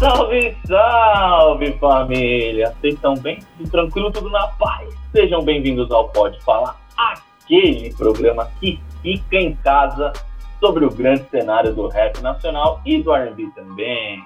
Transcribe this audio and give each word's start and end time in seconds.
Salve, 0.00 0.56
salve 0.66 1.72
família! 1.72 2.74
Vocês 2.80 2.94
estão 2.94 3.12
bem? 3.16 3.38
Tudo 3.58 3.70
tranquilo, 3.70 4.10
tudo 4.10 4.30
na 4.30 4.46
paz? 4.46 4.88
Sejam 5.12 5.42
bem-vindos 5.42 5.90
ao 5.90 6.08
Pode 6.08 6.40
Falar, 6.40 6.80
aquele 6.96 7.94
programa 7.94 8.50
que 8.58 8.80
fica 9.02 9.36
em 9.36 9.54
casa 9.56 10.10
sobre 10.58 10.86
o 10.86 10.90
grande 10.90 11.28
cenário 11.28 11.74
do 11.74 11.86
rap 11.86 12.18
nacional 12.22 12.80
e 12.86 13.02
do 13.02 13.14
R&B 13.14 13.50
também. 13.54 14.24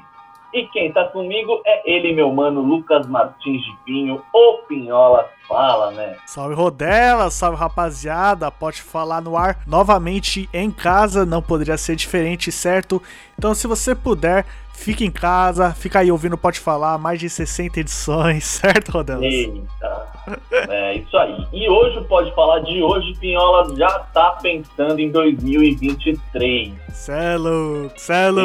E 0.55 0.69
quem 0.69 0.93
tá 0.93 1.07
comigo 1.07 1.61
é 1.67 1.83
ele, 1.85 2.13
meu 2.13 2.33
mano 2.33 2.61
Lucas 2.61 3.09
Martins 3.09 3.61
de 3.61 3.77
Pinho, 3.85 4.23
o 4.33 4.59
Pinhola 4.69 5.29
Fala, 5.49 5.91
né? 5.91 6.17
Salve 6.27 6.55
Rodela, 6.55 7.29
salve 7.29 7.59
rapaziada, 7.59 8.53
pode 8.53 8.81
falar 8.81 9.21
no 9.21 9.37
ar 9.37 9.59
novamente 9.67 10.49
em 10.55 10.71
casa, 10.71 11.27
não 11.27 11.43
poderia 11.43 11.77
ser 11.77 11.97
diferente, 11.97 12.53
certo? 12.53 13.03
Então 13.37 13.53
se 13.53 13.67
você 13.67 13.97
puder, 13.97 14.47
fique 14.73 15.05
em 15.05 15.11
casa, 15.11 15.75
fica 15.75 15.99
aí 15.99 16.13
ouvindo 16.13 16.39
Pode 16.39 16.61
Falar, 16.61 16.99
mais 16.99 17.19
de 17.19 17.29
60 17.29 17.81
edições, 17.81 18.45
certo 18.47 18.93
Rodela? 18.93 19.27
Eita, 19.27 20.09
é 20.71 20.95
isso 20.95 21.17
aí. 21.17 21.47
E 21.53 21.69
hoje 21.69 21.99
o 21.99 22.05
Pode 22.05 22.33
Falar 22.33 22.61
de 22.61 22.81
hoje, 22.81 23.13
Pinhola 23.19 23.75
já 23.77 23.99
tá 24.15 24.39
pensando 24.41 25.01
em 25.01 25.11
2023. 25.11 26.73
Celo, 26.93 27.91
celo. 27.97 28.41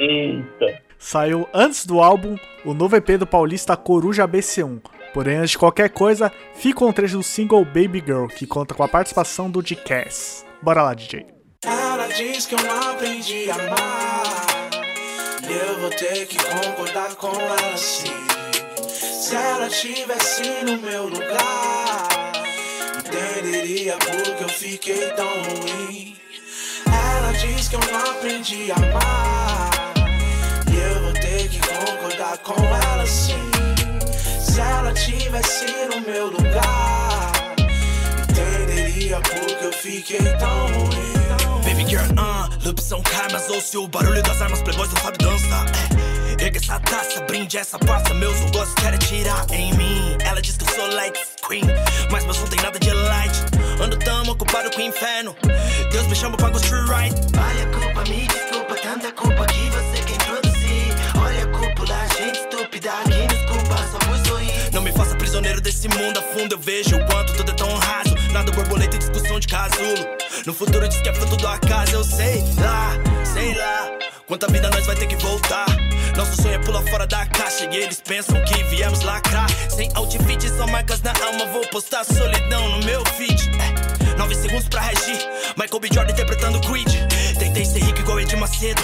Eita. 0.00 0.83
Saiu 1.04 1.46
antes 1.52 1.84
do 1.84 2.00
álbum 2.00 2.34
o 2.64 2.72
novo 2.72 2.96
EP 2.96 3.18
do 3.18 3.26
paulista 3.26 3.76
Coruja 3.76 4.26
BC1. 4.26 4.80
Porém, 5.12 5.36
antes 5.36 5.50
de 5.50 5.58
qualquer 5.58 5.90
coisa, 5.90 6.32
fica 6.54 6.82
um 6.82 6.94
trecho 6.94 7.18
do 7.18 7.22
single 7.22 7.62
Baby 7.62 8.02
Girl, 8.04 8.26
que 8.26 8.46
conta 8.46 8.74
com 8.74 8.82
a 8.82 8.88
participação 8.88 9.50
do 9.50 9.62
D-Cass. 9.62 10.46
Bora 10.62 10.82
lá, 10.82 10.94
DJ. 10.94 11.26
Ela 11.62 12.08
diz 12.08 12.46
que 12.46 12.54
eu 12.54 12.58
não 12.58 12.92
aprendi 12.92 13.50
a 13.50 13.54
amar. 13.54 14.70
E 15.46 15.52
eu 15.52 15.80
vou 15.80 15.90
ter 15.90 16.26
que 16.26 16.38
concordar 16.42 17.14
com 17.16 17.38
ela 17.38 17.76
sim. 17.76 18.08
Se 18.88 19.36
ela 19.36 19.68
tivesse 19.68 20.64
no 20.64 20.78
meu 20.78 21.08
lugar, 21.08 22.32
entenderia 22.98 23.94
porque 23.98 24.42
eu 24.44 24.48
fiquei 24.48 25.10
tão 25.10 25.28
ruim. 25.28 26.16
Ela 26.86 27.32
diz 27.32 27.68
que 27.68 27.76
eu 27.76 27.80
não 27.80 28.10
aprendi 28.10 28.72
a 28.72 28.76
amar. 28.76 29.73
Com 32.42 32.54
ela 32.54 33.06
sim. 33.06 33.50
Se 34.40 34.60
ela 34.60 34.92
tivesse 34.92 35.66
no 35.90 36.00
meu 36.00 36.26
lugar, 36.28 37.32
entenderia 38.28 39.20
porque 39.20 39.64
eu 39.64 39.72
fiquei 39.72 40.18
tão 40.38 40.66
ruim. 40.68 41.14
Baby 41.64 41.86
girl, 41.88 42.04
uh, 42.18 42.48
loops 42.64 42.84
são 42.84 43.02
caras, 43.02 43.32
mas 43.32 43.50
ouço 43.50 43.84
o 43.84 43.88
barulho 43.88 44.22
das 44.22 44.40
armas, 44.40 44.62
playboys 44.62 44.90
não 44.92 45.02
sabe 45.02 45.18
dançar. 45.18 45.66
É. 46.40 46.44
Erga 46.44 46.58
essa 46.58 46.80
taça, 46.80 47.20
brinde 47.22 47.58
essa 47.58 47.78
pasta, 47.78 48.12
meus 48.14 48.38
negócios 48.40 48.74
querem 48.74 48.98
tirar 48.98 49.46
em 49.50 49.72
mim. 49.74 50.16
Ela 50.24 50.40
diz 50.40 50.56
que 50.56 50.64
eu 50.64 50.74
sou 50.74 50.86
light 50.94 51.18
queen, 51.46 51.64
mas 52.10 52.24
meus 52.24 52.38
não 52.38 52.46
tem 52.46 52.60
nada 52.62 52.78
de 52.78 52.90
light. 52.90 53.36
Ando 53.80 53.96
tão 53.98 54.22
ocupado 54.30 54.70
com 54.70 54.78
o 54.78 54.82
inferno, 54.82 55.36
Deus 55.92 56.06
me 56.06 56.16
chama 56.16 56.36
pra 56.36 56.50
construir 56.50 56.84
right. 56.88 57.16
Olha 57.36 57.64
a 57.64 57.78
culpa, 57.78 58.10
me 58.10 58.26
desculpa, 58.26 58.74
tanta 58.76 59.12
culpa 59.12 59.46
que 59.46 59.70
você 59.70 60.02
quer 60.04 60.13
que 63.02 63.26
desculpa, 63.34 63.76
só 63.90 63.98
por 63.98 64.18
sorrir. 64.26 64.70
Não 64.72 64.82
me 64.82 64.92
faça 64.92 65.16
prisioneiro 65.16 65.60
desse 65.60 65.88
mundo 65.88 66.18
a 66.18 66.22
fundo, 66.22 66.54
eu 66.54 66.58
vejo 66.58 66.96
o 66.96 67.06
quanto 67.06 67.34
tudo 67.34 67.50
é 67.50 67.54
tão 67.54 67.74
raso. 67.76 68.14
Nada 68.32 68.52
borboleta 68.52 68.96
e 68.96 68.98
discussão 68.98 69.40
de 69.40 69.48
casulo. 69.48 70.06
No 70.46 70.52
futuro 70.52 70.88
diz 70.88 71.00
que 71.00 71.08
é 71.08 71.14
fruto 71.14 71.36
do 71.36 71.46
acaso, 71.46 71.92
eu 71.92 72.04
sei 72.04 72.44
lá, 72.58 72.92
sei 73.24 73.54
lá. 73.54 73.90
Quanta 74.26 74.46
vida 74.48 74.70
nós 74.70 74.86
vai 74.86 74.96
ter 74.96 75.06
que 75.06 75.16
voltar. 75.16 75.66
Nosso 76.16 76.40
sonho 76.40 76.54
é 76.54 76.58
pular 76.58 76.82
fora 76.82 77.06
da 77.06 77.26
caixa 77.26 77.68
e 77.70 77.76
eles 77.76 78.00
pensam 78.00 78.42
que 78.44 78.62
viemos 78.64 79.02
lacrar. 79.02 79.48
Sem 79.68 79.90
outfit, 79.94 80.48
só 80.56 80.66
marcas 80.66 81.02
na 81.02 81.12
alma, 81.26 81.46
vou 81.46 81.66
postar 81.68 82.04
solidão 82.04 82.68
no 82.68 82.84
meu 82.84 83.04
feed. 83.16 83.50
É, 83.58 84.16
nove 84.16 84.34
segundos 84.34 84.68
pra 84.68 84.80
reagir. 84.80 85.18
Michael 85.56 85.80
B. 85.80 85.88
Jordan 85.92 86.12
interpretando 86.12 86.60
Creed. 86.60 86.88
Tentei 87.38 87.64
ser 87.64 87.82
rico 87.82 88.00
igual 88.00 88.20
Ed 88.20 88.34
Macedo. 88.36 88.82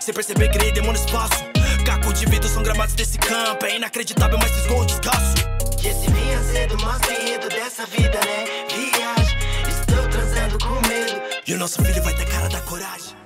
Sem 0.00 0.14
perceber, 0.14 0.50
criei 0.50 0.72
demônio 0.72 1.00
espaço. 1.00 1.57
Caco 1.88 2.12
de 2.12 2.26
vidro 2.26 2.46
são 2.46 2.62
gramados 2.62 2.94
desse 2.94 3.16
campo. 3.16 3.64
É 3.64 3.76
inacreditável, 3.76 4.38
mas 4.38 4.50
fisgou 4.50 4.82
o 4.82 4.84
descalço. 4.84 5.36
Que 5.80 5.88
esse 5.88 6.10
vinha 6.10 6.38
cedo, 6.42 6.76
mostra 6.82 7.14
enredo 7.14 7.48
dessa 7.48 7.86
vida, 7.86 8.20
né? 8.26 8.44
Viagem, 8.68 9.38
estou 9.66 10.08
transando 10.10 10.58
com 10.58 10.86
medo. 10.86 11.18
E 11.46 11.54
o 11.54 11.58
nosso 11.58 11.82
filho 11.82 12.02
vai 12.02 12.14
ter 12.14 12.26
cara 12.26 12.46
da 12.50 12.60
coragem. 12.60 13.16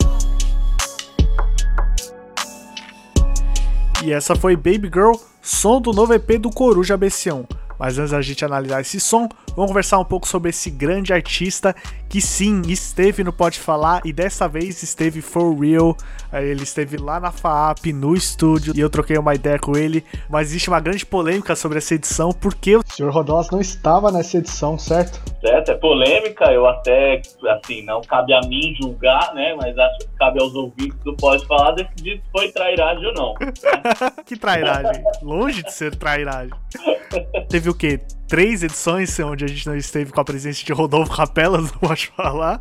E 4.05 4.13
essa 4.13 4.37
foi 4.37 4.55
Baby 4.55 4.89
Girl, 4.95 5.15
som 5.43 5.81
do 5.81 5.93
novo 5.93 6.15
EP 6.15 6.39
do 6.39 6.49
Coruja 6.49 6.97
BC1. 6.97 7.45
Mas 7.83 7.99
antes 7.99 8.13
da 8.13 8.23
gente 8.23 8.45
analisar 8.45 8.81
esse 8.81 9.01
som, 9.01 9.29
vamos 9.57 9.73
conversar 9.73 9.99
um 9.99 10.05
pouco 10.05 10.29
sobre 10.29 10.51
esse 10.51 10.71
grande 10.71 11.13
artista 11.13 11.75
que 12.09 12.21
sim, 12.21 12.63
esteve 12.69 13.25
no 13.25 13.33
Pode 13.33 13.59
Falar 13.59 14.03
e 14.05 14.13
dessa 14.13 14.47
vez 14.47 14.85
esteve 14.85 15.21
for 15.21 15.53
real. 15.59 15.97
Ele 16.33 16.63
esteve 16.63 16.97
lá 16.97 17.19
na 17.19 17.33
FAAP, 17.33 17.87
no 17.93 18.15
estúdio, 18.15 18.73
e 18.77 18.79
eu 18.79 18.89
troquei 18.89 19.19
uma 19.19 19.35
ideia 19.35 19.59
com 19.59 19.77
ele. 19.77 20.05
Mas 20.31 20.51
existe 20.51 20.69
uma 20.69 20.79
grande 20.79 21.05
polêmica 21.05 21.57
sobre 21.57 21.79
essa 21.79 21.97
edição, 21.97 22.31
porque 22.31 22.77
o 22.77 22.85
Sr. 22.87 23.11
Rodolas 23.11 23.51
não 23.51 23.61
estava 23.61 24.13
nessa 24.13 24.39
edição, 24.39 24.79
certo? 24.79 25.21
Certo, 25.45 25.73
é 25.73 25.75
polêmica, 25.75 26.45
eu 26.53 26.69
até, 26.69 27.21
assim, 27.49 27.83
não 27.83 28.01
cabe 28.01 28.33
a 28.33 28.41
mim 28.43 28.77
julgar, 28.81 29.35
né? 29.35 29.57
Mas 29.61 29.77
acho 29.77 29.99
que 29.99 30.07
cabe 30.17 30.41
aos 30.41 30.55
ouvintes 30.55 30.97
do 31.01 31.17
Pode 31.17 31.45
Falar 31.49 31.73
decidir 31.73 32.19
se 32.19 32.31
foi 32.31 32.53
trairagem 32.53 33.05
ou 33.07 33.13
não. 33.13 33.35
Né? 33.41 33.53
que 34.25 34.37
trairagem. 34.37 35.03
Longe 35.21 35.65
de 35.65 35.73
ser 35.73 35.97
trairagem. 35.97 36.55
Teve 37.51 37.69
o 37.69 37.75
quê? 37.75 37.99
Três 38.29 38.63
edições 38.63 39.19
onde 39.19 39.45
a 39.45 39.49
gente 39.49 39.67
não 39.67 39.75
esteve 39.75 40.13
com 40.13 40.21
a 40.21 40.25
presença 40.25 40.65
de 40.65 40.73
Rodolfo 40.73 41.17
Capelas, 41.17 41.73
não 41.73 41.79
pode 41.81 42.07
falar. 42.07 42.61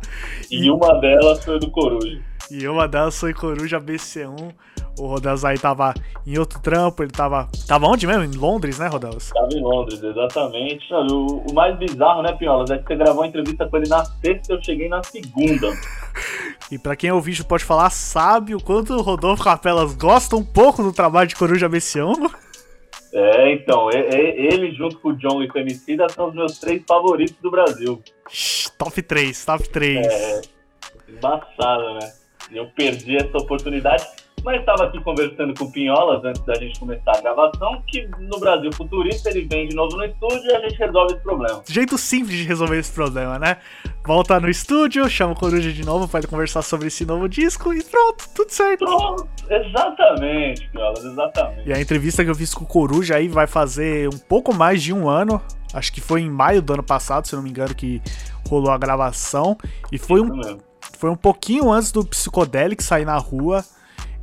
E 0.50 0.68
uma 0.68 1.00
delas 1.00 1.44
foi 1.44 1.60
do 1.60 1.70
Coruja. 1.70 2.20
E 2.50 2.66
uma 2.66 2.88
delas 2.88 3.18
foi 3.18 3.32
Coruja 3.32 3.80
BC1. 3.80 4.52
O 4.98 5.06
Rodelas 5.06 5.44
aí 5.44 5.58
tava 5.58 5.94
em 6.26 6.38
outro 6.38 6.60
trampo, 6.60 7.02
ele 7.02 7.10
tava. 7.10 7.48
Tava 7.66 7.86
onde 7.86 8.06
mesmo? 8.06 8.24
Em 8.24 8.36
Londres, 8.36 8.78
né, 8.78 8.88
Rodelas? 8.88 9.30
Tava 9.30 9.48
em 9.52 9.60
Londres, 9.60 10.02
exatamente. 10.02 10.92
O, 10.92 11.44
o 11.50 11.54
mais 11.54 11.78
bizarro, 11.78 12.22
né, 12.22 12.32
Pinholas, 12.32 12.70
é 12.70 12.78
que 12.78 12.86
você 12.86 12.96
gravou 12.96 13.22
a 13.22 13.26
entrevista 13.26 13.66
com 13.66 13.76
ele 13.76 13.88
na 13.88 14.04
sexta 14.04 14.52
e 14.52 14.56
eu 14.56 14.62
cheguei 14.62 14.88
na 14.88 15.02
segunda. 15.02 15.68
E 16.70 16.78
pra 16.78 16.96
quem 16.96 17.12
ouviu 17.12 17.34
o 17.38 17.44
Pode 17.44 17.64
Falar, 17.64 17.90
sabe 17.90 18.54
o 18.54 18.60
quanto 18.60 18.94
o 18.94 19.02
Rodolfo 19.02 19.44
Capelas 19.44 19.94
gosta 19.94 20.36
um 20.36 20.44
pouco 20.44 20.82
do 20.82 20.90
trabalho 20.90 21.28
de 21.28 21.36
Coruja 21.36 21.68
BC1. 21.68 22.32
É, 23.12 23.52
então, 23.52 23.90
ele 23.90 24.72
junto 24.72 24.98
com 24.98 25.10
o 25.10 25.16
John 25.16 25.42
e 25.42 25.48
com 25.48 25.58
o 25.58 25.60
Emicida 25.60 26.08
são 26.08 26.28
os 26.28 26.34
meus 26.34 26.58
três 26.58 26.82
favoritos 26.88 27.36
do 27.42 27.50
Brasil. 27.50 28.02
Top 28.78 29.02
3, 29.02 29.44
top 29.44 29.68
3. 29.68 30.06
É, 30.06 30.40
embaçado, 31.06 31.94
né? 31.94 32.10
Eu 32.50 32.66
perdi 32.74 33.16
essa 33.16 33.36
oportunidade, 33.36 34.06
mas 34.44 34.60
estava 34.60 34.84
aqui 34.84 35.00
conversando 35.02 35.54
com 35.54 35.64
o 35.64 35.72
Pinholas 35.72 36.24
antes 36.24 36.42
da 36.42 36.54
gente 36.54 36.78
começar 36.78 37.12
a 37.16 37.20
gravação, 37.20 37.82
que 37.86 38.08
no 38.18 38.38
Brasil 38.38 38.72
Futurista 38.72 39.30
ele 39.30 39.42
vem 39.42 39.68
de 39.68 39.74
novo 39.74 39.96
no 39.96 40.04
estúdio 40.04 40.44
e 40.44 40.54
a 40.54 40.60
gente 40.60 40.78
resolve 40.78 41.14
esse 41.14 41.22
problema. 41.22 41.62
Jeito 41.68 41.98
simples 41.98 42.36
de 42.36 42.44
resolver 42.44 42.78
esse 42.78 42.92
problema, 42.92 43.38
né? 43.38 43.58
Volta 44.04 44.40
no 44.40 44.48
estúdio, 44.48 45.08
chama 45.08 45.32
o 45.32 45.36
Coruja 45.36 45.72
de 45.72 45.84
novo 45.84 46.08
para 46.08 46.26
conversar 46.26 46.62
sobre 46.62 46.88
esse 46.88 47.04
novo 47.04 47.28
disco 47.28 47.72
e 47.72 47.82
pronto, 47.82 48.28
tudo 48.34 48.50
certo. 48.50 48.84
Pronto, 48.84 49.28
exatamente, 49.48 50.68
Pinholas, 50.70 51.04
exatamente. 51.04 51.68
E 51.68 51.72
a 51.72 51.80
entrevista 51.80 52.24
que 52.24 52.30
eu 52.30 52.34
fiz 52.34 52.52
com 52.52 52.64
o 52.64 52.66
Coruja 52.66 53.16
aí 53.16 53.28
vai 53.28 53.46
fazer 53.46 54.08
um 54.08 54.18
pouco 54.18 54.54
mais 54.54 54.82
de 54.82 54.92
um 54.92 55.08
ano. 55.08 55.40
Acho 55.72 55.92
que 55.92 56.00
foi 56.00 56.20
em 56.20 56.30
maio 56.30 56.60
do 56.60 56.74
ano 56.74 56.82
passado, 56.82 57.26
se 57.26 57.34
eu 57.34 57.38
não 57.38 57.44
me 57.44 57.50
engano, 57.50 57.74
que 57.74 58.02
rolou 58.48 58.70
a 58.70 58.76
gravação. 58.76 59.56
E 59.90 59.98
foi 59.98 60.20
um, 60.20 60.58
foi 60.98 61.10
um 61.10 61.16
pouquinho 61.16 61.70
antes 61.70 61.90
do 61.90 62.04
Psicodelic 62.04 62.82
sair 62.82 63.04
na 63.04 63.16
rua. 63.16 63.64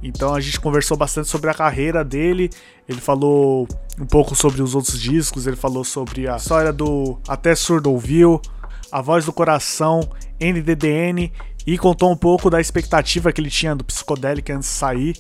Então 0.02 0.34
a 0.34 0.40
gente 0.40 0.60
conversou 0.60 0.96
bastante 0.96 1.28
sobre 1.28 1.50
a 1.50 1.54
carreira 1.54 2.04
dele. 2.04 2.50
Ele 2.88 3.02
falou 3.02 3.68
um 4.00 4.06
pouco 4.06 4.36
sobre 4.36 4.62
os 4.62 4.74
outros 4.76 5.00
discos. 5.00 5.46
Ele 5.46 5.56
falou 5.56 5.84
sobre 5.84 6.28
a 6.28 6.38
história 6.38 6.72
do 6.72 7.20
Até 7.28 7.54
Surdo 7.54 7.92
Ouviu, 7.92 8.42
A 8.92 9.02
Voz 9.02 9.26
do 9.26 9.34
Coração, 9.34 10.10
NDDN. 10.40 11.32
E 11.68 11.78
contou 11.78 12.12
um 12.12 12.18
pouco 12.18 12.50
da 12.50 12.62
expectativa 12.62 13.32
que 13.32 13.42
ele 13.42 13.50
tinha 13.50 13.76
do 13.76 13.84
Psicodelic 13.84 14.52
antes 14.52 14.70
de 14.70 14.76
sair. 14.76 15.18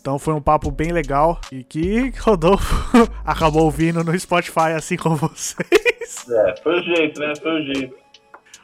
Então 0.00 0.18
foi 0.18 0.32
um 0.32 0.40
papo 0.40 0.70
bem 0.70 0.92
legal 0.92 1.38
e 1.52 1.62
que 1.62 2.10
Rodolfo 2.20 2.74
acabou 3.24 3.64
ouvindo 3.64 4.02
no 4.02 4.18
Spotify, 4.18 4.72
assim 4.74 4.96
como 4.96 5.16
vocês. 5.28 6.26
É, 6.30 6.54
foi 6.62 6.80
o 6.80 6.82
jeito, 6.82 7.20
né? 7.20 7.34
Foi 7.42 7.60
o 7.60 7.74
jeito. 7.74 7.94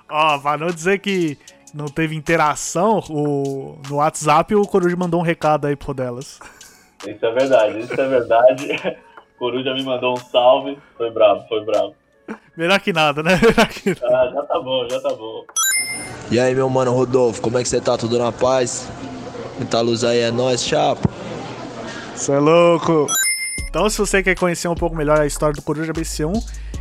Ó, 0.09 0.39
pra 0.39 0.57
não 0.57 0.69
dizer 0.69 1.01
que 1.01 1.37
não 1.75 1.87
teve 1.87 2.15
interação, 2.15 3.01
o, 3.11 3.79
no 3.89 3.97
WhatsApp 3.97 4.55
o 4.55 4.63
Coruja 4.63 4.97
mandou 4.97 5.21
um 5.21 5.25
recado 5.25 5.67
aí 5.67 5.77
pro 5.77 5.95
delas. 5.95 6.39
Isso 7.07 7.25
é 7.25 7.33
verdade, 7.33 7.79
isso 7.81 8.01
é 8.01 8.09
verdade. 8.09 8.97
Coruja 9.39 9.75
me 9.75 9.83
mandou 9.83 10.15
um 10.15 10.17
salve, 10.17 10.79
foi 10.97 11.11
bravo, 11.11 11.47
foi 11.49 11.65
bravo. 11.65 11.95
Melhor 12.57 12.81
que 12.81 12.93
nada, 12.93 13.23
né? 13.23 13.39
Melhor 13.43 13.69
que 13.69 13.91
nada. 13.91 14.17
Ah, 14.17 14.31
já 14.33 14.43
tá 14.43 14.61
bom, 14.61 14.89
já 14.89 15.01
tá 15.01 15.11
bom. 15.11 15.45
E 16.31 16.41
aí, 16.41 16.55
meu 16.55 16.69
mano 16.69 16.93
Rodolfo, 16.93 17.41
como 17.41 17.59
é 17.59 17.63
que 17.63 17.69
você 17.69 17.81
tá? 17.81 17.97
Tudo 17.97 18.19
na 18.19 18.33
paz? 18.33 18.91
Muita 19.59 19.81
luz 19.81 20.03
aí 20.05 20.21
é 20.21 20.31
nóis, 20.31 20.65
chapa. 20.65 21.09
Você 22.15 22.33
é 22.33 22.39
louco. 22.39 23.07
Então, 23.69 23.89
se 23.91 23.99
você 23.99 24.23
quer 24.23 24.35
conhecer 24.35 24.69
um 24.69 24.75
pouco 24.75 24.97
melhor 24.97 25.21
a 25.21 25.27
história 25.27 25.55
do 25.55 25.63
Coruja 25.63 25.93
BC1, 25.93 26.33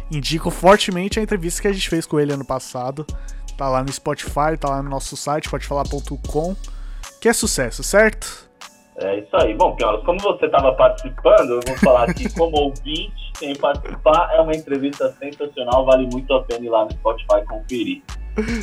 indico 0.10 0.50
fortemente 0.50 1.20
a 1.20 1.24
entrevista 1.24 1.62
que 1.62 1.68
a 1.68 1.74
gente 1.74 1.90
fez 1.90 2.06
com 2.06 2.20
ele 2.20 2.34
ano 2.34 2.46
passado. 2.46 3.06
Tá 3.57 3.69
lá 3.69 3.84
no 3.84 3.92
Spotify, 3.92 4.57
tá 4.60 4.69
lá 4.69 4.84
no 4.84 4.90
nosso 4.90 5.16
site, 5.16 5.50
podefalar.com. 5.50 6.56
Que 7.22 7.30
é 7.30 7.34
sucesso, 7.34 7.84
certo? 7.84 8.46
É 8.98 9.19
isso 9.19 9.36
aí. 9.36 9.54
Bom, 9.54 9.75
Piolas, 9.75 10.04
como 10.06 10.19
você 10.19 10.46
estava 10.46 10.74
participando, 10.74 11.52
eu 11.52 11.60
vou 11.68 11.78
falar 11.78 12.10
aqui 12.10 12.31
como 12.38 12.56
ouvinte, 12.57 13.31
sem 13.38 13.56
participar, 13.56 14.30
é 14.34 14.42
uma 14.42 14.56
entrevista 14.56 15.13
sensacional, 15.19 15.86
vale 15.86 16.07
muito 16.07 16.34
a 16.34 16.44
pena 16.44 16.66
ir 16.66 16.69
lá 16.69 16.86
no 16.86 16.92
Spotify 16.92 17.46
conferir. 17.48 18.02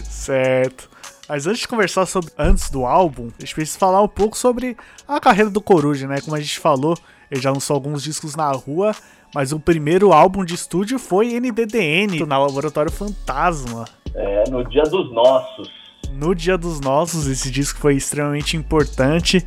certo. 0.04 0.90
Mas 1.28 1.46
antes 1.46 1.60
de 1.60 1.68
conversar 1.68 2.06
sobre 2.06 2.30
antes 2.36 2.70
do 2.70 2.84
álbum, 2.84 3.28
a 3.38 3.40
gente 3.40 3.54
precisa 3.54 3.78
falar 3.78 4.02
um 4.02 4.08
pouco 4.08 4.36
sobre 4.36 4.76
a 5.06 5.20
carreira 5.20 5.50
do 5.50 5.60
Coruja, 5.60 6.06
né? 6.06 6.20
Como 6.20 6.36
a 6.36 6.40
gente 6.40 6.58
falou, 6.58 6.96
ele 7.30 7.40
já 7.40 7.50
lançou 7.50 7.74
alguns 7.74 8.02
discos 8.02 8.34
na 8.34 8.50
rua, 8.50 8.94
mas 9.34 9.52
o 9.52 9.60
primeiro 9.60 10.12
álbum 10.12 10.44
de 10.44 10.54
estúdio 10.54 10.98
foi 10.98 11.38
NDDN, 11.38 12.26
na 12.26 12.38
Laboratório 12.38 12.90
Fantasma. 12.90 13.86
É, 14.14 14.44
no 14.50 14.64
Dia 14.64 14.82
dos 14.82 15.12
Nossos. 15.12 15.70
No 16.12 16.34
Dia 16.34 16.58
dos 16.58 16.80
Nossos, 16.80 17.26
esse 17.26 17.50
disco 17.50 17.78
foi 17.78 17.94
extremamente 17.94 18.56
importante. 18.56 19.44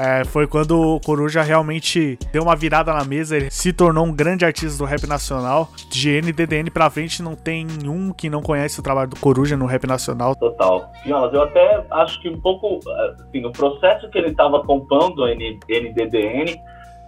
É, 0.00 0.24
foi 0.24 0.46
quando 0.46 0.78
o 0.80 1.00
Coruja 1.00 1.42
realmente 1.42 2.16
deu 2.32 2.44
uma 2.44 2.54
virada 2.54 2.92
na 2.92 3.04
mesa, 3.04 3.36
ele 3.36 3.50
se 3.50 3.72
tornou 3.72 4.06
um 4.06 4.14
grande 4.14 4.44
artista 4.44 4.78
do 4.78 4.84
rap 4.84 5.04
nacional. 5.08 5.72
De 5.90 6.20
NDDN 6.22 6.70
pra 6.70 6.88
frente, 6.88 7.20
não 7.20 7.34
tem 7.34 7.66
nenhum 7.66 8.12
que 8.12 8.30
não 8.30 8.40
conhece 8.40 8.78
o 8.78 8.82
trabalho 8.82 9.10
do 9.10 9.16
Coruja 9.16 9.56
no 9.56 9.66
rap 9.66 9.88
nacional. 9.88 10.36
Total. 10.36 10.92
Fiolas, 11.02 11.34
eu 11.34 11.42
até 11.42 11.84
acho 11.90 12.22
que 12.22 12.28
um 12.28 12.40
pouco, 12.40 12.78
assim, 12.88 13.40
no 13.40 13.50
processo 13.50 14.08
que 14.08 14.18
ele 14.18 14.28
estava 14.28 14.62
compondo 14.62 15.22
o 15.22 15.26
NDDN, 15.26 16.60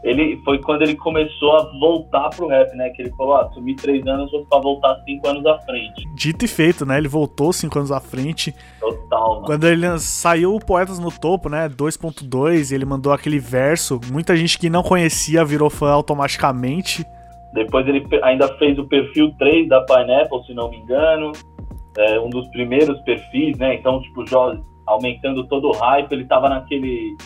ele 0.03 0.41
foi 0.45 0.59
quando 0.59 0.83
ele 0.83 0.95
começou 0.95 1.57
a 1.57 1.71
voltar 1.79 2.31
pro 2.31 2.49
rap, 2.49 2.75
né? 2.75 2.89
Que 2.91 3.03
ele 3.03 3.11
falou, 3.11 3.37
ah, 3.37 3.51
sumi 3.53 3.75
três 3.75 4.07
anos, 4.07 4.31
vou 4.31 4.47
pra 4.47 4.59
voltar 4.59 4.97
cinco 5.05 5.29
anos 5.29 5.45
à 5.45 5.59
frente. 5.61 6.03
Dito 6.15 6.45
e 6.45 6.49
feito, 6.49 6.87
né? 6.87 6.97
Ele 6.97 7.09
voltou 7.09 7.53
cinco 7.53 7.79
anos 7.79 7.93
à 7.93 8.01
frente. 8.01 8.55
Total, 8.81 9.35
mano. 9.35 9.47
Quando 9.47 9.67
ele 9.67 9.99
saiu 9.99 10.55
o 10.55 10.61
Poetas 10.61 10.99
no 10.99 11.11
Topo, 11.11 11.51
né? 11.51 11.69
2.2, 11.69 12.73
ele 12.73 12.87
mandou 12.87 13.13
aquele 13.13 13.39
verso. 13.39 14.01
Muita 14.11 14.35
gente 14.35 14.59
que 14.59 14.71
não 14.71 14.83
conhecia 14.83 15.45
virou 15.45 15.69
fã 15.69 15.91
automaticamente. 15.91 17.05
Depois 17.53 17.87
ele 17.87 18.07
ainda 18.23 18.49
fez 18.57 18.79
o 18.79 18.85
perfil 18.85 19.35
3 19.39 19.69
da 19.69 19.83
Pineapple, 19.83 20.45
se 20.47 20.55
não 20.55 20.71
me 20.71 20.79
engano. 20.79 21.33
É 21.99 22.19
um 22.19 22.31
dos 22.31 22.47
primeiros 22.49 22.99
perfis, 23.01 23.59
né? 23.59 23.75
Então, 23.75 24.01
tipo, 24.01 24.25
aumentando 24.87 25.47
todo 25.47 25.69
o 25.69 25.73
hype, 25.73 26.13
ele 26.13 26.25
tava 26.25 26.49
naquele 26.49 27.17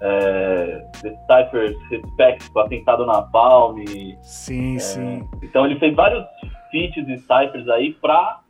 é, 0.00 0.84
The 1.02 1.14
Cypher's 1.26 1.76
Respect 1.90 2.50
com 2.50 2.60
Atentado 2.60 3.06
na 3.06 3.22
Palm. 3.22 3.76
Sim, 4.22 4.76
é, 4.76 4.78
sim. 4.78 5.28
Então 5.42 5.66
ele 5.66 5.78
fez 5.78 5.94
vários 5.94 6.24
feats 6.70 7.08
e 7.08 7.18
ciphers 7.18 7.68
aí 7.68 7.94
pra 7.94 8.40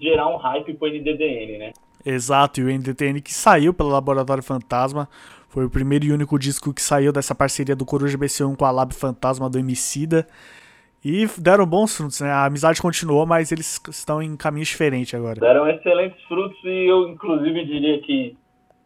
gerar 0.00 0.28
um 0.28 0.36
hype 0.36 0.74
pro 0.74 0.88
NDDN, 0.88 1.58
né? 1.58 1.72
Exato, 2.04 2.60
e 2.60 2.64
o 2.64 2.68
NDDN 2.68 3.20
que 3.20 3.34
saiu 3.34 3.74
pelo 3.74 3.90
Laboratório 3.90 4.42
Fantasma 4.42 5.08
foi 5.48 5.64
o 5.64 5.70
primeiro 5.70 6.04
e 6.04 6.12
único 6.12 6.38
disco 6.38 6.72
que 6.72 6.80
saiu 6.80 7.12
dessa 7.12 7.34
parceria 7.34 7.74
do 7.74 7.84
Coruja 7.84 8.16
BC1 8.16 8.56
com 8.56 8.64
a 8.64 8.70
Lab 8.70 8.94
Fantasma 8.94 9.48
do 9.50 9.58
Emicida. 9.58 10.26
E 11.04 11.26
deram 11.38 11.64
bons 11.64 11.96
frutos, 11.96 12.20
né? 12.20 12.30
A 12.30 12.44
amizade 12.44 12.82
continuou, 12.82 13.24
mas 13.24 13.52
eles 13.52 13.80
estão 13.88 14.20
em 14.20 14.36
caminhos 14.36 14.68
diferentes 14.68 15.14
agora. 15.14 15.40
Deram 15.40 15.68
excelentes 15.68 16.20
frutos 16.24 16.58
e 16.64 16.90
eu, 16.90 17.08
inclusive, 17.08 17.64
diria 17.64 18.00
que 18.02 18.36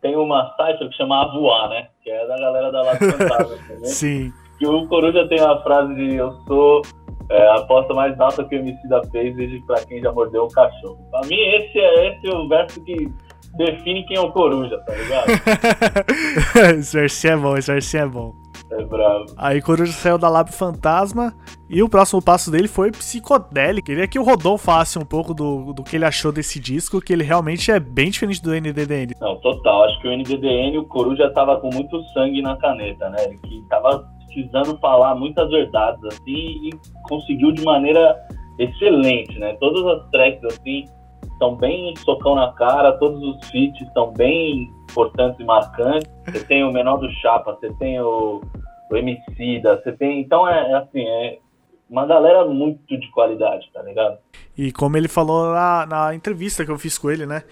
tem 0.02 0.16
uma 0.16 0.50
cipher 0.56 0.88
que 0.88 0.96
chama 0.96 1.22
Avoar, 1.22 1.70
né? 1.70 1.86
Que 2.02 2.10
é 2.10 2.26
da 2.26 2.36
galera 2.36 2.72
da 2.72 2.82
Lata 2.82 3.12
Fantasma 3.12 3.56
também. 3.68 3.84
Sim. 3.86 4.32
Que 4.58 4.66
o 4.66 4.86
Coruja 4.88 5.26
tem 5.28 5.40
uma 5.40 5.62
frase 5.62 5.94
de 5.94 6.16
eu 6.16 6.32
sou 6.46 6.82
é, 7.30 7.48
a 7.48 7.54
aposta 7.56 7.94
mais 7.94 8.18
alta 8.20 8.44
que 8.44 8.56
o 8.56 8.58
MC 8.58 8.88
da 8.88 9.02
fez 9.04 9.34
desde 9.36 9.60
pra 9.64 9.80
quem 9.86 10.02
já 10.02 10.12
mordeu 10.12 10.44
um 10.44 10.48
cachorro. 10.48 10.98
Pra 11.10 11.20
mim, 11.22 11.38
esse 11.38 11.78
é 11.78 12.08
esse 12.08 12.26
é 12.26 12.34
o 12.34 12.48
verso 12.48 12.84
que 12.84 13.08
define 13.56 14.04
quem 14.06 14.16
é 14.16 14.20
o 14.20 14.32
Coruja, 14.32 14.78
tá 14.78 14.92
ligado? 14.92 16.76
esse 16.78 16.96
versinho 16.96 17.32
é 17.32 17.36
bom, 17.36 17.56
esse 17.56 17.72
versinho 17.72 18.02
é 18.02 18.06
bom. 18.06 18.41
É 18.72 18.84
bravo. 18.84 19.26
Aí 19.36 19.60
Coruja 19.60 19.92
saiu 19.92 20.16
da 20.16 20.28
Lab 20.28 20.50
Fantasma 20.50 21.34
e 21.68 21.82
o 21.82 21.88
próximo 21.88 22.22
passo 22.22 22.50
dele 22.50 22.68
foi 22.68 22.90
Psicodélico. 22.90 23.86
Queria 23.86 24.08
que 24.08 24.18
o 24.18 24.22
Rodon 24.22 24.56
falasse 24.56 24.98
um 24.98 25.04
pouco 25.04 25.34
do, 25.34 25.72
do 25.74 25.82
que 25.82 25.96
ele 25.96 26.06
achou 26.06 26.32
desse 26.32 26.58
disco, 26.58 27.00
que 27.00 27.12
ele 27.12 27.22
realmente 27.22 27.70
é 27.70 27.78
bem 27.78 28.10
diferente 28.10 28.42
do 28.42 28.50
NDDN. 28.50 29.14
Não, 29.20 29.36
total. 29.40 29.84
Acho 29.84 30.00
que 30.00 30.08
o 30.08 30.16
NDDN, 30.16 30.78
o 30.78 30.84
Coruja 30.84 31.30
tava 31.34 31.60
com 31.60 31.68
muito 31.72 32.02
sangue 32.14 32.40
na 32.40 32.56
caneta, 32.56 33.10
né? 33.10 33.24
Ele 33.24 33.38
que 33.38 33.62
tava 33.68 34.08
precisando 34.26 34.78
falar 34.78 35.14
muitas 35.14 35.50
verdades, 35.50 36.02
assim, 36.04 36.68
e 36.68 36.70
conseguiu 37.08 37.52
de 37.52 37.62
maneira 37.62 38.16
excelente, 38.58 39.38
né? 39.38 39.54
Todas 39.60 39.84
as 39.86 40.10
tracks, 40.10 40.44
assim, 40.44 40.84
estão 41.42 41.56
bem 41.56 41.94
socão 41.96 42.36
na 42.36 42.52
cara, 42.52 42.92
todos 42.92 43.20
os 43.22 43.50
feats 43.50 43.80
estão 43.80 44.12
bem 44.12 44.70
importantes 44.90 45.40
e 45.40 45.44
marcantes. 45.44 46.08
Você 46.26 46.44
tem 46.46 46.62
o 46.62 46.72
Menor 46.72 46.98
do 46.98 47.10
Chapa, 47.10 47.52
você 47.52 47.72
tem 47.74 48.00
o 48.00 48.40
o 48.90 48.96
Emicida, 48.96 49.80
você 49.82 49.92
tem. 49.92 50.20
Então 50.20 50.46
é, 50.46 50.70
é, 50.70 50.74
assim, 50.74 51.00
é 51.00 51.38
uma 51.88 52.06
galera 52.06 52.44
muito 52.44 52.98
de 52.98 53.10
qualidade, 53.10 53.68
tá 53.72 53.82
ligado? 53.82 54.18
E 54.56 54.70
como 54.70 54.96
ele 54.96 55.08
falou 55.08 55.52
na, 55.52 55.86
na 55.86 56.14
entrevista 56.14 56.64
que 56.64 56.70
eu 56.70 56.78
fiz 56.78 56.98
com 56.98 57.10
ele, 57.10 57.26
né? 57.26 57.42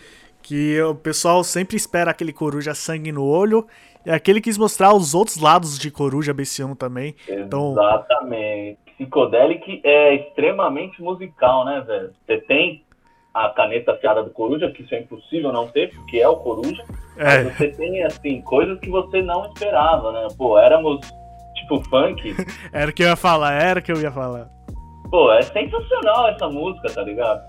Que 0.43 0.81
o 0.83 0.95
pessoal 0.95 1.43
sempre 1.43 1.77
espera 1.77 2.11
aquele 2.11 2.33
coruja 2.33 2.75
sangue 2.75 3.11
no 3.11 3.27
olho. 3.27 3.67
E 4.05 4.11
aquele 4.11 4.41
quis 4.41 4.57
mostrar 4.57 4.95
os 4.95 5.15
outros 5.15 5.39
lados 5.39 5.79
de 5.79 5.91
coruja 5.91 6.35
BC1 6.35 6.77
também. 6.77 7.15
Então... 7.29 7.73
Exatamente. 7.73 8.79
Psicodelic 8.97 9.81
é 9.83 10.15
extremamente 10.15 11.03
musical, 11.03 11.65
né, 11.65 11.83
velho? 11.87 12.13
Você 12.27 12.39
tem 12.39 12.83
a 13.33 13.49
caneta 13.51 13.93
afiada 13.93 14.23
do 14.23 14.31
Coruja, 14.31 14.71
que 14.71 14.83
isso 14.83 14.95
é 14.95 15.01
impossível 15.01 15.53
não 15.53 15.69
ter, 15.69 15.91
porque 15.91 16.19
é 16.19 16.29
o 16.29 16.37
Coruja. 16.37 16.83
É. 17.17 17.45
Mas 17.45 17.57
você 17.57 17.69
tem, 17.69 18.03
assim, 18.03 18.41
coisas 18.43 18.79
que 18.81 18.91
você 18.91 19.23
não 19.23 19.47
esperava, 19.47 20.13
né? 20.13 20.29
Pô, 20.37 20.59
éramos 20.59 21.01
tipo 21.55 21.83
funk. 21.89 22.35
era 22.73 22.91
o 22.91 22.95
que 22.95 23.03
eu 23.03 23.09
ia 23.09 23.17
falar, 23.17 23.53
era 23.53 23.81
o 23.81 23.83
que 23.83 23.93
eu 23.93 24.01
ia 24.01 24.11
falar. 24.11 24.49
Pô, 25.11 25.33
é 25.33 25.43
sensacional 25.43 26.29
essa 26.29 26.49
música, 26.49 26.89
tá 26.93 27.03
ligado? 27.03 27.41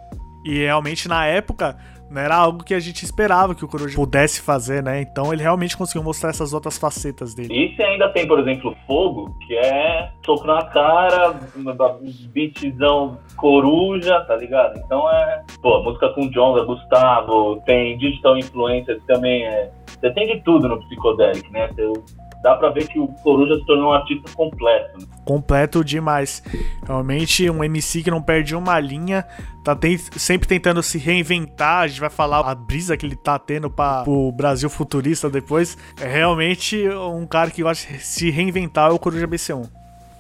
E 0.46 0.60
realmente 0.60 1.08
na 1.08 1.26
época 1.26 1.78
não 2.12 2.22
era 2.22 2.36
algo 2.36 2.62
que 2.64 2.74
a 2.74 2.80
gente 2.80 3.04
esperava 3.04 3.56
que 3.56 3.64
o 3.64 3.68
Coruja 3.68 3.96
pudesse 3.96 4.42
fazer, 4.42 4.84
né? 4.84 5.02
Então 5.02 5.32
ele 5.32 5.42
realmente 5.42 5.78
conseguiu 5.78 6.04
mostrar 6.04 6.32
essas 6.32 6.52
outras 6.52 6.78
facetas 6.78 7.34
dele. 7.34 7.54
E 7.54 7.74
se 7.74 7.82
ainda 7.82 8.10
tem, 8.10 8.28
por 8.28 8.38
exemplo, 8.38 8.76
Fogo, 8.86 9.34
que 9.48 9.56
é 9.56 10.12
soco 10.26 10.46
na 10.46 10.66
cara, 10.66 11.40
beatzão 12.34 13.18
coruja, 13.38 14.20
tá 14.26 14.36
ligado? 14.36 14.78
Então 14.80 15.10
é. 15.10 15.44
Pô, 15.62 15.82
música 15.84 16.10
com 16.10 16.30
Jonga, 16.30 16.66
Gustavo, 16.66 17.62
tem 17.66 17.98
Digital 17.98 18.38
Influencers 18.38 19.02
também. 19.06 19.46
É... 19.46 19.72
Você 19.88 20.12
tem 20.12 20.28
de 20.28 20.44
tudo 20.44 20.68
no 20.68 20.80
Psicodelic, 20.82 21.50
né? 21.52 21.70
Você 21.70 21.94
dá 22.42 22.56
pra 22.56 22.70
ver 22.70 22.88
que 22.88 23.00
o 23.00 23.08
Coruja 23.08 23.56
se 23.56 23.66
tornou 23.66 23.92
um 23.92 23.94
artista 23.94 24.32
completo. 24.36 25.00
Né? 25.00 25.06
Completo 25.26 25.84
demais. 25.84 26.44
Realmente, 26.86 27.50
um 27.50 27.64
MC 27.64 28.04
que 28.04 28.12
não 28.12 28.22
perde 28.22 28.56
uma 28.56 28.80
linha, 28.80 29.26
tá 29.64 29.76
tem, 29.76 29.98
sempre 29.98 30.48
tentando 30.48 30.82
se 30.82 30.98
reinventar. 30.98 31.82
A 31.82 31.88
gente 31.88 32.00
vai 32.00 32.10
falar 32.10 32.40
a 32.40 32.56
brisa 32.56 32.98
que 32.98 33.06
ele 33.06 33.16
tá 33.16 33.38
tendo 33.38 33.70
para 33.70 34.10
o 34.10 34.32
Brasil 34.32 34.70
futurista 34.70 35.30
depois. 35.30 35.78
É 36.00 36.08
realmente 36.08 36.88
um 36.90 37.26
cara 37.26 37.52
que 37.52 37.62
gosta 37.62 37.92
de 37.92 38.00
se 38.00 38.30
reinventar 38.32 38.90
é 38.90 38.94
o 38.94 39.00
Coruja 39.00 39.28
BC1. 39.28 39.70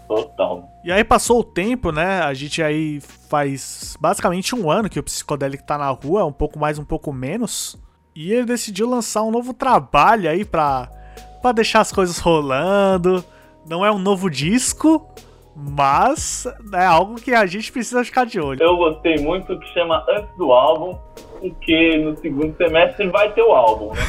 Total. 0.07 0.67
E 0.83 0.91
aí 0.91 1.03
passou 1.03 1.39
o 1.39 1.43
tempo, 1.43 1.91
né? 1.91 2.19
A 2.21 2.33
gente 2.33 2.61
aí 2.61 2.99
faz 3.29 3.95
basicamente 3.99 4.53
um 4.53 4.69
ano 4.69 4.89
que 4.89 4.99
o 4.99 5.03
Psicodélico 5.03 5.63
tá 5.63 5.77
na 5.77 5.89
rua, 5.89 6.25
um 6.25 6.33
pouco 6.33 6.59
mais, 6.59 6.77
um 6.77 6.83
pouco 6.83 7.13
menos. 7.13 7.79
E 8.13 8.33
ele 8.33 8.45
decidiu 8.45 8.89
lançar 8.89 9.23
um 9.23 9.31
novo 9.31 9.53
trabalho 9.53 10.29
aí 10.29 10.43
pra 10.43 10.89
para 11.41 11.53
deixar 11.53 11.81
as 11.81 11.91
coisas 11.91 12.17
rolando. 12.19 13.23
Não 13.67 13.85
é 13.85 13.91
um 13.91 13.99
novo 13.99 14.29
disco, 14.29 15.07
mas 15.55 16.45
é 16.73 16.85
algo 16.85 17.15
que 17.15 17.33
a 17.33 17.45
gente 17.45 17.71
precisa 17.71 18.03
ficar 18.03 18.25
de 18.25 18.39
olho. 18.39 18.61
Eu 18.61 18.77
gostei 18.77 19.17
muito 19.17 19.57
que 19.59 19.67
chama 19.73 20.03
Antes 20.09 20.35
do 20.37 20.51
Álbum. 20.51 20.97
Porque 21.41 21.97
no 21.97 22.15
segundo 22.17 22.55
semestre 22.55 23.07
vai 23.07 23.33
ter 23.33 23.41
o 23.41 23.51
álbum, 23.51 23.93
né? 23.93 24.01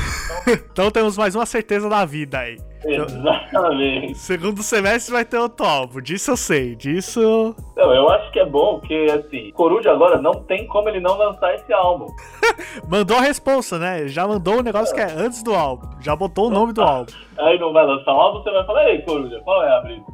Então, 0.43 0.55
então 0.73 0.91
temos 0.91 1.17
mais 1.17 1.35
uma 1.35 1.47
certeza 1.47 1.89
da 1.89 2.05
vida 2.05 2.39
aí. 2.39 2.59
Exatamente. 2.85 4.15
Segundo 4.19 4.63
semestre 4.63 5.13
vai 5.13 5.25
ter 5.25 5.39
outro 5.39 5.65
álbum, 5.65 6.01
disso 6.01 6.33
eu 6.33 6.37
sei, 6.37 6.75
disso. 6.75 7.55
Não, 7.77 7.95
eu 7.95 8.09
acho 8.11 8.31
que 8.33 8.41
é 8.41 8.45
bom, 8.45 8.81
porque 8.81 9.07
assim, 9.11 9.51
Coruja 9.53 9.93
agora 9.93 10.21
não 10.21 10.35
tem 10.43 10.67
como 10.67 10.89
ele 10.89 11.01
não 11.01 11.17
lançar 11.17 11.55
esse 11.55 11.73
álbum. 11.73 12.09
mandou 12.89 13.17
a 13.17 13.21
resposta, 13.21 13.79
né? 13.79 14.09
Já 14.09 14.27
mandou 14.27 14.59
o 14.59 14.63
negócio 14.63 14.93
é. 14.99 15.07
que 15.07 15.13
é 15.13 15.15
antes 15.15 15.43
do 15.43 15.55
álbum, 15.55 15.89
já 16.01 16.15
botou 16.15 16.49
o 16.49 16.51
nome 16.51 16.73
do 16.73 16.83
álbum. 16.83 17.13
Aí 17.39 17.59
não 17.59 17.73
vai 17.73 17.87
lançar 17.87 18.13
o 18.13 18.21
álbum, 18.21 18.43
você 18.43 18.51
vai 18.51 18.67
falar, 18.67 18.91
ei, 18.91 19.03
Coruja, 19.03 19.41
qual 19.45 19.63
é 19.63 19.77
a 19.77 19.81
brisa? 19.81 20.05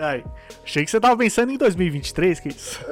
Aí, 0.00 0.24
achei 0.64 0.84
que 0.84 0.90
você 0.90 1.00
tava 1.00 1.16
pensando 1.16 1.52
em 1.52 1.58
2023, 1.58 2.40
que 2.40 2.48
isso? 2.48 2.84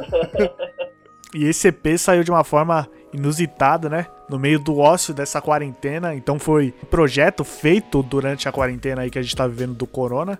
e 1.34 1.46
esse 1.46 1.68
EP 1.68 1.98
saiu 1.98 2.22
de 2.22 2.30
uma 2.30 2.44
forma 2.44 2.86
inusitada, 3.12 3.88
né? 3.88 4.06
No 4.28 4.38
meio 4.38 4.58
do 4.58 4.78
ócio 4.78 5.12
dessa 5.12 5.40
quarentena. 5.40 6.14
Então 6.14 6.38
foi 6.38 6.74
um 6.82 6.86
projeto 6.86 7.44
feito 7.44 8.02
durante 8.02 8.48
a 8.48 8.52
quarentena 8.52 9.02
aí 9.02 9.10
que 9.10 9.18
a 9.18 9.22
gente 9.22 9.36
tá 9.36 9.46
vivendo 9.46 9.74
do 9.74 9.86
corona. 9.86 10.38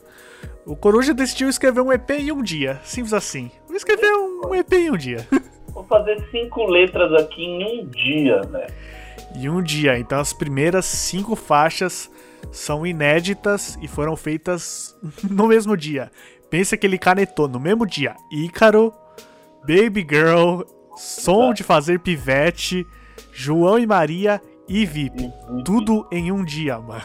O 0.65 0.77
Coruja 0.77 1.13
decidiu 1.13 1.49
escrever 1.49 1.81
um 1.81 1.93
EP 1.93 2.11
em 2.11 2.33
um 2.33 2.43
dia. 2.43 2.81
Simples 2.85 3.13
assim. 3.13 3.51
Vou 3.67 3.77
escrever 3.77 4.13
um 4.15 4.55
EP 4.55 4.73
em 4.73 4.91
um 4.91 4.97
dia. 4.97 5.27
Vou 5.73 5.85
fazer 5.85 6.23
cinco 6.31 6.65
letras 6.67 7.13
aqui 7.15 7.43
em 7.43 7.81
um 7.81 7.87
dia, 7.87 8.41
né? 8.43 8.67
Em 9.35 9.49
um 9.49 9.63
dia. 9.63 9.99
Então 9.99 10.21
as 10.21 10.33
primeiras 10.33 10.85
cinco 10.85 11.35
faixas 11.35 12.11
são 12.51 12.87
inéditas 12.87 13.79
e 13.81 13.89
foram 13.89 14.17
feitas 14.17 14.97
no 15.29 15.47
mesmo 15.49 15.77
dia. 15.77 16.11
Pensa 16.51 16.77
que 16.77 16.87
ele 16.87 16.99
canetou 16.99 17.49
no 17.49 17.59
mesmo 17.59 17.87
dia 17.87 18.15
Ícaro, 18.31 18.93
Baby 19.63 20.07
Girl, 20.09 20.63
Som 20.97 21.53
de 21.53 21.63
Fazer 21.63 21.99
Pivete, 22.01 22.87
João 23.33 23.79
e 23.79 23.87
Maria 23.87 24.41
e 24.69 24.85
VIP. 24.85 25.31
Tudo 25.65 26.07
em 26.11 26.31
um 26.31 26.45
dia, 26.45 26.79
mano. 26.79 27.03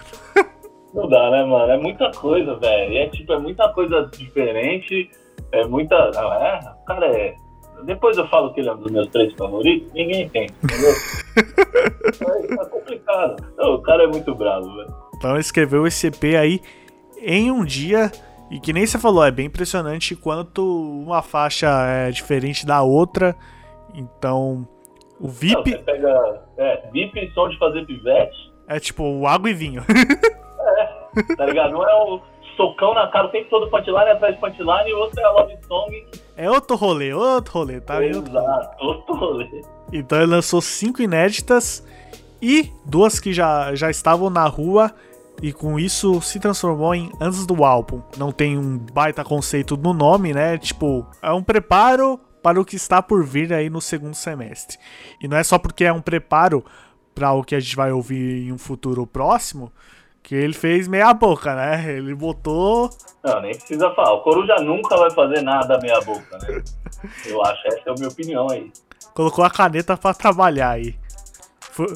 Não 0.94 1.08
dá, 1.08 1.30
né, 1.30 1.44
mano? 1.44 1.72
É 1.72 1.78
muita 1.78 2.12
coisa, 2.12 2.56
velho. 2.56 2.98
É 2.98 3.08
tipo, 3.08 3.34
é 3.34 3.40
muita 3.40 3.70
coisa 3.70 4.10
diferente. 4.12 5.10
É 5.52 5.66
muita. 5.66 6.12
Não, 6.12 6.34
é, 6.34 6.60
o 6.82 6.86
cara 6.86 7.08
é. 7.08 7.36
Depois 7.86 8.18
eu 8.18 8.28
falo 8.28 8.54
que 8.54 8.60
ele 8.60 8.70
é 8.70 8.74
um 8.74 8.78
dos 8.78 8.92
meus 8.92 9.08
três 9.10 9.32
favoritos, 9.34 9.94
ninguém 9.94 10.28
tem, 10.30 10.50
entendeu? 10.64 10.92
é, 12.50 12.54
é 12.54 12.66
complicado. 12.66 13.54
Não, 13.56 13.76
o 13.76 13.82
cara 13.84 14.04
é 14.04 14.08
muito 14.08 14.34
bravo, 14.34 14.76
velho. 14.76 14.92
Então 15.16 15.32
ele 15.32 15.42
escreveu 15.42 15.86
esse 15.86 16.08
EP 16.08 16.24
aí 16.40 16.60
em 17.22 17.52
um 17.52 17.64
dia. 17.64 18.12
E 18.50 18.60
que 18.60 18.72
nem 18.72 18.86
você 18.86 18.98
falou, 18.98 19.24
é 19.24 19.30
bem 19.30 19.48
impressionante 19.48 20.16
quanto 20.16 20.64
uma 20.64 21.22
faixa 21.22 21.68
é 21.88 22.10
diferente 22.10 22.66
da 22.66 22.82
outra. 22.82 23.36
Então, 23.94 24.68
o 25.20 25.28
VIP. 25.28 25.56
Não, 25.56 25.64
você 25.64 25.84
pega. 25.84 26.42
É, 26.58 26.90
VIP 26.92 27.32
som 27.34 27.50
de 27.50 27.58
fazer 27.58 27.86
pivete. 27.86 28.54
É 28.68 28.80
tipo 28.80 29.26
água 29.26 29.50
e 29.50 29.54
vinho. 29.54 29.84
é, 29.90 31.36
tá 31.36 31.46
ligado? 31.46 31.72
Não 31.72 31.88
é 31.88 31.96
o 31.96 32.22
socão 32.58 32.94
na 32.94 33.08
cara 33.08 33.28
o 33.28 33.30
tempo 33.30 33.50
todo 33.50 33.70
punchline 33.70 34.10
atrás 34.10 34.36
de 34.36 34.42
punchline 34.42 34.90
e 34.90 34.94
outro 34.94 35.20
é 35.20 35.24
a 35.24 35.32
love 35.32 35.58
song. 35.68 36.08
É 36.36 36.50
outro 36.50 36.76
rolê, 36.76 37.14
outro 37.14 37.54
rolê, 37.54 37.80
tá? 37.80 38.04
Exato, 38.04 38.84
outro 38.84 39.16
rolê. 39.16 39.62
Então 39.94 40.18
ele 40.18 40.32
lançou 40.32 40.60
cinco 40.60 41.02
inéditas 41.02 41.86
e 42.42 42.72
duas 42.84 43.20
que 43.20 43.32
já, 43.32 43.74
já 43.74 43.90
estavam 43.90 44.30
na 44.30 44.46
rua 44.48 44.92
e 45.42 45.54
com 45.54 45.80
isso 45.80 46.20
se 46.22 46.40
transformou 46.40 46.94
em 46.94 47.12
antes 47.22 47.46
do 47.46 47.64
álbum. 47.64 48.02
Não 48.18 48.32
tem 48.32 48.58
um 48.58 48.78
baita 48.78 49.24
conceito 49.24 49.78
no 49.78 49.94
nome, 49.94 50.34
né? 50.34 50.58
Tipo, 50.58 51.06
é 51.22 51.32
um 51.32 51.44
preparo 51.44 52.20
para 52.42 52.60
o 52.60 52.66
que 52.66 52.76
está 52.76 53.02
por 53.02 53.24
vir 53.26 53.54
aí 53.54 53.70
no 53.70 53.82
segundo 53.82 54.16
semestre. 54.16 54.78
E 55.22 55.28
não 55.28 55.38
é 55.38 55.44
só 55.44 55.58
porque 55.58 55.84
é 55.84 55.94
um 55.94 56.02
preparo 56.02 56.64
para 57.14 57.34
o 57.34 57.44
que 57.44 57.56
a 57.56 57.60
gente 57.60 57.76
vai 57.76 57.92
ouvir 57.92 58.48
em 58.48 58.52
um 58.52 58.58
futuro 58.58 59.06
próximo 59.08 59.72
que 60.28 60.36
ele 60.36 60.54
fez 60.54 60.90
meia 60.90 61.14
boca, 61.14 61.56
né? 61.56 61.90
Ele 61.90 62.14
botou. 62.14 62.90
Não, 63.24 63.42
nem 63.42 63.52
precisa 63.52 63.90
falar. 63.96 64.12
O 64.12 64.22
Coruja 64.24 64.56
nunca 64.58 64.98
vai 64.98 65.10
fazer 65.12 65.42
nada 65.42 65.80
meia 65.80 66.02
boca, 66.02 66.38
né? 66.40 66.62
Eu 67.26 67.42
acho, 67.44 67.66
essa 67.68 67.82
é 67.86 67.92
a 67.92 67.94
minha 67.94 68.10
opinião 68.10 68.46
aí. 68.50 68.70
Colocou 69.14 69.46
a 69.46 69.50
caneta 69.50 69.96
para 69.96 70.14
trabalhar 70.14 70.72
aí. 70.72 70.96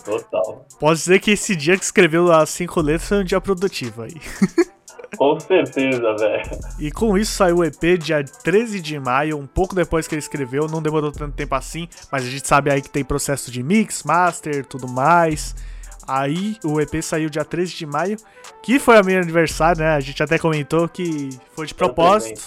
Total. 0.06 0.66
Pode 0.80 1.00
dizer 1.00 1.20
que 1.20 1.32
esse 1.32 1.58
dia 1.58 1.78
que 1.78 1.84
escreveu 1.84 2.32
as 2.32 2.50
cinco 2.52 2.80
letras 2.80 3.10
foi 3.10 3.20
um 3.20 3.24
dia 3.26 3.42
produtivo 3.42 4.04
aí. 4.04 4.16
Com 5.18 5.40
certeza, 5.40 6.16
velho. 6.16 6.60
E 6.80 6.92
com 6.92 7.18
isso 7.18 7.34
saiu 7.34 7.58
o 7.58 7.64
EP 7.64 7.98
dia 8.00 8.24
13 8.24 8.80
de 8.80 9.00
maio, 9.00 9.38
um 9.38 9.46
pouco 9.46 9.76
depois 9.76 10.08
que 10.08 10.16
ele 10.16 10.20
escreveu, 10.20 10.68
não 10.68 10.82
demorou 10.82 11.12
tanto 11.12 11.36
tempo 11.36 11.54
assim, 11.54 11.88
mas 12.12 12.24
a 12.24 12.30
gente 12.30 12.48
sabe 12.48 12.72
aí 12.72 12.82
que 12.82 12.90
tem 12.90 13.04
processo 13.04 13.52
de 13.52 13.62
mix, 13.62 14.04
master, 14.04 14.66
tudo 14.66 14.88
mais. 14.88 15.56
Aí 16.08 16.58
o 16.64 16.82
EP 16.82 17.02
saiu 17.02 17.30
dia 17.30 17.46
13 17.46 17.76
de 17.76 17.86
maio, 17.86 18.18
que 18.64 18.80
foi 18.80 19.00
o 19.00 19.06
meu 19.06 19.22
aniversário, 19.22 19.82
né? 19.82 19.96
A 19.96 20.00
gente 20.00 20.22
até 20.22 20.38
comentou 20.38 20.88
que 20.88 21.30
foi 21.56 21.66
de 21.66 21.76
propósito, 21.76 22.42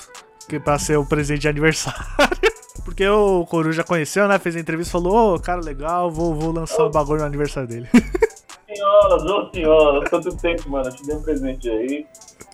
que 0.48 0.58
pra 0.58 0.78
ser 0.78 0.98
o 0.98 1.06
presente 1.06 1.40
de 1.40 1.48
aniversário. 1.48 2.00
Porque 2.84 3.06
o 3.08 3.46
Coruja 3.46 3.82
conheceu, 3.82 4.28
né? 4.28 4.38
Fez 4.38 4.56
a 4.56 4.60
entrevista 4.60 4.90
e 4.90 4.92
falou: 4.92 5.14
Ô, 5.14 5.34
oh, 5.34 5.40
cara, 5.40 5.60
legal, 5.60 6.10
vou, 6.10 6.34
vou 6.34 6.52
lançar 6.52 6.82
o 6.82 6.88
um 6.88 6.90
bagulho 6.90 7.20
no 7.20 7.26
aniversário 7.26 7.68
dele. 7.68 7.88
Senhoras, 8.66 9.22
ô 9.24 9.50
senhoras, 9.52 10.08
quanto 10.08 10.36
tempo, 10.36 10.68
mano? 10.68 10.88
Eu 10.88 10.92
te 10.92 11.06
dei 11.06 11.14
um 11.14 11.22
presente 11.22 11.70
aí. 11.70 12.06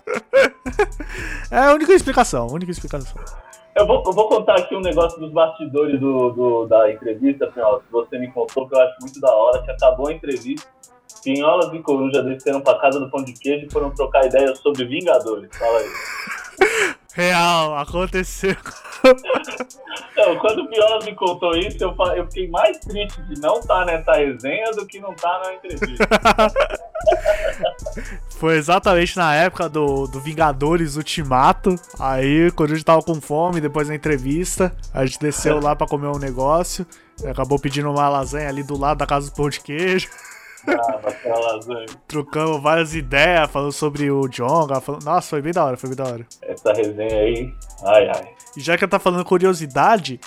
é 1.51 1.57
a 1.57 1.73
única 1.73 1.93
explicação, 1.93 2.47
a 2.47 2.51
única 2.51 2.71
explicação. 2.71 3.21
Eu 3.75 3.87
vou, 3.87 4.03
eu 4.05 4.11
vou 4.11 4.27
contar 4.27 4.55
aqui 4.55 4.75
um 4.75 4.81
negócio 4.81 5.19
dos 5.19 5.31
bastidores 5.31 5.99
do, 5.99 6.29
do 6.31 6.65
da 6.67 6.91
entrevista, 6.91 7.47
Pinholas, 7.47 7.83
que 7.83 7.91
você 7.91 8.19
me 8.19 8.29
contou, 8.31 8.67
que 8.67 8.75
eu 8.75 8.81
acho 8.81 8.95
muito 8.99 9.19
da 9.21 9.33
hora, 9.33 9.63
que 9.63 9.71
acabou 9.71 10.07
a 10.07 10.13
entrevista. 10.13 10.67
Pinholas 11.23 11.71
e 11.73 11.79
Coruja 11.79 12.21
desceram 12.23 12.61
pra 12.61 12.79
casa 12.79 12.99
do 12.99 13.09
pão 13.09 13.23
de 13.23 13.33
queijo 13.33 13.67
e 13.67 13.71
foram 13.71 13.91
trocar 13.91 14.25
ideias 14.25 14.59
sobre 14.59 14.85
Vingadores. 14.85 15.49
Fala 15.57 15.77
aí. 15.77 15.85
Real, 17.13 17.77
aconteceu. 17.77 18.55
Não, 20.15 20.37
quando 20.37 20.59
o 20.59 20.69
Piola 20.69 21.03
me 21.03 21.13
contou 21.13 21.57
isso, 21.57 21.83
eu, 21.83 21.93
eu 22.15 22.25
fiquei 22.27 22.47
mais 22.49 22.79
triste 22.79 23.21
de 23.23 23.41
não 23.41 23.59
estar 23.59 23.79
tá 23.79 23.85
nessa 23.85 24.13
resenha 24.13 24.71
do 24.71 24.85
que 24.85 24.97
não 24.99 25.11
estar 25.11 25.29
tá 25.29 25.41
na 25.45 25.55
entrevista. 25.55 26.07
Foi 28.39 28.55
exatamente 28.55 29.17
na 29.17 29.35
época 29.35 29.67
do, 29.67 30.07
do 30.07 30.21
Vingadores 30.21 30.95
Ultimato. 30.95 31.75
Aí, 31.99 32.49
quando 32.51 32.71
a 32.71 32.75
gente 32.75 32.85
tava 32.85 33.01
com 33.01 33.19
fome, 33.19 33.59
depois 33.59 33.89
da 33.89 33.95
entrevista, 33.95 34.73
a 34.93 35.05
gente 35.05 35.19
desceu 35.19 35.59
lá 35.59 35.75
para 35.75 35.87
comer 35.87 36.07
um 36.07 36.19
negócio. 36.19 36.85
Acabou 37.25 37.59
pedindo 37.59 37.91
uma 37.91 38.07
lasanha 38.07 38.47
ali 38.47 38.63
do 38.63 38.77
lado 38.77 38.99
da 38.99 39.05
casa 39.05 39.29
do 39.29 39.35
pão 39.35 39.49
de 39.49 39.59
queijo. 39.59 40.07
Trocamos 42.07 42.61
várias 42.61 42.93
ideias, 42.95 43.49
falando 43.49 43.71
sobre 43.71 44.09
o 44.11 44.27
Jonga. 44.27 44.79
Falando... 44.81 45.03
Nossa, 45.03 45.29
foi 45.29 45.41
bem 45.41 45.53
da 45.53 45.65
hora, 45.65 45.77
foi 45.77 45.89
bem 45.89 45.97
da 45.97 46.05
hora. 46.05 46.25
Essa 46.41 46.73
resenha 46.73 47.15
aí, 47.15 47.53
ai 47.85 48.09
ai. 48.09 48.29
E 48.55 48.61
já 48.61 48.77
que 48.77 48.83
eu 48.83 48.87
tá 48.87 48.99
falando 48.99 49.23
curiosidade, 49.25 50.19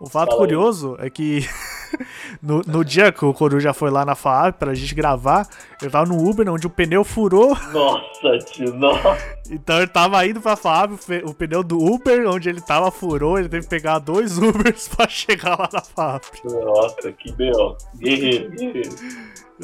o 0.00 0.08
fato 0.08 0.30
Fala 0.30 0.40
curioso 0.40 0.96
aí. 0.98 1.06
é 1.06 1.10
que 1.10 1.48
no, 2.42 2.60
no 2.66 2.84
dia 2.84 3.12
que 3.12 3.24
o 3.24 3.32
Coruja 3.32 3.72
foi 3.72 3.90
lá 3.90 4.04
na 4.04 4.14
FAAP 4.14 4.56
pra 4.58 4.74
gente 4.74 4.94
gravar, 4.94 5.46
eu 5.80 5.90
tava 5.90 6.06
no 6.06 6.28
Uber 6.28 6.48
onde 6.50 6.66
o 6.66 6.70
pneu 6.70 7.04
furou. 7.04 7.56
Nossa, 7.72 8.38
tio, 8.46 8.74
nossa. 8.74 9.16
Então 9.50 9.78
ele 9.78 9.86
tava 9.86 10.26
indo 10.26 10.40
pra 10.40 10.56
FAAP, 10.56 10.92
o 11.24 11.34
pneu 11.34 11.62
do 11.62 11.78
Uber 11.78 12.28
onde 12.28 12.48
ele 12.48 12.60
tava 12.60 12.90
furou, 12.90 13.38
ele 13.38 13.48
teve 13.48 13.64
que 13.64 13.70
pegar 13.70 13.98
dois 14.00 14.38
Ubers 14.42 14.88
pra 14.88 15.08
chegar 15.08 15.58
lá 15.58 15.68
na 15.72 15.80
FAAP. 15.80 16.24
Nossa, 16.44 17.12
que 17.12 17.30
B.O. 17.32 17.76
Guerreiro, 17.96 18.50
guerreiro. 18.50 18.90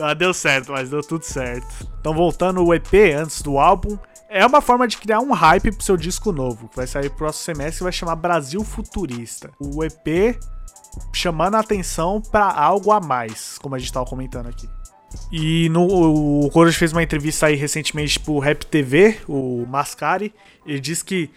Ah, 0.00 0.14
deu 0.14 0.33
certo, 0.35 0.73
mas 0.73 0.90
deu 0.90 1.00
tudo 1.02 1.25
certo. 1.25 1.66
Então, 2.00 2.14
voltando 2.14 2.64
o 2.64 2.75
EP 2.75 2.95
antes 3.16 3.42
do 3.42 3.59
álbum, 3.59 3.99
é 4.28 4.45
uma 4.45 4.61
forma 4.61 4.87
de 4.87 4.99
criar 4.99 5.21
um 5.21 5.33
hype 5.33 5.73
pro 5.73 5.85
seu 5.85 5.97
disco 5.97 6.33
novo, 6.33 6.68
que 6.68 6.76
vai 6.76 6.87
sair 6.87 7.09
pro 7.09 7.18
próximo 7.18 7.45
semestre 7.45 7.83
e 7.83 7.85
vai 7.85 7.92
chamar 7.92 8.16
Brasil 8.16 8.62
Futurista. 8.62 9.50
O 9.59 9.83
EP 9.83 10.38
chamando 11.12 11.54
a 11.54 11.61
atenção 11.61 12.21
para 12.21 12.47
algo 12.52 12.92
a 12.92 13.00
mais, 13.00 13.59
como 13.59 13.75
a 13.75 13.78
gente 13.78 13.92
tava 13.92 14.07
comentando 14.07 14.49
aqui. 14.49 14.68
E 15.33 15.68
no, 15.71 16.45
o 16.45 16.50
Coros 16.50 16.76
fez 16.76 16.92
uma 16.92 17.02
entrevista 17.02 17.47
aí 17.47 17.54
recentemente 17.54 18.21
pro 18.21 18.38
Rap 18.38 18.66
TV, 18.66 19.18
o 19.26 19.64
Mascari. 19.66 20.35
Ele 20.66 20.80
disse 20.80 21.04
que 21.04 21.30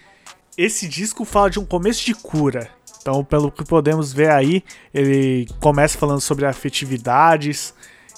esse 0.57 0.87
disco 0.87 1.23
fala 1.23 1.49
de 1.49 1.59
um 1.59 1.65
começo 1.65 2.05
de 2.05 2.13
cura. 2.13 2.69
Então, 3.01 3.23
pelo 3.23 3.51
que 3.51 3.63
podemos 3.63 4.13
ver 4.13 4.29
aí, 4.29 4.63
ele 4.93 5.47
começa 5.59 5.97
falando 5.97 6.21
sobre 6.21 6.45
afetividades, 6.45 7.73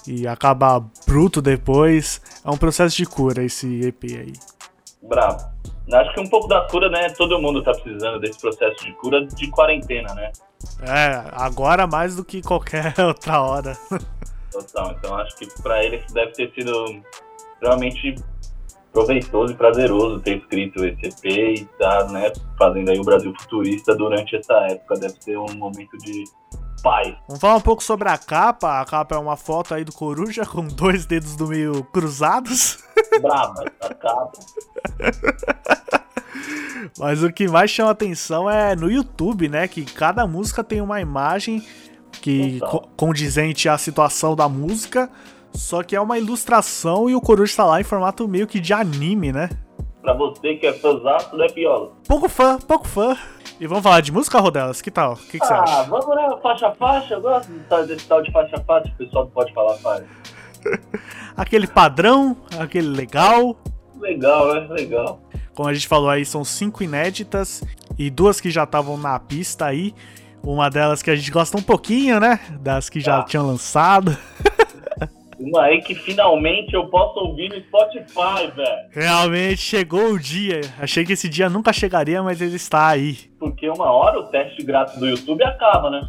e 0.07 0.27
acaba 0.27 0.83
bruto 1.05 1.41
depois. 1.41 2.22
É 2.43 2.50
um 2.50 2.57
processo 2.57 2.95
de 2.95 3.05
cura 3.05 3.43
esse 3.43 3.81
EP 3.88 4.03
aí. 4.03 4.33
Bravo. 5.01 5.53
Acho 5.91 6.13
que 6.13 6.19
um 6.22 6.29
pouco 6.29 6.48
da 6.48 6.62
cura, 6.62 6.89
né? 6.89 7.10
Todo 7.10 7.39
mundo 7.39 7.62
tá 7.62 7.72
precisando 7.72 8.19
desse 8.19 8.39
processo 8.39 8.83
de 8.86 8.93
cura 8.93 9.25
de 9.25 9.50
quarentena, 9.50 10.13
né? 10.13 10.31
É, 10.81 11.24
agora 11.33 11.86
mais 11.86 12.15
do 12.15 12.24
que 12.24 12.41
qualquer 12.41 12.93
outra 13.05 13.41
hora. 13.41 13.77
Total, 14.51 14.95
então 14.98 15.15
acho 15.17 15.36
que 15.36 15.48
para 15.62 15.83
ele 15.83 16.01
deve 16.13 16.31
ter 16.31 16.51
sido 16.53 17.01
extremamente 17.53 18.15
proveitoso 18.93 19.51
e 19.51 19.55
prazeroso 19.55 20.19
ter 20.22 20.38
escrito 20.38 20.86
esse 20.86 21.07
EP 21.07 21.25
e 21.25 21.53
estar 21.63 22.05
tá, 22.05 22.12
né, 22.12 22.31
fazendo 22.57 22.91
aí 22.91 23.00
o 23.00 23.03
Brasil 23.03 23.33
futurista 23.39 23.95
durante 23.95 24.36
essa 24.36 24.53
época. 24.69 24.95
Deve 24.95 25.15
ser 25.19 25.38
um 25.38 25.53
momento 25.55 25.98
de 25.98 26.24
paz. 26.81 27.15
Vamos 27.27 27.41
falar 27.41 27.55
um 27.55 27.61
pouco 27.61 27.83
sobre 27.83 28.09
a 28.09 28.17
capa. 28.17 28.81
A 28.81 28.85
capa 28.85 29.15
é 29.15 29.17
uma 29.17 29.37
foto 29.37 29.73
aí 29.73 29.83
do 29.83 29.91
Coruja 29.91 30.45
com 30.45 30.65
dois 30.67 31.05
dedos 31.05 31.35
do 31.35 31.47
meio 31.47 31.83
cruzados. 31.85 32.83
Braba 33.21 33.65
essa 33.81 33.93
capa. 33.93 34.31
Mas 36.97 37.23
o 37.23 37.31
que 37.31 37.47
mais 37.47 37.71
chama 37.71 37.91
atenção 37.91 38.49
é 38.49 38.75
no 38.75 38.91
YouTube, 38.91 39.47
né? 39.47 39.67
Que 39.67 39.85
cada 39.85 40.27
música 40.27 40.63
tem 40.63 40.81
uma 40.81 40.99
imagem 40.99 41.65
que 42.21 42.59
co 42.59 42.81
condizente 42.95 43.67
à 43.67 43.77
situação 43.77 44.35
da 44.35 44.47
música, 44.47 45.09
só 45.53 45.83
que 45.83 45.95
é 45.95 46.01
uma 46.01 46.17
ilustração 46.17 47.09
e 47.09 47.15
o 47.15 47.21
Coruja 47.21 47.55
tá 47.55 47.65
lá 47.65 47.81
em 47.81 47.83
formato 47.83 48.27
meio 48.27 48.47
que 48.47 48.59
de 48.59 48.73
anime, 48.73 49.31
né? 49.31 49.49
Pra 50.01 50.13
você 50.13 50.55
que 50.55 50.67
é 50.67 50.73
fãzaço, 50.73 51.35
né, 51.37 51.47
Piola? 51.47 51.91
Pouco 52.07 52.27
fã, 52.27 52.57
pouco 52.59 52.87
fã. 52.87 53.17
E 53.60 53.67
vamos 53.67 53.83
falar 53.83 54.01
de 54.01 54.12
música, 54.12 54.39
Rodelas? 54.39 54.81
Que 54.81 54.89
tal? 54.89 55.13
O 55.13 55.17
que, 55.17 55.39
que 55.39 55.43
ah, 55.43 55.48
você 55.48 55.53
acha? 55.53 55.79
Ah, 55.79 55.83
vamos 55.83 56.15
né, 56.15 56.38
faixa 56.41 56.67
a 56.67 56.75
faixa. 56.75 57.13
Eu 57.13 57.22
gosto 57.22 57.51
desse 57.88 58.07
tal 58.07 58.22
de 58.22 58.31
faixa 58.31 58.55
a 58.57 58.62
faixa, 58.62 58.89
o 58.89 58.98
pessoal 58.98 59.25
não 59.25 59.31
pode 59.31 59.53
falar, 59.53 59.75
faz. 59.75 60.03
aquele 61.38 61.67
padrão, 61.67 62.36
aquele 62.60 62.88
legal. 62.88 63.55
Legal, 64.00 64.53
né? 64.53 64.67
Legal. 64.69 65.22
Como 65.53 65.69
a 65.69 65.74
gente 65.74 65.88
falou 65.88 66.10
aí, 66.10 66.25
são 66.25 66.43
cinco 66.43 66.83
inéditas 66.83 67.63
e 67.98 68.10
duas 68.10 68.41
que 68.41 68.50
já 68.50 68.63
estavam 68.63 68.98
na 68.98 69.19
pista 69.19 69.65
aí. 69.65 69.93
Uma 70.41 70.69
delas 70.69 71.01
que 71.01 71.10
a 71.10 71.15
gente 71.15 71.31
gosta 71.31 71.57
um 71.57 71.62
pouquinho, 71.62 72.19
né? 72.19 72.39
Das 72.60 72.89
que 72.89 73.00
já 73.00 73.19
ah. 73.19 73.24
tinham 73.24 73.48
lançado. 73.48 74.17
Uma 75.39 75.63
aí 75.63 75.81
que 75.81 75.95
finalmente 75.95 76.73
eu 76.73 76.87
posso 76.87 77.19
ouvir 77.19 77.49
no 77.49 77.59
Spotify, 77.61 78.51
velho. 78.55 78.89
Realmente 78.91 79.57
chegou 79.57 80.11
o 80.11 80.19
dia. 80.19 80.61
Achei 80.79 81.05
que 81.05 81.13
esse 81.13 81.27
dia 81.27 81.49
nunca 81.49 81.73
chegaria, 81.73 82.21
mas 82.21 82.41
ele 82.41 82.55
está 82.55 82.87
aí. 82.87 83.17
Porque 83.39 83.67
uma 83.69 83.91
hora 83.91 84.19
o 84.19 84.23
teste 84.23 84.63
grátis 84.63 84.97
do 84.97 85.07
YouTube 85.07 85.43
acaba, 85.43 85.89
né? 85.89 86.01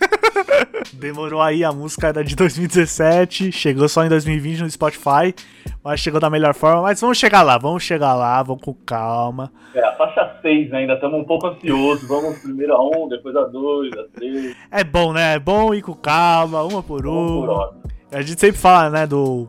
Demorou 0.92 1.40
aí, 1.40 1.64
a 1.64 1.72
música 1.72 2.08
era 2.08 2.22
de 2.22 2.36
2017, 2.36 3.50
chegou 3.50 3.88
só 3.88 4.04
em 4.04 4.08
2020 4.08 4.60
no 4.60 4.70
Spotify, 4.70 5.34
mas 5.82 6.00
chegou 6.00 6.20
da 6.20 6.30
melhor 6.30 6.54
forma. 6.54 6.82
Mas 6.82 7.00
vamos 7.00 7.18
chegar 7.18 7.42
lá, 7.42 7.58
vamos 7.58 7.82
chegar 7.82 8.14
lá, 8.14 8.42
vamos 8.42 8.62
com 8.62 8.74
calma. 8.74 9.50
É, 9.74 9.82
a 9.84 9.92
faixa 9.92 10.36
6 10.42 10.72
ainda, 10.72 10.94
estamos 10.94 11.20
um 11.20 11.24
pouco 11.24 11.46
ansiosos. 11.46 12.06
Vamos 12.08 12.38
primeiro 12.40 12.74
a 12.74 13.04
1, 13.04 13.08
depois 13.08 13.34
a 13.36 13.44
2, 13.44 13.92
a 13.94 14.04
3. 14.14 14.56
É 14.70 14.84
bom, 14.84 15.12
né? 15.12 15.34
É 15.34 15.38
bom 15.38 15.74
ir 15.74 15.82
com 15.82 15.94
calma, 15.94 16.62
uma 16.62 16.82
por 16.82 17.06
uma. 17.06 17.46
Por 17.46 17.95
a 18.10 18.22
gente 18.22 18.40
sempre 18.40 18.58
fala, 18.58 18.90
né, 18.90 19.06
do, 19.06 19.48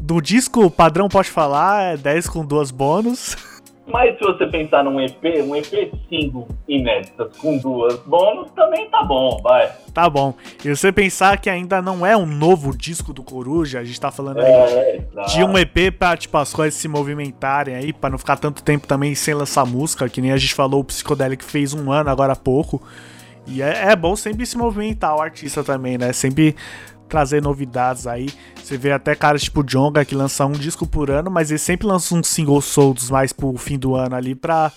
do 0.00 0.20
disco 0.20 0.70
padrão 0.70 1.08
pode 1.08 1.30
falar, 1.30 1.94
é 1.94 1.96
10 1.96 2.28
com 2.28 2.44
duas 2.44 2.70
bônus. 2.70 3.36
Mas 3.86 4.16
se 4.16 4.24
você 4.24 4.46
pensar 4.46 4.82
num 4.82 4.98
EP, 4.98 5.22
um 5.46 5.54
EP 5.54 5.92
5 6.08 6.48
inéditas 6.66 7.36
com 7.36 7.58
duas 7.58 7.98
bônus, 8.00 8.50
também 8.52 8.88
tá 8.88 9.02
bom, 9.02 9.38
vai. 9.42 9.70
Tá 9.92 10.08
bom. 10.08 10.34
E 10.64 10.74
você 10.74 10.90
pensar 10.90 11.38
que 11.38 11.50
ainda 11.50 11.82
não 11.82 12.04
é 12.04 12.16
um 12.16 12.24
novo 12.24 12.74
disco 12.74 13.12
do 13.12 13.22
Coruja, 13.22 13.80
a 13.80 13.84
gente 13.84 14.00
tá 14.00 14.10
falando 14.10 14.40
aí 14.40 14.50
é, 14.50 15.04
de 15.26 15.44
um 15.44 15.58
EP 15.58 15.92
pra, 15.98 16.16
tipo, 16.16 16.36
as 16.38 16.52
coisas 16.54 16.80
se 16.80 16.88
movimentarem 16.88 17.74
aí, 17.74 17.92
pra 17.92 18.08
não 18.08 18.16
ficar 18.16 18.38
tanto 18.38 18.62
tempo 18.62 18.86
também 18.86 19.14
sem 19.14 19.34
lançar 19.34 19.66
música, 19.66 20.08
que 20.08 20.22
nem 20.22 20.32
a 20.32 20.38
gente 20.38 20.54
falou, 20.54 20.80
o 20.80 20.84
Psicodelic 20.84 21.44
fez 21.44 21.74
um 21.74 21.92
ano 21.92 22.08
agora 22.08 22.32
há 22.32 22.36
pouco. 22.36 22.82
E 23.46 23.60
é, 23.60 23.90
é 23.90 23.96
bom 23.96 24.16
sempre 24.16 24.46
se 24.46 24.56
movimentar 24.56 25.14
o 25.14 25.20
artista 25.20 25.62
também, 25.62 25.98
né? 25.98 26.14
Sempre 26.14 26.56
trazer 27.08 27.42
novidades 27.42 28.06
aí. 28.06 28.28
Você 28.56 28.76
vê 28.76 28.92
até 28.92 29.14
caras 29.14 29.42
tipo 29.42 29.62
Jonga 29.62 30.04
que 30.04 30.14
lança 30.14 30.46
um 30.46 30.52
disco 30.52 30.86
por 30.86 31.10
ano, 31.10 31.30
mas 31.30 31.50
ele 31.50 31.58
sempre 31.58 31.86
lança 31.86 32.14
uns 32.14 32.28
singles 32.28 32.64
soltos 32.64 33.10
mais 33.10 33.32
pro 33.32 33.56
fim 33.56 33.78
do 33.78 33.94
ano 33.94 34.16
ali 34.16 34.34
pra, 34.34 34.72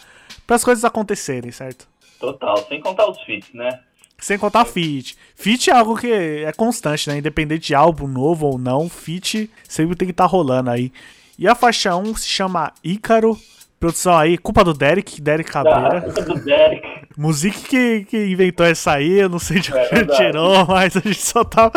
as 0.47 0.63
coisas 0.63 0.83
acontecerem, 0.83 1.51
certo? 1.51 1.87
Total, 2.19 2.57
sem 2.67 2.81
contar 2.81 3.09
os 3.09 3.21
feats, 3.23 3.53
né? 3.53 3.79
Sem 4.19 4.37
contar 4.37 4.65
feat. 4.65 5.15
Feat 5.35 5.69
é 5.69 5.73
algo 5.73 5.95
que 5.95 6.11
é 6.11 6.51
constante, 6.51 7.07
né? 7.09 7.17
Independente 7.17 7.67
de 7.67 7.75
álbum 7.75 8.07
novo 8.07 8.47
ou 8.47 8.57
não, 8.57 8.89
feat 8.89 9.49
sempre 9.67 9.95
tem 9.95 10.07
que 10.07 10.11
estar 10.11 10.23
tá 10.25 10.29
rolando 10.29 10.71
aí. 10.71 10.91
E 11.37 11.47
a 11.47 11.53
faixa 11.53 11.95
1 11.95 12.15
se 12.15 12.27
chama 12.27 12.73
Ícaro. 12.83 13.37
Produção 13.79 14.17
aí, 14.17 14.37
culpa 14.39 14.63
do 14.63 14.73
Derek, 14.73 15.21
Derek 15.21 15.51
Cabreira. 15.51 15.99
Ah, 15.99 16.01
culpa 16.01 16.21
do 16.23 16.35
Derek. 16.39 16.87
Musique 17.15 17.61
que, 17.67 18.05
que 18.05 18.25
inventou 18.27 18.65
essa 18.65 18.93
aí, 18.93 19.19
eu 19.19 19.29
não 19.29 19.39
sei 19.39 19.59
de 19.59 19.71
onde 19.71 19.93
é, 19.93 20.05
tirou, 20.05 20.65
mas 20.69 20.97
a 20.97 20.99
gente 20.99 21.21
só 21.21 21.43
tá, 21.43 21.71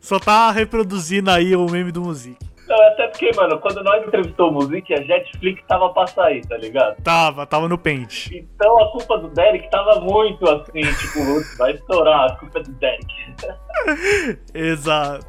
só 0.00 0.18
tá 0.18 0.50
reproduzindo 0.50 1.30
aí 1.30 1.54
o 1.54 1.66
meme 1.66 1.92
do 1.92 2.02
Musique. 2.02 2.45
Não, 2.68 2.88
até 2.88 3.06
porque, 3.08 3.30
mano, 3.36 3.58
quando 3.58 3.82
nós 3.82 4.06
entrevistou 4.06 4.50
o 4.50 4.52
Music, 4.52 4.92
a 4.92 5.02
Jetflix 5.02 5.62
tava 5.68 5.88
pra 5.90 6.06
sair, 6.06 6.44
tá 6.46 6.56
ligado? 6.56 7.00
Tava, 7.02 7.46
tava 7.46 7.68
no 7.68 7.78
pente. 7.78 8.36
Então 8.36 8.78
a 8.78 8.90
culpa 8.90 9.18
do 9.18 9.28
Derek 9.28 9.70
tava 9.70 10.00
muito 10.00 10.48
assim, 10.48 10.80
tipo, 10.80 11.58
vai 11.58 11.72
estourar, 11.72 12.32
a 12.32 12.36
culpa 12.36 12.58
é 12.58 12.62
do 12.62 12.72
Derek. 12.72 13.06
Exato. 14.52 15.26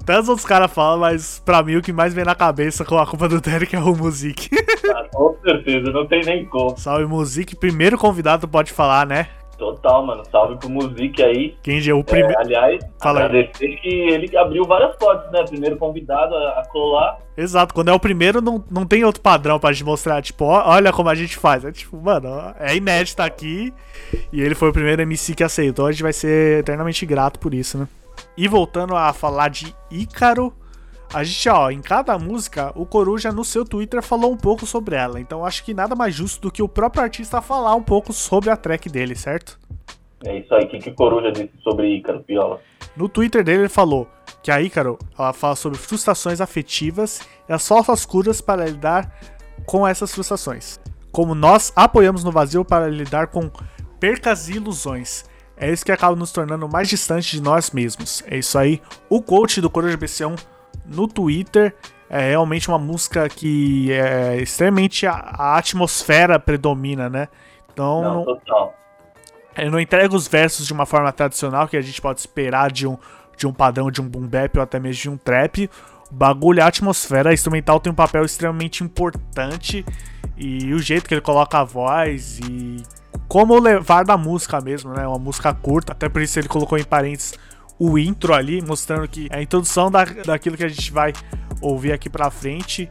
Até 0.00 0.18
os 0.18 0.28
outros 0.28 0.46
caras 0.46 0.72
falam, 0.72 1.00
mas 1.00 1.40
pra 1.40 1.62
mim 1.62 1.76
o 1.76 1.82
que 1.82 1.92
mais 1.92 2.14
vem 2.14 2.24
na 2.24 2.34
cabeça 2.34 2.84
com 2.84 2.96
a 2.98 3.06
culpa 3.06 3.28
do 3.28 3.40
Derek 3.40 3.74
é 3.74 3.78
o 3.78 3.94
Music. 3.94 4.48
Ah, 4.94 5.06
com 5.12 5.36
certeza, 5.42 5.90
não 5.90 6.06
tem 6.06 6.22
nem 6.22 6.44
como. 6.46 6.76
Salve 6.78 7.06
Music, 7.06 7.54
primeiro 7.56 7.98
convidado 7.98 8.48
pode 8.48 8.72
falar, 8.72 9.06
né? 9.06 9.28
Total, 9.62 10.04
mano. 10.04 10.24
Salve 10.28 10.56
pro 10.56 10.68
Music 10.68 11.22
aí. 11.22 11.54
Quem 11.62 11.88
é 11.88 11.94
o 11.94 12.02
primeiro. 12.02 12.32
É, 12.32 12.42
aliás, 12.42 12.84
Fala 13.00 13.26
agradecer 13.26 13.64
aí. 13.64 13.76
que 13.76 13.88
ele 13.88 14.36
abriu 14.36 14.64
várias 14.64 14.96
portas, 14.96 15.30
né? 15.30 15.44
Primeiro 15.44 15.76
convidado 15.76 16.34
a, 16.34 16.64
colar. 16.68 17.20
Exato, 17.36 17.72
quando 17.72 17.88
é 17.88 17.92
o 17.92 18.00
primeiro, 18.00 18.42
não, 18.42 18.62
não 18.68 18.84
tem 18.84 19.04
outro 19.04 19.22
padrão 19.22 19.60
pra 19.60 19.72
gente 19.72 19.84
mostrar, 19.84 20.20
tipo, 20.20 20.44
ó, 20.46 20.64
olha 20.66 20.92
como 20.92 21.08
a 21.08 21.14
gente 21.14 21.36
faz. 21.36 21.64
É 21.64 21.70
tipo, 21.70 21.96
mano, 21.96 22.28
é 22.58 22.74
inédito 22.74 23.22
aqui. 23.22 23.72
E 24.32 24.40
ele 24.40 24.56
foi 24.56 24.70
o 24.70 24.72
primeiro 24.72 25.00
MC 25.02 25.32
que 25.32 25.44
aceitou. 25.44 25.86
A 25.86 25.92
gente 25.92 26.02
vai 26.02 26.12
ser 26.12 26.58
eternamente 26.58 27.06
grato 27.06 27.38
por 27.38 27.54
isso, 27.54 27.78
né? 27.78 27.86
E 28.36 28.48
voltando 28.48 28.96
a 28.96 29.12
falar 29.12 29.48
de 29.48 29.72
Ícaro. 29.92 30.52
A 31.14 31.22
gente, 31.22 31.46
ó, 31.50 31.70
em 31.70 31.82
cada 31.82 32.18
música, 32.18 32.72
o 32.74 32.86
Coruja 32.86 33.30
no 33.30 33.44
seu 33.44 33.66
Twitter 33.66 34.02
falou 34.02 34.32
um 34.32 34.36
pouco 34.36 34.64
sobre 34.64 34.96
ela. 34.96 35.20
Então 35.20 35.44
acho 35.44 35.62
que 35.62 35.74
nada 35.74 35.94
mais 35.94 36.14
justo 36.14 36.40
do 36.40 36.50
que 36.50 36.62
o 36.62 36.68
próprio 36.68 37.02
artista 37.02 37.42
falar 37.42 37.74
um 37.74 37.82
pouco 37.82 38.14
sobre 38.14 38.48
a 38.48 38.56
track 38.56 38.88
dele, 38.88 39.14
certo? 39.14 39.60
É 40.24 40.38
isso 40.38 40.54
aí. 40.54 40.64
O 40.64 40.68
que, 40.68 40.78
que 40.78 40.88
o 40.88 40.94
Coruja 40.94 41.30
disse 41.30 41.52
sobre 41.62 41.94
Ícaro, 41.96 42.22
Piola? 42.22 42.60
No 42.96 43.10
Twitter 43.10 43.44
dele 43.44 43.62
ele 43.62 43.68
falou 43.68 44.08
que 44.42 44.50
a 44.50 44.62
Ícaro 44.62 44.98
ela 45.18 45.34
fala 45.34 45.54
sobre 45.54 45.78
frustrações 45.78 46.40
afetivas 46.40 47.20
e 47.46 47.52
as 47.52 47.66
falsas 47.68 48.06
curas 48.06 48.40
para 48.40 48.64
lidar 48.64 49.14
com 49.66 49.86
essas 49.86 50.14
frustrações. 50.14 50.80
Como 51.10 51.34
nós 51.34 51.74
apoiamos 51.76 52.24
no 52.24 52.32
vazio 52.32 52.64
para 52.64 52.88
lidar 52.88 53.26
com 53.26 53.50
percas 54.00 54.48
e 54.48 54.54
ilusões. 54.54 55.26
É 55.58 55.70
isso 55.70 55.84
que 55.84 55.92
acaba 55.92 56.16
nos 56.16 56.32
tornando 56.32 56.66
mais 56.66 56.88
distante 56.88 57.36
de 57.36 57.42
nós 57.42 57.70
mesmos. 57.70 58.24
É 58.26 58.38
isso 58.38 58.58
aí. 58.58 58.80
O 59.10 59.20
coach 59.20 59.60
do 59.60 59.68
Coruja 59.68 59.98
BC1 59.98 60.51
no 60.84 61.06
Twitter. 61.06 61.74
É 62.08 62.30
realmente 62.30 62.68
uma 62.68 62.78
música 62.78 63.28
que 63.28 63.90
é 63.90 64.36
extremamente 64.36 65.06
a, 65.06 65.12
a 65.14 65.58
atmosfera 65.58 66.38
predomina, 66.38 67.08
né? 67.08 67.28
Então. 67.72 68.02
Não, 68.02 68.24
total. 68.24 68.74
Ele 69.56 69.70
não 69.70 69.80
entrega 69.80 70.14
os 70.14 70.28
versos 70.28 70.66
de 70.66 70.72
uma 70.72 70.86
forma 70.86 71.12
tradicional 71.12 71.68
que 71.68 71.76
a 71.76 71.80
gente 71.80 72.00
pode 72.00 72.20
esperar 72.20 72.70
de 72.70 72.86
um, 72.86 72.96
de 73.36 73.46
um 73.46 73.52
padrão 73.52 73.90
de 73.90 74.00
um 74.00 74.08
boom 74.08 74.26
bap 74.26 74.56
ou 74.56 74.62
até 74.62 74.78
mesmo 74.78 75.02
de 75.02 75.10
um 75.10 75.16
trap. 75.16 75.70
O 76.10 76.14
bagulho, 76.14 76.62
a 76.62 76.66
atmosfera 76.66 77.30
a 77.30 77.32
instrumental 77.34 77.80
tem 77.80 77.92
um 77.92 77.96
papel 77.96 78.24
extremamente 78.24 78.84
importante 78.84 79.84
e 80.36 80.72
o 80.74 80.78
jeito 80.78 81.08
que 81.08 81.14
ele 81.14 81.20
coloca 81.20 81.58
a 81.58 81.64
voz 81.64 82.38
e 82.40 82.82
como 83.28 83.58
levar 83.58 84.04
da 84.04 84.16
música 84.16 84.60
mesmo, 84.60 84.92
né? 84.92 85.06
Uma 85.06 85.18
música 85.18 85.54
curta, 85.54 85.92
até 85.92 86.08
por 86.08 86.20
isso 86.20 86.38
ele 86.38 86.48
colocou 86.48 86.76
em 86.76 86.84
parênteses 86.84 87.34
o 87.84 87.98
intro 87.98 88.32
ali, 88.32 88.62
mostrando 88.62 89.08
que 89.08 89.26
é 89.28 89.38
a 89.38 89.42
introdução 89.42 89.90
da, 89.90 90.04
daquilo 90.04 90.56
que 90.56 90.62
a 90.62 90.68
gente 90.68 90.92
vai 90.92 91.12
ouvir 91.60 91.90
aqui 91.90 92.08
pra 92.08 92.30
frente. 92.30 92.88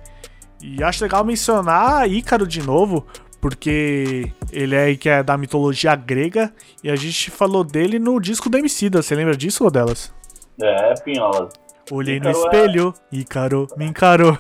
E 0.62 0.84
acho 0.84 1.02
legal 1.02 1.24
mencionar 1.24 2.12
Ícaro 2.12 2.46
de 2.46 2.62
novo, 2.62 3.08
porque 3.40 4.30
ele 4.52 4.76
é 4.76 4.94
que 4.96 5.08
é 5.08 5.24
da 5.24 5.38
mitologia 5.38 5.96
grega 5.96 6.54
e 6.84 6.90
a 6.90 6.96
gente 6.98 7.32
falou 7.32 7.64
dele 7.64 8.00
no 8.00 8.20
disco 8.20 8.50
do 8.50 8.58
Emicida. 8.58 9.02
Você 9.02 9.16
lembra 9.16 9.36
disso, 9.36 9.64
Rodelas? 9.64 10.14
É, 10.62 10.94
Pinhola. 10.96 11.48
Olhei 11.90 12.18
Ícaro 12.18 12.38
no 12.38 12.44
espelho, 12.44 12.94
é... 13.14 13.16
Ícaro 13.16 13.68
me 13.78 13.86
encarou. 13.86 14.38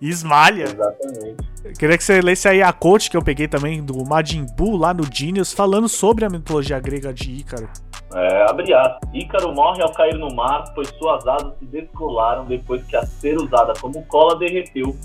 Esmalha. 0.00 0.64
Exatamente. 0.64 1.48
Queria 1.78 1.98
que 1.98 2.04
você 2.04 2.20
lesse 2.20 2.48
aí 2.48 2.62
a 2.62 2.72
coach 2.72 3.10
que 3.10 3.16
eu 3.16 3.22
peguei 3.22 3.48
também 3.48 3.82
do 3.82 4.04
Majin 4.04 4.46
Buu 4.56 4.76
lá 4.76 4.94
no 4.94 5.04
Genius, 5.12 5.52
falando 5.52 5.88
sobre 5.88 6.24
a 6.24 6.30
mitologia 6.30 6.78
grega 6.78 7.12
de 7.12 7.30
Ícaro. 7.30 7.68
É, 8.14 8.42
abre 8.48 8.72
aspas. 8.72 9.10
Ícaro 9.12 9.52
morre 9.52 9.82
ao 9.82 9.92
cair 9.92 10.16
no 10.16 10.34
mar, 10.34 10.64
pois 10.74 10.88
suas 10.98 11.26
asas 11.26 11.52
se 11.58 11.66
descolaram 11.66 12.46
depois 12.46 12.82
que 12.84 12.96
a 12.96 13.04
ser 13.04 13.36
usada 13.36 13.72
como 13.80 14.02
cola 14.06 14.38
derreteu, 14.38 14.96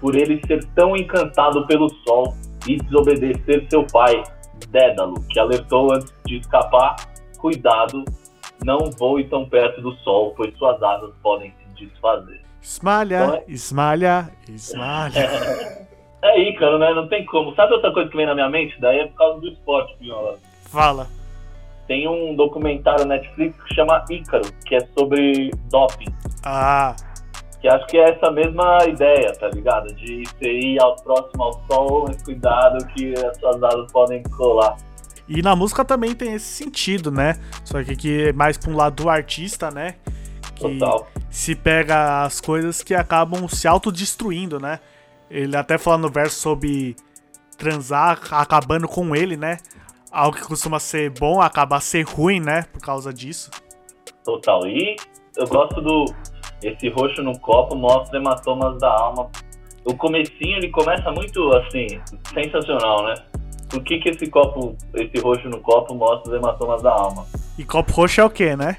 por 0.00 0.16
ele 0.16 0.40
ser 0.46 0.64
tão 0.74 0.96
encantado 0.96 1.66
pelo 1.66 1.88
sol 2.04 2.34
e 2.66 2.76
desobedecer 2.76 3.66
seu 3.70 3.86
pai, 3.86 4.22
Dédalo, 4.70 5.22
que 5.28 5.38
alertou 5.38 5.92
antes 5.94 6.12
de 6.26 6.38
escapar: 6.38 6.96
cuidado, 7.38 8.04
não 8.64 8.90
voe 8.98 9.24
tão 9.28 9.48
perto 9.48 9.80
do 9.80 9.92
sol, 9.98 10.34
pois 10.36 10.56
suas 10.58 10.82
asas 10.82 11.12
podem 11.22 11.52
se 11.52 11.86
desfazer. 11.86 12.47
Esmalha, 12.68 13.24
então 13.24 13.34
é... 13.34 13.44
esmalha, 13.48 14.30
esmalha. 14.48 15.86
é 16.22 16.40
Ícaro, 16.50 16.78
né? 16.78 16.92
Não 16.92 17.08
tem 17.08 17.24
como. 17.24 17.54
Sabe 17.54 17.72
outra 17.72 17.92
coisa 17.92 18.10
que 18.10 18.16
vem 18.16 18.26
na 18.26 18.34
minha 18.34 18.48
mente? 18.48 18.78
Daí 18.80 19.00
é 19.00 19.06
por 19.06 19.16
causa 19.16 19.40
do 19.40 19.48
esporte, 19.48 19.96
Piola. 19.98 20.38
Fala 20.64 21.06
tem 21.88 22.06
um 22.06 22.36
documentário 22.36 23.06
Netflix 23.06 23.60
que 23.64 23.74
chama 23.74 24.04
Ícaro, 24.08 24.44
que 24.64 24.76
é 24.76 24.80
sobre 24.96 25.50
doping. 25.70 26.14
Ah, 26.44 26.94
Que 27.60 27.66
acho 27.66 27.86
que 27.86 27.96
é 27.96 28.10
essa 28.10 28.30
mesma 28.30 28.78
ideia, 28.86 29.32
tá 29.32 29.48
ligado? 29.48 29.92
De 29.94 30.22
você 30.22 30.52
ir 30.52 30.80
ao 30.80 30.94
próximo 30.96 31.42
ao 31.42 31.52
sol, 31.66 32.04
mas 32.06 32.22
cuidado 32.22 32.86
que 32.88 33.14
as 33.14 33.36
suas 33.38 33.60
asas 33.62 33.90
podem 33.90 34.22
colar. 34.24 34.76
E 35.26 35.42
na 35.42 35.56
música 35.56 35.84
também 35.84 36.14
tem 36.14 36.34
esse 36.34 36.46
sentido, 36.46 37.10
né? 37.10 37.34
Só 37.64 37.82
que 37.82 37.92
aqui 37.92 38.28
é 38.28 38.32
mais 38.32 38.56
pra 38.56 38.70
um 38.70 38.76
lado 38.76 39.02
do 39.02 39.08
artista, 39.08 39.70
né? 39.70 39.96
Que 40.58 40.78
Total. 40.78 41.08
se 41.30 41.54
pega 41.54 42.24
as 42.24 42.40
coisas 42.40 42.82
que 42.82 42.92
acabam 42.92 43.46
se 43.48 43.68
autodestruindo, 43.68 44.58
né? 44.58 44.80
Ele 45.30 45.56
até 45.56 45.78
fala 45.78 45.98
no 45.98 46.10
verso 46.10 46.40
sobre 46.40 46.96
transar 47.56 48.18
acabando 48.32 48.88
com 48.88 49.14
ele, 49.14 49.36
né? 49.36 49.58
Algo 50.10 50.36
que 50.36 50.42
costuma 50.42 50.80
ser 50.80 51.10
bom 51.10 51.40
acaba 51.40 51.78
ser 51.80 52.02
ruim, 52.02 52.40
né? 52.40 52.62
Por 52.72 52.80
causa 52.80 53.12
disso. 53.12 53.50
Total. 54.24 54.66
E 54.66 54.96
eu 55.36 55.46
gosto 55.46 55.80
do. 55.80 56.06
Esse 56.60 56.88
roxo 56.88 57.22
no 57.22 57.38
copo 57.38 57.76
mostra 57.76 58.18
hematomas 58.18 58.78
da 58.80 58.90
alma. 58.90 59.30
O 59.84 59.94
comecinho 59.94 60.56
ele 60.56 60.70
começa 60.70 61.08
muito 61.12 61.54
assim, 61.56 61.86
sensacional, 62.34 63.04
né? 63.04 63.14
Por 63.70 63.82
que, 63.84 63.98
que 63.98 64.08
esse 64.08 64.28
copo, 64.28 64.76
esse 64.94 65.22
roxo 65.22 65.48
no 65.48 65.60
copo 65.60 65.94
mostra 65.94 66.32
os 66.32 66.36
hematomas 66.36 66.82
da 66.82 66.90
alma? 66.90 67.24
E 67.56 67.64
copo 67.64 67.92
roxo 67.92 68.20
é 68.20 68.24
o 68.24 68.30
quê, 68.30 68.56
né? 68.56 68.76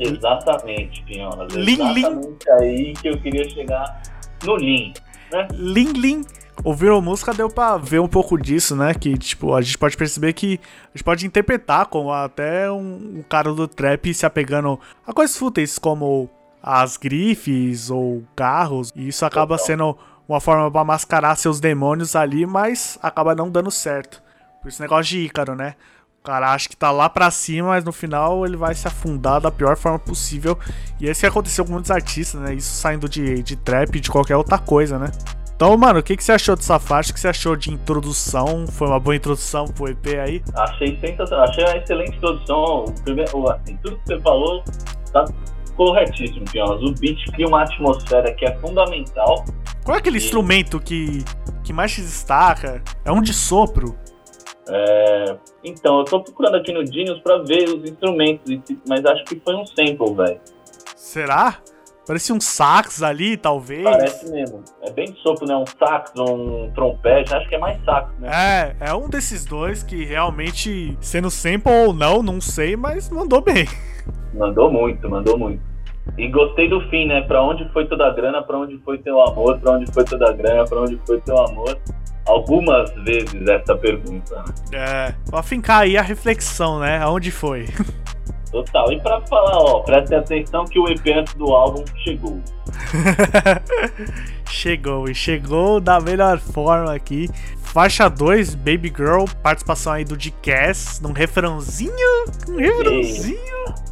Exatamente, 0.00 1.02
Pinhonas. 1.02 1.52
Lim, 1.52 1.76
lim. 1.92 1.98
Exatamente 1.98 2.50
aí 2.50 2.92
que 2.94 3.08
eu 3.08 3.20
queria 3.20 3.48
chegar 3.48 4.02
no 4.44 4.54
Lean, 4.54 4.92
né? 5.30 5.48
Lim 5.52 5.92
Lim. 5.92 6.24
Ouviram 6.62 6.98
a 6.98 7.00
música, 7.00 7.32
deu 7.32 7.48
pra 7.48 7.78
ver 7.78 8.00
um 8.00 8.08
pouco 8.08 8.36
disso, 8.36 8.76
né? 8.76 8.92
Que, 8.92 9.16
tipo, 9.16 9.54
a 9.54 9.62
gente 9.62 9.78
pode 9.78 9.96
perceber 9.96 10.34
que 10.34 10.60
a 10.84 10.88
gente 10.96 11.04
pode 11.04 11.26
interpretar 11.26 11.86
como 11.86 12.12
até 12.12 12.70
um, 12.70 13.18
um 13.18 13.24
cara 13.26 13.52
do 13.54 13.66
trap 13.66 14.12
se 14.12 14.26
apegando 14.26 14.78
a 15.06 15.12
coisas 15.12 15.34
fúteis 15.36 15.78
como 15.78 16.28
as 16.62 16.98
grifes 16.98 17.90
ou 17.90 18.22
carros. 18.36 18.92
E 18.94 19.08
isso 19.08 19.24
acaba 19.24 19.54
Total. 19.56 19.66
sendo 19.66 19.98
uma 20.28 20.38
forma 20.38 20.70
pra 20.70 20.84
mascarar 20.84 21.34
seus 21.36 21.60
demônios 21.60 22.14
ali, 22.14 22.44
mas 22.44 22.98
acaba 23.02 23.34
não 23.34 23.50
dando 23.50 23.70
certo. 23.70 24.22
Por 24.60 24.68
esse 24.68 24.82
negócio 24.82 25.04
de 25.04 25.24
Ícaro, 25.24 25.54
né? 25.54 25.74
O 26.20 26.22
cara 26.22 26.52
acha 26.52 26.68
que 26.68 26.76
tá 26.76 26.90
lá 26.90 27.08
pra 27.08 27.30
cima, 27.30 27.68
mas 27.68 27.82
no 27.82 27.92
final 27.92 28.44
ele 28.44 28.54
vai 28.54 28.74
se 28.74 28.86
afundar 28.86 29.40
da 29.40 29.50
pior 29.50 29.74
forma 29.74 29.98
possível. 29.98 30.58
E 31.00 31.06
esse 31.06 31.20
que 31.22 31.26
aconteceu 31.26 31.64
com 31.64 31.72
muitos 31.72 31.90
artistas, 31.90 32.38
né? 32.38 32.52
Isso 32.52 32.74
saindo 32.74 33.08
de, 33.08 33.42
de 33.42 33.56
trap 33.56 33.96
e 33.96 34.00
de 34.00 34.10
qualquer 34.10 34.36
outra 34.36 34.58
coisa, 34.58 34.98
né? 34.98 35.10
Então, 35.56 35.74
mano, 35.78 36.00
o 36.00 36.02
que, 36.02 36.14
que 36.14 36.22
você 36.22 36.32
achou 36.32 36.54
dessa 36.54 36.78
faixa? 36.78 37.10
O 37.10 37.14
que 37.14 37.20
você 37.20 37.28
achou 37.28 37.56
de 37.56 37.70
introdução? 37.70 38.66
Foi 38.66 38.86
uma 38.86 39.00
boa 39.00 39.16
introdução 39.16 39.64
pro 39.64 39.88
EP 39.88 40.06
aí? 40.22 40.42
Achei 40.54 40.98
sensacional, 41.00 41.48
achei 41.48 41.64
uma 41.64 41.76
excelente 41.78 42.16
introdução. 42.18 42.84
O 42.84 43.02
primeiro, 43.02 43.50
assim, 43.50 43.78
tudo 43.82 43.96
que 43.96 44.06
você 44.06 44.20
falou 44.20 44.62
tá 45.14 45.24
corretíssimo, 45.74 46.44
Pinhonas. 46.44 46.82
O 46.82 46.92
beat 47.00 47.30
cria 47.32 47.48
uma 47.48 47.62
atmosfera 47.62 48.30
que 48.34 48.44
é 48.44 48.54
fundamental. 48.58 49.42
Qual 49.84 49.96
é 49.96 50.00
aquele 50.00 50.20
Sim. 50.20 50.26
instrumento 50.26 50.78
que, 50.78 51.24
que 51.64 51.72
mais 51.72 51.92
se 51.92 52.02
destaca? 52.02 52.82
É 53.06 53.10
um 53.10 53.22
de 53.22 53.32
sopro? 53.32 53.96
É, 54.70 55.36
Então, 55.64 55.98
eu 55.98 56.04
tô 56.04 56.20
procurando 56.20 56.56
aqui 56.56 56.72
no 56.72 56.86
Genius 56.86 57.20
pra 57.20 57.38
ver 57.38 57.68
os 57.68 57.84
instrumentos, 57.84 58.50
mas 58.88 59.04
acho 59.04 59.24
que 59.24 59.40
foi 59.40 59.54
um 59.54 59.66
sample, 59.66 60.14
velho. 60.14 60.40
Será? 60.96 61.58
Parecia 62.06 62.34
um 62.34 62.40
sax 62.40 63.02
ali, 63.02 63.36
talvez. 63.36 63.84
Parece 63.84 64.30
mesmo. 64.32 64.64
É 64.82 64.90
bem 64.90 65.12
de 65.12 65.20
sopro, 65.20 65.46
né? 65.46 65.54
Um 65.54 65.66
sax, 65.66 66.12
um 66.18 66.70
trompete. 66.74 67.32
Acho 67.34 67.48
que 67.48 67.54
é 67.54 67.58
mais 67.58 67.82
sax, 67.84 68.08
né? 68.18 68.28
É, 68.80 68.88
é 68.88 68.94
um 68.94 69.08
desses 69.08 69.44
dois 69.44 69.82
que 69.82 70.04
realmente, 70.04 70.96
sendo 71.00 71.30
sample 71.30 71.70
ou 71.72 71.92
não, 71.92 72.22
não 72.22 72.40
sei, 72.40 72.74
mas 72.76 73.08
mandou 73.10 73.40
bem. 73.40 73.66
Mandou 74.34 74.70
muito, 74.70 75.08
mandou 75.10 75.36
muito. 75.36 75.60
E 76.16 76.28
gostei 76.28 76.68
do 76.68 76.80
fim, 76.88 77.06
né? 77.06 77.20
Pra 77.22 77.42
onde 77.42 77.68
foi 77.72 77.86
toda 77.86 78.06
a 78.06 78.10
grana, 78.10 78.42
pra 78.42 78.58
onde 78.58 78.78
foi 78.78 78.96
teu 78.98 79.20
amor, 79.20 79.58
pra 79.58 79.72
onde 79.72 79.92
foi 79.92 80.04
toda 80.04 80.30
a 80.30 80.32
grana, 80.32 80.64
pra 80.64 80.80
onde 80.80 80.96
foi 81.04 81.20
teu 81.20 81.36
amor. 81.36 81.76
Algumas 82.30 82.92
vezes 83.04 83.46
essa 83.48 83.74
pergunta. 83.76 84.36
né? 84.36 84.44
É, 84.72 85.14
pra 85.28 85.42
fincar 85.42 85.82
aí 85.82 85.96
a 85.96 86.02
reflexão, 86.02 86.78
né? 86.78 86.98
Aonde 87.02 87.30
foi? 87.30 87.66
Total. 88.50 88.92
E 88.92 89.00
pra 89.00 89.20
falar, 89.22 89.56
ó, 89.56 89.80
prestem 89.80 90.18
atenção 90.18 90.64
que 90.64 90.78
o 90.78 90.88
EP 90.88 91.06
antes 91.16 91.34
do 91.34 91.52
álbum 91.52 91.84
chegou. 92.04 92.40
chegou, 94.48 95.08
e 95.08 95.14
chegou 95.14 95.80
da 95.80 96.00
melhor 96.00 96.38
forma 96.38 96.92
aqui. 96.92 97.28
Faixa 97.72 98.08
2, 98.08 98.56
Baby 98.56 98.92
Girl, 98.94 99.26
participação 99.44 99.92
aí 99.92 100.04
do 100.04 100.16
D-Cass, 100.16 101.00
num 101.00 101.12
refrãozinho, 101.12 102.24
um 102.48 102.56
refrãozinho. 102.56 103.38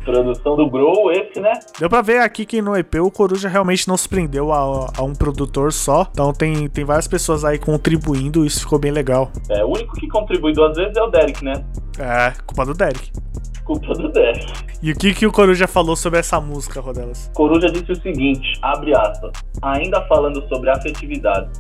Produção 0.04 0.56
do 0.56 0.68
Grow, 0.68 1.12
esse, 1.12 1.38
né? 1.38 1.52
Deu 1.78 1.88
pra 1.88 2.02
ver 2.02 2.20
aqui 2.20 2.44
que 2.44 2.60
no 2.60 2.76
EP 2.76 2.96
o 2.96 3.08
Coruja 3.08 3.48
realmente 3.48 3.86
não 3.86 3.96
se 3.96 4.08
prendeu 4.08 4.52
a, 4.52 4.90
a 4.96 5.02
um 5.02 5.14
produtor 5.14 5.72
só. 5.72 6.08
Então 6.10 6.32
tem, 6.32 6.68
tem 6.68 6.84
várias 6.84 7.06
pessoas 7.06 7.44
aí 7.44 7.56
contribuindo, 7.56 8.44
isso 8.44 8.62
ficou 8.62 8.80
bem 8.80 8.90
legal. 8.90 9.30
É, 9.48 9.64
o 9.64 9.68
único 9.68 9.94
que 9.94 10.08
contribui 10.08 10.52
duas 10.52 10.76
vezes 10.76 10.96
é 10.96 11.02
o 11.02 11.08
Derek, 11.08 11.44
né? 11.44 11.64
É, 12.00 12.32
culpa 12.46 12.66
do 12.66 12.74
Derek. 12.74 13.12
Culpa 13.64 13.92
do 13.94 14.10
Derek. 14.10 14.46
E 14.82 14.90
o 14.90 14.96
que, 14.96 15.14
que 15.14 15.26
o 15.26 15.30
Coruja 15.30 15.68
falou 15.68 15.94
sobre 15.94 16.18
essa 16.18 16.40
música, 16.40 16.80
Rodelas? 16.80 17.30
Coruja 17.32 17.68
disse 17.68 17.92
o 17.92 17.96
seguinte, 18.02 18.58
abre 18.62 18.92
aspas, 18.96 19.30
ainda 19.62 20.00
falando 20.08 20.42
sobre 20.48 20.70
afetividade, 20.70 21.50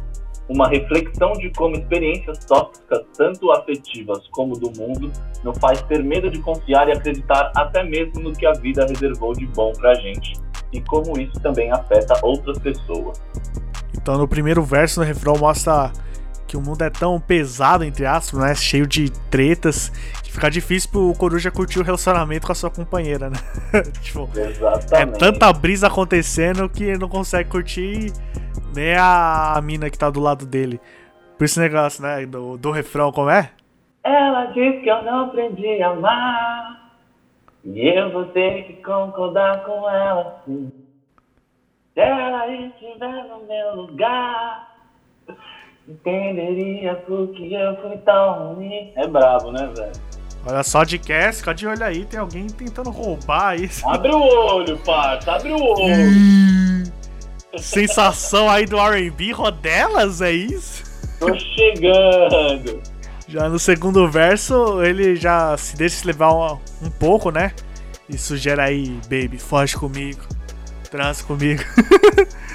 uma 0.48 0.68
reflexão 0.68 1.32
de 1.32 1.50
como 1.50 1.76
experiências 1.76 2.44
tóxicas, 2.44 3.04
tanto 3.16 3.50
afetivas 3.52 4.26
como 4.30 4.58
do 4.58 4.70
mundo, 4.78 5.12
nos 5.44 5.58
faz 5.58 5.82
ter 5.82 6.02
medo 6.02 6.30
de 6.30 6.38
confiar 6.40 6.88
e 6.88 6.92
acreditar 6.92 7.52
até 7.54 7.82
mesmo 7.84 8.20
no 8.20 8.32
que 8.32 8.46
a 8.46 8.52
vida 8.52 8.86
reservou 8.86 9.34
de 9.34 9.46
bom 9.46 9.72
pra 9.74 9.94
gente, 9.94 10.32
e 10.72 10.80
como 10.80 11.18
isso 11.18 11.38
também 11.40 11.70
afeta 11.70 12.14
outras 12.22 12.58
pessoas. 12.58 13.20
Então 13.94 14.16
no 14.16 14.26
primeiro 14.26 14.62
verso, 14.62 15.00
no 15.00 15.06
refrão, 15.06 15.36
mostra 15.36 15.92
que 16.46 16.56
o 16.56 16.60
mundo 16.62 16.82
é 16.82 16.88
tão 16.88 17.20
pesado, 17.20 17.84
entre 17.84 18.06
aspas, 18.06 18.40
né? 18.40 18.54
Cheio 18.54 18.86
de 18.86 19.10
tretas, 19.30 19.92
que 20.22 20.32
fica 20.32 20.50
difícil 20.50 20.90
pro 20.90 21.12
Coruja 21.14 21.50
curtir 21.50 21.78
o 21.78 21.82
relacionamento 21.82 22.46
com 22.46 22.52
a 22.52 22.54
sua 22.54 22.70
companheira, 22.70 23.28
né? 23.28 23.36
tipo, 24.00 24.28
é 24.34 24.48
Exatamente. 24.48 25.18
tanta 25.18 25.52
brisa 25.52 25.88
acontecendo 25.88 26.66
que 26.68 26.84
ele 26.84 26.98
não 26.98 27.08
consegue 27.08 27.50
curtir 27.50 28.12
nem 28.78 28.94
a, 28.96 29.60
mina 29.62 29.90
que 29.90 29.98
tá 29.98 30.08
do 30.08 30.20
lado 30.20 30.46
dele. 30.46 30.80
Por 31.36 31.44
esse 31.44 31.58
negócio, 31.58 32.02
né? 32.02 32.24
Do, 32.24 32.56
do 32.56 32.70
refrão, 32.70 33.10
como 33.10 33.28
é? 33.28 33.50
Ela 34.04 34.46
diz 34.46 34.80
que 34.82 34.88
eu 34.88 35.02
não 35.02 35.24
aprendi 35.24 35.82
a 35.82 35.90
amar. 35.90 36.92
E 37.64 37.88
eu 37.88 38.12
vou 38.12 38.26
ter 38.26 38.64
que 38.64 38.74
concordar 38.74 39.64
com 39.64 39.90
ela 39.90 40.40
sim. 40.44 40.70
Se 41.92 42.00
ela 42.00 42.46
estiver 42.54 43.24
no 43.24 43.44
meu 43.46 43.74
lugar, 43.74 44.68
entenderia 45.88 46.94
por 46.94 47.28
que 47.34 47.52
eu 47.52 47.76
fui 47.82 47.96
tão 47.98 48.54
ruim. 48.54 48.92
É 48.94 49.06
brabo, 49.08 49.50
né, 49.50 49.68
velho? 49.76 49.92
Olha 50.46 50.62
só 50.62 50.84
de 50.84 51.00
Cass, 51.00 51.40
fica 51.40 51.52
de 51.52 51.66
olho 51.66 51.84
aí, 51.84 52.04
tem 52.04 52.20
alguém 52.20 52.46
tentando 52.46 52.90
roubar 52.90 53.60
isso. 53.60 53.86
Abre 53.88 54.12
o 54.12 54.20
olho, 54.20 54.78
parça, 54.78 55.32
abre 55.32 55.50
o 55.50 55.60
olho. 55.60 56.67
Sensação 57.56 58.50
aí 58.50 58.66
do 58.66 58.78
R&B, 58.78 59.32
Rodelas, 59.32 60.20
é 60.20 60.32
isso? 60.32 60.84
Tô 61.18 61.34
chegando. 61.38 62.82
Já 63.26 63.48
no 63.48 63.58
segundo 63.58 64.08
verso, 64.10 64.82
ele 64.82 65.16
já 65.16 65.56
se 65.56 65.76
deixa 65.76 65.96
se 65.96 66.06
levar 66.06 66.32
um, 66.32 66.58
um 66.82 66.90
pouco, 66.90 67.30
né? 67.30 67.52
E 68.08 68.16
sugere 68.16 68.60
aí, 68.60 69.00
baby, 69.04 69.38
foge 69.38 69.76
comigo, 69.76 70.20
transa 70.90 71.22
comigo. 71.24 71.62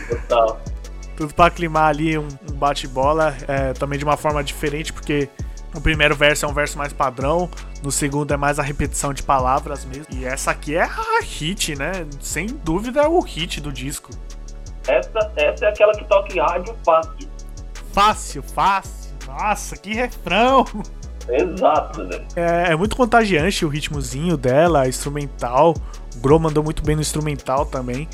Total. 0.09 0.61
Tudo 1.17 1.33
pra 1.33 1.45
aclimar 1.45 1.89
ali 1.89 2.17
um, 2.17 2.27
um 2.49 2.53
bate-bola, 2.55 3.35
é, 3.47 3.73
também 3.73 3.99
de 3.99 4.05
uma 4.05 4.17
forma 4.17 4.43
diferente, 4.43 4.91
porque 4.91 5.29
no 5.73 5.79
primeiro 5.79 6.15
verso 6.15 6.45
é 6.45 6.47
um 6.47 6.53
verso 6.53 6.75
mais 6.77 6.91
padrão, 6.91 7.49
no 7.83 7.91
segundo 7.91 8.33
é 8.33 8.37
mais 8.37 8.57
a 8.57 8.63
repetição 8.63 9.13
de 9.13 9.21
palavras 9.21 9.85
mesmo. 9.85 10.07
E 10.11 10.25
essa 10.25 10.51
aqui 10.51 10.75
é 10.75 10.83
a 10.83 11.19
hit, 11.21 11.75
né? 11.75 12.07
Sem 12.19 12.47
dúvida 12.47 13.01
é 13.01 13.07
o 13.07 13.19
hit 13.19 13.61
do 13.61 13.71
disco. 13.71 14.09
Essa, 14.87 15.31
essa 15.35 15.65
é 15.65 15.69
aquela 15.69 15.93
que 15.93 16.03
toca 16.05 16.33
em 16.33 16.39
rádio 16.39 16.75
fácil. 16.85 17.29
Fácil, 17.93 18.43
fácil. 18.43 19.13
Nossa, 19.27 19.77
que 19.77 19.93
refrão! 19.93 20.65
Exato, 21.29 22.05
velho. 22.07 22.25
É, 22.35 22.71
é 22.71 22.75
muito 22.75 22.95
contagiante 22.95 23.65
o 23.65 23.69
ritmozinho 23.69 24.35
dela, 24.35 24.87
instrumental. 24.87 25.73
O 26.15 26.19
Gro 26.19 26.39
mandou 26.39 26.63
muito 26.63 26.83
bem 26.83 26.95
no 26.95 27.01
instrumental 27.01 27.65
também. 27.65 28.07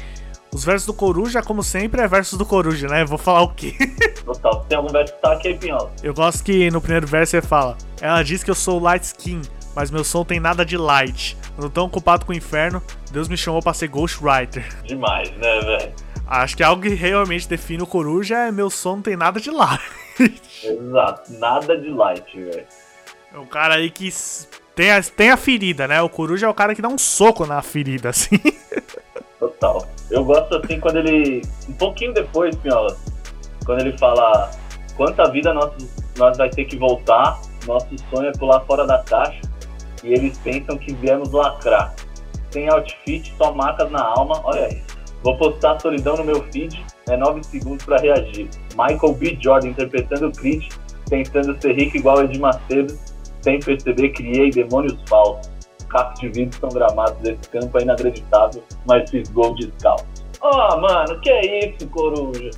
Os 0.54 0.64
versos 0.64 0.88
do 0.88 0.94
Coruja, 0.94 1.44
como 1.44 1.62
sempre, 1.62 2.02
é 2.02 2.08
versos 2.08 2.38
do 2.38 2.46
Coruja, 2.46 2.88
né? 2.88 3.06
Vou 3.06 3.18
falar 3.18 3.42
o 3.42 3.54
quê? 3.54 3.76
Total. 4.26 4.66
Tem 4.68 4.78
algum 4.78 4.92
verso 4.92 5.14
que 5.14 5.22
tá 5.22 5.34
aqui, 5.34 5.54
Pinhal? 5.54 5.92
Eu 6.02 6.14
gosto 6.14 6.44
que 6.44 6.72
no 6.72 6.82
primeiro 6.82 7.06
verso 7.06 7.36
ele 7.36 7.46
fala: 7.46 7.78
Ela 8.02 8.24
diz 8.24 8.44
que 8.44 8.50
eu 8.50 8.56
sou 8.56 8.80
light 8.80 9.04
skin, 9.04 9.42
mas 9.76 9.92
meu 9.92 10.04
som 10.04 10.24
tem 10.24 10.40
nada 10.40 10.66
de 10.66 10.76
light. 10.76 11.38
Eu 11.56 11.64
não 11.64 11.70
tô 11.70 11.84
ocupado 11.84 12.26
com 12.26 12.32
o 12.32 12.36
inferno, 12.36 12.82
Deus 13.12 13.28
me 13.28 13.38
chamou 13.38 13.62
pra 13.62 13.74
ser 13.74 13.90
Ghostwriter. 13.90 14.66
Demais, 14.86 15.30
né, 15.32 15.60
velho? 15.62 15.92
Acho 16.30 16.56
que 16.56 16.62
algo 16.62 16.84
que 16.84 16.90
realmente 16.90 17.50
define 17.50 17.82
o 17.82 17.88
Coruja 17.88 18.38
é 18.38 18.52
meu 18.52 18.70
som 18.70 18.98
não 18.98 19.02
tem 19.02 19.18
nada 19.18 19.40
de 19.40 19.50
light. 19.50 19.82
Exato. 20.64 21.34
Nada 21.40 21.76
de 21.76 21.90
light, 21.90 22.40
velho. 22.40 22.68
É 23.34 23.40
um 23.40 23.48
cara 23.48 23.76
aí 23.76 23.90
que 23.90 24.08
tem 24.76 24.92
a, 24.92 25.02
tem 25.02 25.32
a 25.32 25.38
ferida, 25.38 25.88
né? 25.88 26.00
O 26.04 26.08
Coruja 26.08 26.46
é 26.46 26.50
o 26.50 26.54
cara 26.54 26.76
que 26.76 26.84
dá 26.84 26.88
um 26.88 27.00
soco 27.00 27.48
na 27.48 27.64
ferida, 27.64 28.10
assim. 28.10 28.40
Total. 29.40 29.88
Eu 30.12 30.24
gosto 30.24 30.58
assim 30.58 30.80
quando 30.80 30.98
ele. 30.98 31.42
Um 31.68 31.74
pouquinho 31.74 32.14
depois, 32.14 32.56
Pinhola, 32.58 32.96
quando 33.66 33.80
ele 33.80 33.98
fala 33.98 34.52
quanta 34.96 35.32
vida 35.32 35.52
nós, 35.52 35.74
nós 36.16 36.38
vai 36.38 36.52
ter 36.52 36.66
que 36.66 36.78
voltar, 36.78 37.42
nosso 37.66 37.88
sonho 38.12 38.30
é 38.30 38.32
pular 38.34 38.60
fora 38.66 38.86
da 38.86 39.02
caixa 39.02 39.42
e 40.04 40.14
eles 40.14 40.38
pensam 40.38 40.78
que 40.78 40.94
viemos 40.94 41.32
lacrar. 41.32 41.96
Sem 42.52 42.70
outfit, 42.70 43.34
só 43.36 43.52
marcas 43.52 43.90
na 43.90 44.02
alma, 44.02 44.42
olha 44.44 44.68
isso. 44.70 44.89
Vou 45.24 45.38
postar 45.38 45.74
a 45.74 45.80
solidão 45.80 46.16
no 46.16 46.24
meu 46.24 46.44
feed, 46.52 46.84
é 47.10 47.18
9 47.18 47.44
segundos 47.44 47.86
para 47.86 47.98
reagir. 47.98 48.50
Michael 48.72 49.14
B. 49.16 49.38
Jordan 49.42 49.70
interpretando 49.70 50.28
o 50.28 50.32
Creed, 50.32 50.70
tentando 51.10 51.60
ser 51.62 51.74
rico 51.74 51.98
igual 51.98 52.24
Ed 52.24 52.40
Macedo, 52.40 52.98
sem 53.42 53.60
perceber 53.60 54.10
criei 54.10 54.50
demônios 54.50 54.98
falsos. 55.08 55.52
Cacos 55.90 56.20
de 56.20 56.30
vidro 56.30 56.60
são 56.60 56.70
gramados 56.70 57.18
desse 57.18 57.50
campo 57.50 57.78
é 57.80 57.82
inacreditável, 57.82 58.64
mas 58.88 59.10
fiz 59.10 59.28
gol 59.30 59.56
descalço. 59.56 60.06
Ó, 60.42 60.76
oh, 60.76 60.82
mano, 60.82 61.20
que 61.20 61.30
é 61.30 61.68
isso, 61.68 61.88
coruja? 61.90 62.52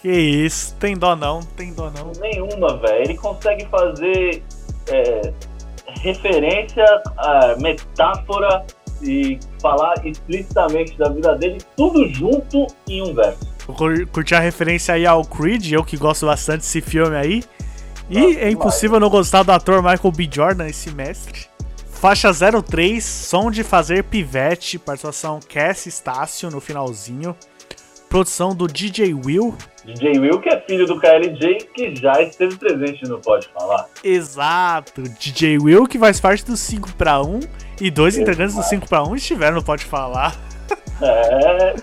Que 0.00 0.12
isso, 0.12 0.76
tem 0.76 0.96
dó 0.96 1.16
não, 1.16 1.40
tem 1.40 1.72
dó 1.72 1.90
não. 1.90 2.12
Nenhuma, 2.20 2.76
velho. 2.76 3.02
Ele 3.02 3.16
consegue 3.16 3.66
fazer 3.66 4.42
é, 4.88 5.32
referência, 6.02 6.84
metáfora 7.58 8.64
e 9.02 9.38
falar 9.60 9.94
explicitamente 10.04 10.96
da 10.96 11.08
vida 11.08 11.34
dele, 11.36 11.58
tudo 11.76 12.08
junto 12.08 12.66
em 12.88 13.02
um 13.02 13.14
verso. 13.14 13.38
Vou 13.66 13.76
curtir 14.12 14.34
a 14.34 14.40
referência 14.40 14.94
aí 14.94 15.06
ao 15.06 15.24
Creed, 15.24 15.72
eu 15.72 15.84
que 15.84 15.96
gosto 15.96 16.26
bastante 16.26 16.60
desse 16.60 16.80
filme 16.80 17.16
aí. 17.16 17.42
E 18.08 18.20
Nossa, 18.20 18.38
é 18.40 18.50
impossível 18.50 18.98
não 18.98 19.08
gostar 19.08 19.42
do 19.42 19.52
ator 19.52 19.82
Michael 19.82 20.12
B. 20.12 20.28
Jordan, 20.30 20.66
esse 20.66 20.90
mestre. 20.90 21.46
Faixa 22.00 22.30
03, 22.32 23.04
som 23.04 23.50
de 23.50 23.62
fazer 23.62 24.04
pivete, 24.04 24.78
participação 24.78 25.38
Cass 25.46 25.86
Estácio 25.86 26.50
no 26.50 26.60
finalzinho. 26.60 27.36
Produção 28.08 28.54
do 28.54 28.66
DJ 28.66 29.14
Will. 29.14 29.54
DJ 29.84 30.18
Will, 30.18 30.40
que 30.40 30.48
é 30.48 30.60
filho 30.62 30.86
do 30.86 30.98
KLJ, 30.98 31.68
que 31.74 31.94
já 31.94 32.20
esteve 32.20 32.56
presente 32.56 33.04
no 33.04 33.20
Pode 33.20 33.48
Falar. 33.48 33.86
Exato, 34.02 35.02
DJ 35.02 35.58
Will, 35.58 35.86
que 35.86 35.98
faz 35.98 36.18
parte 36.18 36.44
do 36.44 36.56
5 36.56 36.94
para 36.94 37.22
1 37.22 37.40
e 37.80 37.90
dois 37.90 38.14
Exato. 38.14 38.30
integrantes 38.30 38.56
do 38.56 38.62
5 38.62 38.88
para 38.88 39.02
1 39.04 39.16
estiveram 39.16 39.56
no 39.56 39.64
Pode 39.64 39.84
Falar. 39.84 40.36
É, 41.00 41.74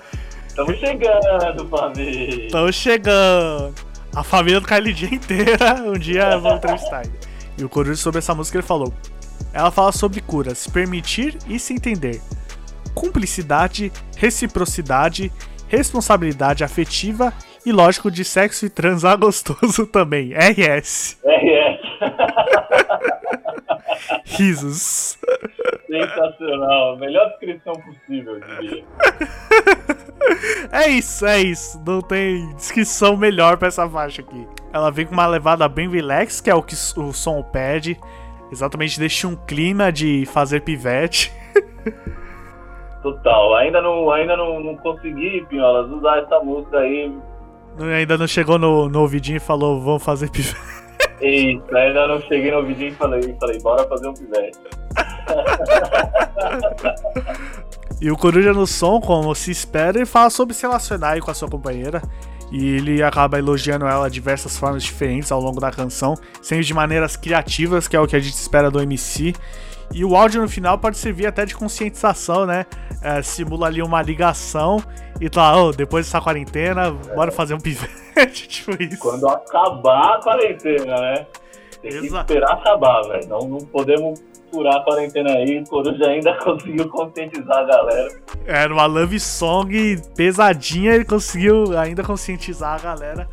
estamos 0.47 0.77
chegando, 0.79 1.67
família. 1.69 2.45
Estamos 2.45 2.75
chegando. 2.75 3.73
A 4.15 4.23
família 4.23 4.59
do 4.59 4.67
KLJ 4.67 5.15
inteira, 5.15 5.75
um 5.85 5.93
dia 5.93 6.37
vou 6.37 6.55
entrevistar 6.55 7.05
ele. 7.05 7.13
E 7.57 7.63
o 7.63 7.69
Coruja 7.69 7.95
sobre 7.95 8.19
essa 8.19 8.33
música 8.33 8.57
ele 8.57 8.65
falou: 8.65 8.93
ela 9.53 9.71
fala 9.71 9.91
sobre 9.91 10.21
cura, 10.21 10.53
se 10.55 10.69
permitir 10.71 11.37
e 11.47 11.59
se 11.59 11.73
entender. 11.73 12.21
Cumplicidade, 12.93 13.91
reciprocidade, 14.15 15.31
responsabilidade 15.67 16.63
afetiva 16.63 17.33
e, 17.65 17.71
lógico, 17.71 18.09
de 18.09 18.23
sexo 18.23 18.65
e 18.65 18.69
transar 18.69 19.17
gostoso 19.19 19.85
também. 19.85 20.33
RS. 20.33 21.17
RS. 21.23 21.76
Risos. 24.25 25.17
Sensacional. 25.87 26.97
Melhor 26.97 27.29
descrição 27.29 27.73
possível, 27.73 28.39
eu 28.39 28.59
diria. 28.59 28.83
É 30.71 30.89
isso, 30.89 31.25
é 31.25 31.39
isso. 31.39 31.81
Não 31.85 32.01
tem 32.01 32.53
descrição 32.55 33.15
melhor 33.15 33.57
pra 33.57 33.67
essa 33.67 33.87
faixa 33.89 34.21
aqui. 34.21 34.47
Ela 34.73 34.91
vem 34.91 35.05
com 35.05 35.13
uma 35.13 35.27
levada 35.27 35.67
bem 35.67 35.89
relax, 35.89 36.41
que 36.41 36.49
é 36.49 36.55
o 36.55 36.61
que 36.61 36.73
o 36.73 37.13
som 37.13 37.41
pede. 37.41 37.97
Exatamente, 38.51 38.99
deixa 38.99 39.27
um 39.27 39.35
clima 39.35 39.91
de 39.91 40.25
fazer 40.25 40.61
pivete. 40.61 41.31
Total. 43.01 43.55
Ainda 43.55 43.81
não, 43.81 44.11
ainda 44.11 44.35
não, 44.35 44.59
não 44.59 44.75
consegui, 44.77 45.45
Pinholas, 45.49 45.89
usar 45.91 46.19
essa 46.19 46.39
música 46.39 46.79
aí. 46.79 47.11
Ainda 47.79 48.17
não 48.17 48.27
chegou 48.27 48.57
no, 48.57 48.89
no 48.89 49.01
ouvidinho 49.01 49.37
e 49.37 49.41
falou, 49.41 49.79
vamos 49.79 50.03
fazer 50.03 50.29
pivete. 50.29 50.55
Isso, 51.21 51.75
ainda 51.75 52.07
não 52.07 52.21
cheguei 52.21 52.51
no 52.51 52.57
ouvidinho 52.57 52.89
e 52.89 52.95
falei, 52.95 53.35
falei, 53.39 53.59
bora 53.59 53.87
fazer 53.87 54.07
um 54.07 54.13
pivete. 54.13 54.59
e 57.99 58.11
o 58.11 58.17
Coruja 58.17 58.53
no 58.53 58.67
som, 58.67 59.01
como 59.01 59.33
se 59.33 59.49
espera, 59.49 59.97
ele 59.97 60.05
fala 60.05 60.29
sobre 60.29 60.53
se 60.53 60.61
relacionar 60.61 61.19
com 61.19 61.31
a 61.31 61.33
sua 61.33 61.49
companheira. 61.49 62.01
E 62.51 62.75
ele 62.75 63.03
acaba 63.03 63.37
elogiando 63.37 63.85
ela 63.85 64.07
de 64.07 64.13
diversas 64.13 64.57
formas 64.57 64.83
diferentes 64.83 65.31
ao 65.31 65.41
longo 65.41 65.59
da 65.59 65.69
canção, 65.69 66.15
sempre 66.41 66.63
de 66.63 66.73
maneiras 66.73 67.17
criativas, 67.17 67.87
que 67.87 67.95
é 67.95 67.99
o 67.99 68.07
que 68.07 68.15
a 68.15 68.19
gente 68.19 68.35
espera 68.35 68.71
do 68.71 68.79
MC. 68.79 69.33
E 69.93 70.05
o 70.05 70.15
áudio 70.15 70.41
no 70.41 70.47
final 70.47 70.77
pode 70.77 70.97
servir 70.97 71.27
até 71.27 71.45
de 71.45 71.55
conscientização, 71.55 72.45
né? 72.45 72.65
É, 73.01 73.21
simula 73.21 73.67
ali 73.67 73.81
uma 73.81 74.01
ligação 74.01 74.81
e 75.19 75.29
tá, 75.29 75.55
oh, 75.57 75.71
depois 75.71 76.05
dessa 76.05 76.21
quarentena, 76.21 76.91
bora 76.91 77.31
fazer 77.31 77.53
um 77.53 77.59
pivete, 77.59 78.47
tipo 78.47 78.71
isso. 78.81 78.99
Quando 78.99 79.27
acabar 79.27 80.15
a 80.15 80.21
quarentena, 80.21 80.95
né? 80.95 81.27
Tem 81.81 81.91
Exato. 81.91 82.25
que 82.25 82.33
esperar 82.33 82.53
acabar, 82.53 83.01
velho. 83.03 83.27
Não, 83.27 83.39
não 83.47 83.57
podemos 83.59 84.21
furar 84.51 84.77
a 84.77 84.83
quarentena 84.83 85.31
aí, 85.31 85.59
o 85.59 85.63
Coruja 85.65 86.07
ainda 86.07 86.33
conseguiu 86.43 86.89
conscientizar 86.89 87.57
a 87.57 87.63
galera. 87.63 88.21
Era 88.45 88.73
uma 88.73 88.85
love 88.85 89.19
song 89.19 90.01
pesadinha, 90.15 90.93
ele 90.93 91.05
conseguiu 91.05 91.77
ainda 91.77 92.03
conscientizar 92.03 92.75
a 92.75 92.79
galera. 92.79 93.29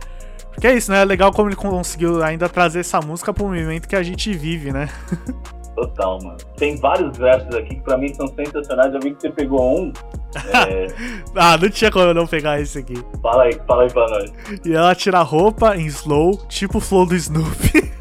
Porque 0.53 0.67
é 0.69 0.75
isso, 0.75 0.91
né? 0.91 1.03
É 1.03 1.05
legal 1.05 1.33
como 1.33 1.49
ele 1.49 1.57
conseguiu 1.57 2.23
ainda 2.23 2.49
trazer 2.49 2.81
essa 2.81 3.01
música 3.01 3.33
pro 3.33 3.45
momento 3.45 3.89
que 3.89 3.97
a 3.97 4.03
gente 4.03 4.33
vive, 4.33 4.73
né? 4.73 4.89
Total, 5.75 6.19
mano. 6.23 6.37
Tem 6.57 6.77
vários 6.77 7.17
versos 7.17 7.55
aqui 7.55 7.75
que 7.77 7.83
pra 7.83 7.99
mim 7.99 8.13
são 8.15 8.27
sensacionais. 8.29 8.95
Eu 8.95 9.01
vi 9.01 9.15
que 9.15 9.23
você 9.23 9.31
pegou 9.31 9.79
um. 9.79 9.93
É... 10.53 10.89
ah, 11.37 11.57
não 11.57 11.71
tinha 11.71 11.93
como 11.93 12.07
eu 12.07 12.15
não 12.15 12.27
pegar 12.27 12.61
esse 12.61 12.81
aqui. 12.81 12.95
Fala 13.23 13.45
aí, 13.45 13.53
fala 13.69 13.85
aí 13.85 13.93
pra 13.93 14.09
nós. 14.09 14.33
E 14.65 14.75
ela 14.75 14.93
tira 14.93 15.19
a 15.19 15.23
roupa 15.23 15.77
em 15.77 15.87
slow, 15.87 16.37
tipo 16.49 16.79
o 16.79 16.81
flow 16.81 17.07
do 17.07 17.15
Snoopy. 17.15 17.93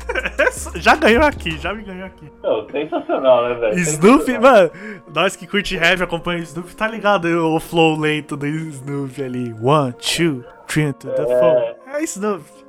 já 0.81 0.95
ganhou 0.95 1.23
aqui, 1.23 1.57
já 1.59 1.75
me 1.75 1.83
ganhou 1.83 2.07
aqui. 2.07 2.31
Não, 2.41 2.67
sensacional, 2.71 3.49
né, 3.49 3.53
velho? 3.55 3.77
Snoopy, 3.77 4.39
mano, 4.39 4.71
nós 5.13 5.35
que 5.35 5.45
curte 5.45 5.75
heavy, 5.75 6.01
acompanha 6.01 6.39
o 6.39 6.43
Snoopy, 6.43 6.75
tá 6.75 6.87
ligado 6.87 7.25
o 7.25 7.59
flow 7.59 7.99
lento 7.99 8.35
do 8.35 8.47
Snoopy 8.47 9.23
ali. 9.23 9.55
One, 9.61 9.93
two, 9.93 10.43
three 10.67 10.91
the 10.93 11.11
é... 11.11 11.39
four. 11.39 11.95
É 11.95 12.03
Snoopy. 12.03 12.63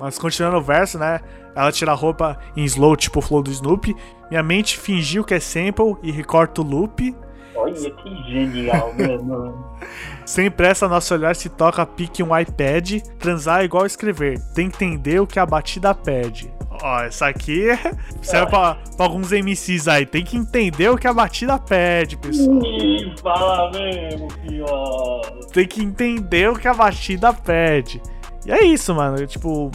Mas 0.00 0.18
continuando 0.18 0.56
o 0.56 0.62
verso, 0.62 0.98
né? 0.98 1.20
Ela 1.54 1.70
tira 1.72 1.92
a 1.92 1.94
roupa 1.94 2.38
em 2.56 2.64
slow, 2.64 2.96
tipo 2.96 3.18
o 3.18 3.22
flow 3.22 3.42
do 3.42 3.50
Snoopy. 3.50 3.94
Minha 4.30 4.42
mente 4.42 4.78
fingiu 4.78 5.24
que 5.24 5.34
é 5.34 5.40
sample 5.40 5.96
e 6.02 6.10
recorta 6.10 6.60
o 6.60 6.64
loop. 6.64 7.14
Olha 7.54 7.90
que 7.90 8.22
genial, 8.30 8.94
mano. 8.94 9.64
Sem 10.24 10.50
pressa, 10.50 10.88
nosso 10.88 11.12
olhar 11.12 11.36
se 11.36 11.48
toca 11.48 11.84
pique 11.84 12.22
um 12.22 12.36
iPad. 12.36 13.02
Transar 13.18 13.60
é 13.60 13.64
igual 13.64 13.84
escrever. 13.84 14.40
Tem 14.54 14.70
que 14.70 14.84
entender 14.84 15.20
o 15.20 15.26
que 15.26 15.38
a 15.38 15.44
batida 15.44 15.94
pede. 15.94 16.50
Ó, 16.82 17.02
essa 17.02 17.26
aqui 17.26 17.66
serve 18.22 18.50
pra, 18.50 18.76
pra, 18.96 19.06
alguns 19.06 19.30
MCs 19.30 19.86
aí. 19.86 20.06
Tem 20.06 20.24
que 20.24 20.36
entender 20.36 20.88
o 20.88 20.96
que 20.96 21.06
a 21.06 21.12
batida 21.12 21.58
pede, 21.58 22.16
pessoal. 22.16 22.58
Ih, 22.64 23.14
fala 23.22 23.70
mesmo, 23.70 24.28
pior. 24.48 25.20
Tem 25.52 25.66
que 25.66 25.82
entender 25.82 26.50
o 26.50 26.54
que 26.54 26.66
a 26.66 26.74
batida 26.74 27.32
pede. 27.32 28.00
E 28.46 28.50
é 28.50 28.64
isso, 28.64 28.94
mano. 28.94 29.26
Tipo, 29.26 29.70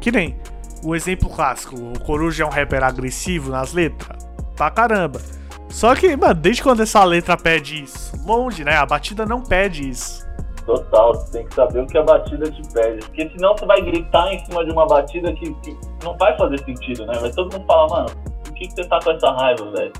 que 0.00 0.10
nem 0.10 0.36
o 0.82 0.94
exemplo 0.94 1.28
clássico, 1.28 1.76
o 1.76 1.98
Coruja 2.00 2.44
é 2.44 2.46
um 2.46 2.50
rapper 2.50 2.82
agressivo 2.82 3.50
nas 3.50 3.72
letras? 3.72 4.26
Pra 4.56 4.70
caramba. 4.70 5.20
Só 5.68 5.94
que, 5.94 6.16
mano, 6.16 6.34
desde 6.34 6.62
quando 6.62 6.82
essa 6.82 7.02
letra 7.04 7.36
pede 7.36 7.84
isso? 7.84 8.12
Longe, 8.26 8.64
né? 8.64 8.76
A 8.76 8.84
batida 8.84 9.24
não 9.24 9.42
pede 9.42 9.88
isso. 9.88 10.28
Total, 10.66 11.14
você 11.14 11.32
tem 11.32 11.46
que 11.46 11.54
saber 11.54 11.80
o 11.80 11.86
que 11.86 11.96
a 11.96 12.02
batida 12.02 12.50
te 12.50 12.62
pede. 12.72 13.06
Porque 13.06 13.30
senão 13.30 13.56
você 13.56 13.66
vai 13.66 13.80
gritar 13.80 14.32
em 14.32 14.44
cima 14.44 14.64
de 14.64 14.72
uma 14.72 14.86
batida 14.86 15.32
que, 15.32 15.54
que 15.54 15.76
não 16.02 16.16
vai 16.16 16.36
fazer 16.36 16.58
sentido, 16.64 17.06
né? 17.06 17.18
Vai 17.18 17.30
todo 17.30 17.52
mundo 17.52 17.66
falar, 17.66 17.88
mano, 17.88 18.10
por 18.44 18.54
que, 18.54 18.66
que 18.66 18.74
você 18.74 18.84
tá 18.88 18.98
com 19.02 19.10
essa 19.12 19.30
raiva, 19.30 19.70
velho? 19.70 19.92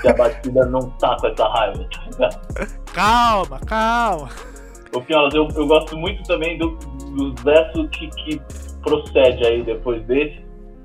Se 0.00 0.08
a 0.08 0.14
batida 0.14 0.66
não 0.66 0.90
tá 0.98 1.16
com 1.20 1.26
essa 1.28 1.48
raiva, 1.48 1.88
tá 2.18 2.28
Calma, 2.92 3.60
calma. 3.66 4.28
Ô, 4.92 5.00
Piolas, 5.00 5.34
eu, 5.34 5.48
eu 5.54 5.66
gosto 5.66 5.96
muito 5.96 6.22
também 6.24 6.58
do, 6.58 6.70
dos 7.16 7.42
versos 7.42 7.88
que, 7.90 8.08
que 8.08 8.42
procede 8.86 9.44
aí 9.44 9.64
depois 9.64 10.00
desse, 10.04 10.40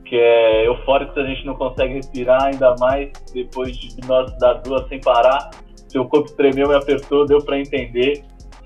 que 0.05 0.15
é 0.15 0.67
eufórico 0.67 1.13
se 1.13 1.19
a 1.19 1.25
gente 1.25 1.45
não 1.45 1.53
consegue 1.53 1.93
respirar, 1.93 2.45
ainda 2.45 2.75
mais 2.79 3.11
depois 3.31 3.77
de 3.77 4.07
nós 4.07 4.35
dar 4.39 4.55
duas 4.55 4.87
sem 4.89 4.99
parar. 4.99 5.51
Seu 5.87 6.05
corpo 6.05 6.31
tremeu, 6.31 6.67
me 6.67 6.75
apertou, 6.75 7.25
deu 7.27 7.39
para 7.39 7.59
entender. 7.59 8.23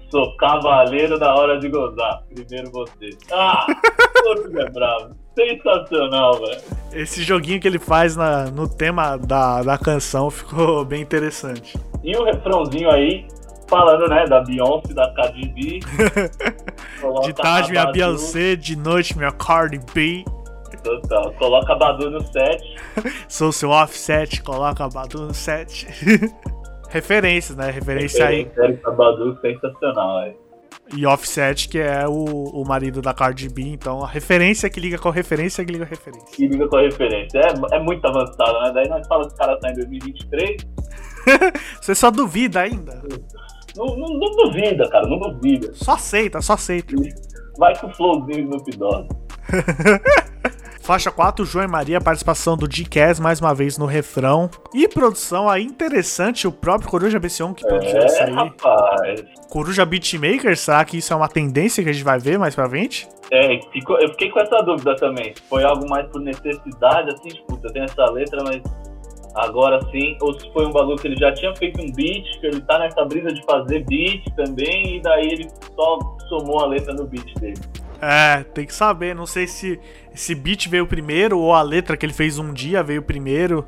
Sou 0.10 0.38
cavaleiro 0.38 1.20
na 1.20 1.36
hora 1.36 1.60
de 1.60 1.68
gozar. 1.68 2.24
Primeiro 2.34 2.72
você. 2.72 3.10
Ah, 3.32 3.66
corpo 4.24 4.60
é 4.60 4.70
bravo. 4.70 5.16
Sensacional, 5.36 6.40
velho. 6.40 6.62
Esse 6.94 7.22
joguinho 7.22 7.60
que 7.60 7.68
ele 7.68 7.80
faz 7.80 8.16
na, 8.16 8.46
no 8.46 8.70
tema 8.70 9.18
da, 9.18 9.62
da 9.62 9.78
canção 9.78 10.30
ficou 10.32 10.86
bem 10.86 11.02
interessante. 11.02 11.78
E 12.04 12.16
o 12.16 12.24
refrãozinho 12.24 12.90
aí, 12.90 13.28
falando, 13.68 14.08
né, 14.08 14.26
da 14.26 14.42
Beyoncé, 14.42 14.94
da 14.94 15.14
Cardi 15.14 15.48
B. 15.50 15.80
de 17.26 17.34
tarde 17.34 17.72
minha 17.72 17.92
Beyoncé, 17.92 18.56
de 18.56 18.76
noite 18.76 19.18
minha 19.18 19.32
Cardi 19.32 19.80
B. 19.94 20.24
Total. 20.84 21.34
Coloca 21.34 21.74
a 21.74 21.76
Badu 21.76 22.12
no 22.12 22.22
set. 22.22 22.62
Sou 23.28 23.52
seu 23.52 23.72
offset, 23.72 24.42
coloca 24.44 24.86
a 24.86 24.90
Badu 24.90 25.28
no 25.28 25.34
set. 25.34 25.88
Referências, 26.90 27.58
né? 27.58 27.72
Referência 27.72 28.28
aí. 28.28 28.44
Referência 28.44 28.92
Badu 28.92 29.38
sensacional, 29.42 30.20
aí. 30.20 30.36
E 30.96 31.04
Offset, 31.06 31.68
que 31.68 31.80
é 31.80 32.08
o, 32.08 32.14
o 32.14 32.64
marido 32.64 33.02
da 33.02 33.12
Cardi 33.12 33.50
B, 33.50 33.64
então 33.64 34.04
a 34.04 34.08
referência 34.08 34.70
que 34.70 34.80
liga 34.80 35.00
com 35.00 35.10
a 35.10 35.12
referência 35.12 35.66
que 35.66 35.72
liga 35.72 35.86
com 35.86 35.92
a 35.92 35.98
referência. 35.98 36.36
Que 36.36 36.48
liga 36.48 36.68
com 36.68 36.78
a 36.78 36.82
referência. 36.82 37.40
É, 37.40 37.76
é 37.76 37.80
muito 37.80 38.06
avançado, 38.06 38.62
né? 38.62 38.72
Daí 38.72 38.88
nós 38.88 39.08
falamos 39.08 39.30
que 39.30 39.34
o 39.34 39.38
cara 39.38 39.60
tá 39.60 39.72
em 39.72 39.74
2023. 39.74 40.68
Você 41.82 41.96
só 41.96 42.12
duvida 42.12 42.62
ainda? 42.62 43.02
Não, 43.76 43.86
não, 43.98 44.08
não, 44.18 44.32
duvida, 44.32 44.90
cara, 44.90 45.08
não 45.08 45.20
duvida. 45.20 45.72
Só 45.74 45.94
aceita, 45.94 46.42
só 46.42 46.54
aceita. 46.54 46.96
Vai 47.58 47.78
com 47.78 47.88
o 47.88 47.94
flowzinho 47.94 48.50
no 48.50 48.58
Dogg. 48.78 49.10
Faixa 50.86 51.10
4, 51.10 51.44
João 51.46 51.66
e 51.66 51.68
Maria, 51.68 52.00
participação 52.00 52.56
do 52.56 52.68
D-Cass 52.68 53.20
mais 53.20 53.42
uma 53.42 53.56
vez 53.56 53.76
no 53.76 53.88
refrão. 53.88 54.48
E 54.72 54.88
produção 54.88 55.50
aí 55.50 55.64
interessante, 55.64 56.48
o 56.48 56.52
próprio 56.52 56.88
Coruja 56.88 57.20
BC1 57.20 57.56
que 57.56 57.66
produziu 57.66 58.02
é, 58.02 58.06
isso 58.06 58.24
aí. 58.24 58.32
Rapaz. 58.32 59.24
Coruja 59.50 59.84
Beatmaker, 59.84 60.56
será 60.56 60.86
que 60.86 60.98
isso 60.98 61.12
é 61.12 61.16
uma 61.16 61.28
tendência 61.28 61.84
que 61.84 61.90
a 61.90 61.94
gente 61.94 62.04
vai 62.04 62.20
ver 62.20 62.38
mais 62.38 62.54
pra 62.54 62.70
frente? 62.70 63.10
É, 63.32 63.56
eu 63.56 64.10
fiquei 64.12 64.30
com 64.30 64.40
essa 64.40 64.62
dúvida 64.62 64.96
também. 64.96 65.34
Foi 65.50 65.64
algo 65.64 65.90
mais 65.90 66.08
por 66.12 66.22
necessidade, 66.22 67.10
assim, 67.10 67.30
tipo, 67.30 67.60
eu 67.64 67.74
tenho 67.74 67.86
essa 67.86 68.06
letra, 68.12 68.44
mas 68.44 68.62
agora 69.36 69.82
sim, 69.92 70.18
ou 70.22 70.34
se 70.40 70.52
foi 70.52 70.66
um 70.66 70.72
bagulho 70.72 70.98
que 70.98 71.08
ele 71.08 71.18
já 71.18 71.34
tinha 71.34 71.56
feito 71.56 71.82
um 71.82 71.92
beat, 71.92 72.40
que 72.40 72.48
ele 72.48 72.62
tá 72.62 72.80
nessa 72.80 73.04
brisa 73.06 73.34
de 73.34 73.44
fazer 73.46 73.86
beat 73.86 74.24
também, 74.36 74.98
e 74.98 75.02
daí 75.02 75.28
ele 75.28 75.50
só 75.76 76.00
somou 76.30 76.62
a 76.62 76.68
letra 76.68 76.94
no 76.94 77.06
beat 77.06 77.34
dele. 77.40 77.60
É, 78.02 78.44
tem 78.44 78.66
que 78.66 78.74
saber. 78.74 79.16
Não 79.16 79.26
sei 79.26 79.48
se 79.48 79.80
esse 80.14 80.36
beat 80.36 80.68
veio 80.68 80.88
primeiro 80.88 81.40
ou 81.40 81.54
a 81.54 81.62
letra 81.62 81.98
que 81.98 82.06
ele 82.06 82.14
fez 82.14 82.38
um 82.38 82.54
dia 82.54 82.84
veio 82.84 83.02
primeiro. 83.02 83.66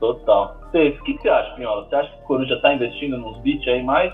Total. 0.00 0.60
o 0.62 0.70
que 0.70 1.18
você 1.18 1.28
acha, 1.28 1.54
Pinhola? 1.56 1.88
Você 1.88 1.94
acha 1.96 2.10
que 2.10 2.22
o 2.22 2.26
Coruja 2.26 2.60
tá 2.60 2.72
investindo 2.72 3.18
nos 3.18 3.38
beats 3.40 3.66
aí 3.66 3.82
mais? 3.82 4.12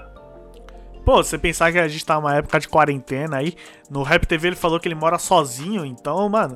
Pô, 1.05 1.23
você 1.23 1.37
pensar 1.37 1.71
que 1.71 1.79
a 1.79 1.87
gente 1.87 2.05
tá 2.05 2.15
numa 2.15 2.37
época 2.37 2.59
de 2.59 2.67
quarentena 2.67 3.37
aí, 3.37 3.55
no 3.91 4.03
Rap 4.03 4.27
TV 4.27 4.49
ele 4.49 4.57
falou 4.57 4.81
que 4.81 4.89
ele 4.89 4.95
mora 4.95 5.19
sozinho, 5.19 5.85
então, 5.85 6.27
mano, 6.31 6.55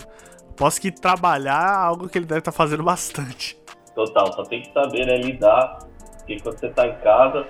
posso 0.56 0.80
que 0.80 0.90
trabalhar 0.90 1.76
algo 1.76 2.08
que 2.08 2.16
ele 2.16 2.24
deve 2.24 2.38
estar 2.38 2.52
tá 2.52 2.56
fazendo 2.56 2.82
bastante. 2.84 3.57
Total, 3.98 4.32
só 4.32 4.44
tem 4.44 4.62
que 4.62 4.72
saber, 4.72 5.04
né, 5.06 5.16
lidar, 5.16 5.80
porque 6.18 6.38
quando 6.40 6.56
você 6.56 6.68
tá 6.68 6.86
em 6.86 6.94
casa, 7.00 7.48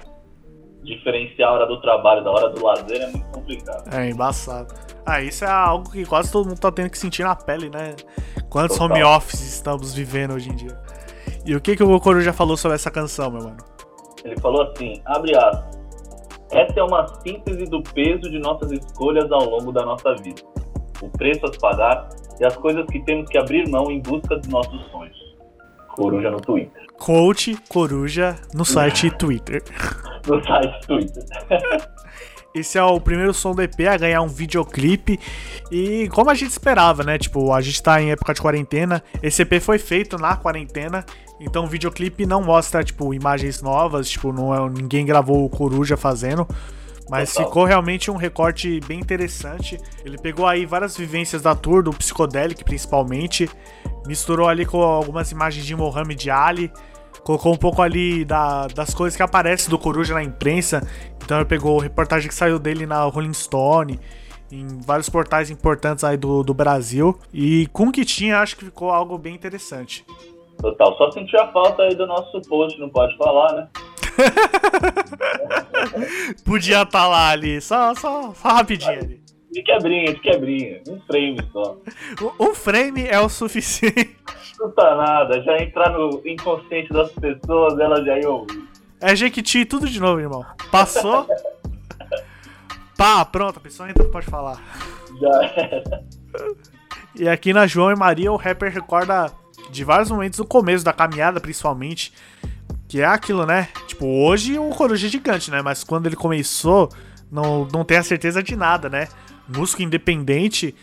diferenciar 0.82 1.50
a 1.50 1.52
hora 1.52 1.66
do 1.66 1.78
trabalho 1.78 2.24
da 2.24 2.30
hora 2.30 2.48
do 2.48 2.64
lazer 2.64 3.02
é 3.02 3.06
muito 3.08 3.26
complicado. 3.26 3.94
É 3.94 4.08
embaçado. 4.08 4.74
Ah, 5.04 5.20
isso 5.20 5.44
é 5.44 5.50
algo 5.50 5.90
que 5.90 6.06
quase 6.06 6.32
todo 6.32 6.48
mundo 6.48 6.58
tá 6.58 6.72
tendo 6.72 6.88
que 6.88 6.96
sentir 6.96 7.22
na 7.22 7.36
pele, 7.36 7.68
né? 7.68 7.94
Quantos 8.48 8.78
Total. 8.78 8.96
home 8.96 9.04
offices 9.04 9.56
estamos 9.56 9.92
vivendo 9.92 10.32
hoje 10.32 10.48
em 10.48 10.56
dia? 10.56 10.80
E 11.44 11.54
o 11.54 11.60
que, 11.60 11.76
que 11.76 11.82
o 11.82 12.00
Coru 12.00 12.22
já 12.22 12.32
falou 12.32 12.56
sobre 12.56 12.76
essa 12.76 12.90
canção, 12.90 13.30
meu 13.30 13.42
mano? 13.42 13.58
Ele 14.24 14.40
falou 14.40 14.62
assim, 14.62 15.02
abre 15.04 15.36
aspas. 15.36 15.78
Essa 16.50 16.80
é 16.80 16.82
uma 16.82 17.06
síntese 17.20 17.66
do 17.66 17.82
peso 17.82 18.22
de 18.22 18.38
nossas 18.38 18.72
escolhas 18.72 19.30
ao 19.30 19.44
longo 19.50 19.70
da 19.70 19.84
nossa 19.84 20.14
vida. 20.14 20.40
O 21.02 21.10
preço 21.10 21.44
a 21.44 21.50
pagar 21.60 22.08
e 22.40 22.46
as 22.46 22.56
coisas 22.56 22.86
que 22.86 23.04
temos 23.04 23.28
que 23.28 23.36
abrir 23.36 23.68
mão 23.68 23.90
em 23.90 24.00
busca 24.00 24.34
dos 24.34 24.48
nossos 24.48 24.90
sonhos. 24.90 25.27
Coruja 25.98 26.30
no 26.30 26.40
Twitter. 26.40 26.86
Coach 26.96 27.58
Coruja 27.68 28.36
no 28.54 28.64
site 28.64 29.10
Twitter. 29.18 29.64
no 30.28 30.42
site 30.44 30.86
Twitter. 30.86 31.24
Esse 32.54 32.78
é 32.78 32.82
o 32.82 33.00
primeiro 33.00 33.34
som 33.34 33.52
do 33.52 33.60
EP 33.62 33.80
a 33.92 33.96
ganhar 33.96 34.22
um 34.22 34.28
videoclipe. 34.28 35.18
E 35.72 36.08
como 36.10 36.30
a 36.30 36.34
gente 36.34 36.50
esperava, 36.50 37.02
né? 37.02 37.18
Tipo, 37.18 37.52
a 37.52 37.60
gente 37.60 37.82
tá 37.82 38.00
em 38.00 38.12
época 38.12 38.32
de 38.32 38.40
quarentena. 38.40 39.02
Esse 39.22 39.42
EP 39.42 39.60
foi 39.60 39.78
feito 39.78 40.16
na 40.16 40.36
quarentena. 40.36 41.04
Então 41.40 41.64
o 41.64 41.66
videoclipe 41.66 42.24
não 42.24 42.42
mostra, 42.42 42.82
tipo, 42.84 43.12
imagens 43.12 43.60
novas. 43.60 44.08
Tipo, 44.08 44.32
não 44.32 44.54
é, 44.54 44.70
ninguém 44.70 45.04
gravou 45.04 45.44
o 45.44 45.50
Coruja 45.50 45.96
fazendo. 45.96 46.46
Mas 47.10 47.32
Total. 47.32 47.46
ficou 47.48 47.64
realmente 47.64 48.10
um 48.10 48.16
recorte 48.16 48.80
bem 48.86 49.00
interessante. 49.00 49.78
Ele 50.04 50.16
pegou 50.16 50.46
aí 50.46 50.64
várias 50.64 50.96
vivências 50.96 51.42
da 51.42 51.54
tour, 51.54 51.82
do 51.82 51.90
Psychedelic 51.90 52.64
principalmente. 52.64 53.48
Misturou 54.08 54.48
ali 54.48 54.64
com 54.64 54.80
algumas 54.80 55.30
imagens 55.30 55.66
de 55.66 55.76
Mohamed 55.76 56.30
Ali. 56.30 56.72
Colocou 57.22 57.52
um 57.52 57.58
pouco 57.58 57.82
ali 57.82 58.24
da, 58.24 58.66
das 58.68 58.94
coisas 58.94 59.14
que 59.14 59.22
aparecem 59.22 59.68
do 59.68 59.78
Coruja 59.78 60.14
na 60.14 60.22
imprensa. 60.22 60.82
Então 61.22 61.36
ele 61.36 61.44
pegou 61.44 61.78
reportagem 61.78 62.26
que 62.26 62.34
saiu 62.34 62.58
dele 62.58 62.86
na 62.86 63.02
Rolling 63.02 63.34
Stone, 63.34 64.00
em 64.50 64.66
vários 64.80 65.10
portais 65.10 65.50
importantes 65.50 66.04
aí 66.04 66.16
do, 66.16 66.42
do 66.42 66.54
Brasil. 66.54 67.18
E 67.34 67.66
com 67.66 67.88
o 67.88 67.92
que 67.92 68.02
tinha, 68.02 68.40
acho 68.40 68.56
que 68.56 68.64
ficou 68.64 68.88
algo 68.88 69.18
bem 69.18 69.34
interessante. 69.34 70.06
Total, 70.58 70.96
só 70.96 71.10
sentiu 71.10 71.38
a 71.40 71.52
falta 71.52 71.82
aí 71.82 71.94
do 71.94 72.06
nosso 72.06 72.40
post, 72.48 72.80
não 72.80 72.88
pode 72.88 73.14
falar, 73.18 73.52
né? 73.52 73.68
Podia 76.46 76.82
estar 76.82 77.02
tá 77.02 77.06
lá 77.06 77.28
ali, 77.28 77.60
só, 77.60 77.94
só, 77.94 78.32
só 78.32 78.48
rapidinho 78.48 78.98
ali. 78.98 79.27
De 79.50 79.62
quebrinha, 79.62 80.12
de 80.12 80.20
quebrinha. 80.20 80.82
Um 80.88 81.00
frame 81.00 81.38
só. 81.52 81.76
Um 82.38 82.54
frame 82.54 83.06
é 83.06 83.18
o 83.18 83.28
suficiente. 83.28 84.16
Não 84.58 84.70
tá 84.72 84.94
nada, 84.96 85.42
já 85.42 85.56
entrar 85.58 85.90
no 85.90 86.20
inconsciente 86.26 86.92
das 86.92 87.10
pessoas, 87.12 87.78
elas 87.78 88.04
já 88.04 88.18
iam 88.18 88.32
ouvir. 88.32 88.68
É 89.00 89.14
Jequiti, 89.14 89.64
tudo 89.64 89.88
de 89.88 90.00
novo, 90.00 90.20
irmão. 90.20 90.44
Passou. 90.70 91.26
Pá, 92.96 93.24
pronto, 93.24 93.58
a 93.58 93.60
pessoa 93.60 93.88
entra 93.88 94.04
pode 94.04 94.26
falar. 94.26 94.60
Já 95.20 95.44
era. 95.56 96.02
E 97.14 97.28
aqui 97.28 97.52
na 97.52 97.66
João 97.66 97.92
e 97.92 97.96
Maria, 97.96 98.32
o 98.32 98.36
rapper 98.36 98.72
recorda 98.72 99.32
de 99.70 99.84
vários 99.84 100.10
momentos 100.10 100.38
do 100.38 100.44
começo 100.44 100.84
da 100.84 100.92
caminhada, 100.92 101.40
principalmente. 101.40 102.12
Que 102.88 103.00
é 103.00 103.04
aquilo, 103.04 103.44
né? 103.44 103.68
Tipo, 103.86 104.06
hoje 104.06 104.58
o 104.58 104.70
Coruja 104.70 105.06
é 105.06 105.10
gigante, 105.10 105.50
né? 105.50 105.62
Mas 105.62 105.84
quando 105.84 106.06
ele 106.06 106.16
começou, 106.16 106.88
não, 107.30 107.66
não 107.72 107.84
tem 107.84 107.98
a 107.98 108.02
certeza 108.02 108.42
de 108.42 108.56
nada, 108.56 108.88
né? 108.88 109.08
Músico 109.48 109.82
independente 109.82 110.74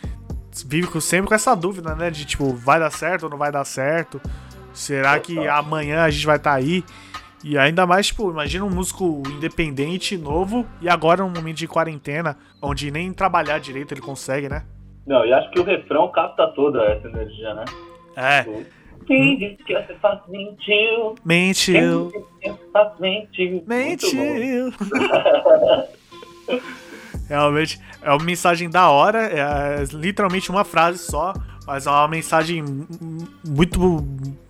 vive 0.64 0.88
sempre 1.00 1.28
com 1.28 1.34
essa 1.34 1.54
dúvida, 1.54 1.94
né? 1.94 2.10
De 2.10 2.24
tipo, 2.24 2.52
vai 2.54 2.78
dar 2.78 2.90
certo 2.90 3.24
ou 3.24 3.30
não 3.30 3.38
vai 3.38 3.52
dar 3.52 3.64
certo? 3.64 4.20
Será 4.72 5.18
que 5.18 5.46
amanhã 5.48 6.02
a 6.02 6.10
gente 6.10 6.26
vai 6.26 6.36
estar 6.36 6.52
tá 6.52 6.56
aí? 6.56 6.84
E 7.44 7.56
ainda 7.56 7.86
mais, 7.86 8.08
tipo, 8.08 8.30
imagina 8.30 8.64
um 8.64 8.70
músico 8.70 9.22
independente, 9.28 10.16
novo, 10.16 10.66
e 10.80 10.88
agora 10.88 11.22
num 11.22 11.30
momento 11.30 11.58
de 11.58 11.68
quarentena, 11.68 12.36
onde 12.60 12.90
nem 12.90 13.12
trabalhar 13.12 13.58
direito 13.60 13.92
ele 13.92 14.00
consegue, 14.00 14.48
né? 14.48 14.64
Não, 15.06 15.24
e 15.24 15.32
acho 15.32 15.50
que 15.50 15.60
o 15.60 15.64
refrão 15.64 16.10
capta 16.10 16.48
toda 16.48 16.82
essa 16.84 17.06
energia, 17.06 17.54
né? 17.54 17.64
É. 18.16 18.42
Tipo, 18.42 18.64
quem 19.06 19.38
disse 19.38 19.62
que 19.62 19.74
você 19.74 19.94
faz 19.94 20.20
mentiu? 20.28 21.14
Mentiu. 21.24 22.10
Quem 22.10 22.20
disse 22.20 22.32
que 22.40 22.50
você 22.50 22.70
faz 22.72 22.98
mentiu? 22.98 23.64
Mentiu. 23.66 24.72
Realmente 27.28 27.80
é 28.02 28.10
uma 28.10 28.24
mensagem 28.24 28.70
da 28.70 28.88
hora, 28.88 29.24
é 29.24 29.84
literalmente 29.92 30.50
uma 30.50 30.64
frase 30.64 30.98
só, 30.98 31.32
mas 31.66 31.86
é 31.86 31.90
uma 31.90 32.08
mensagem 32.08 32.64
muito 33.46 34.06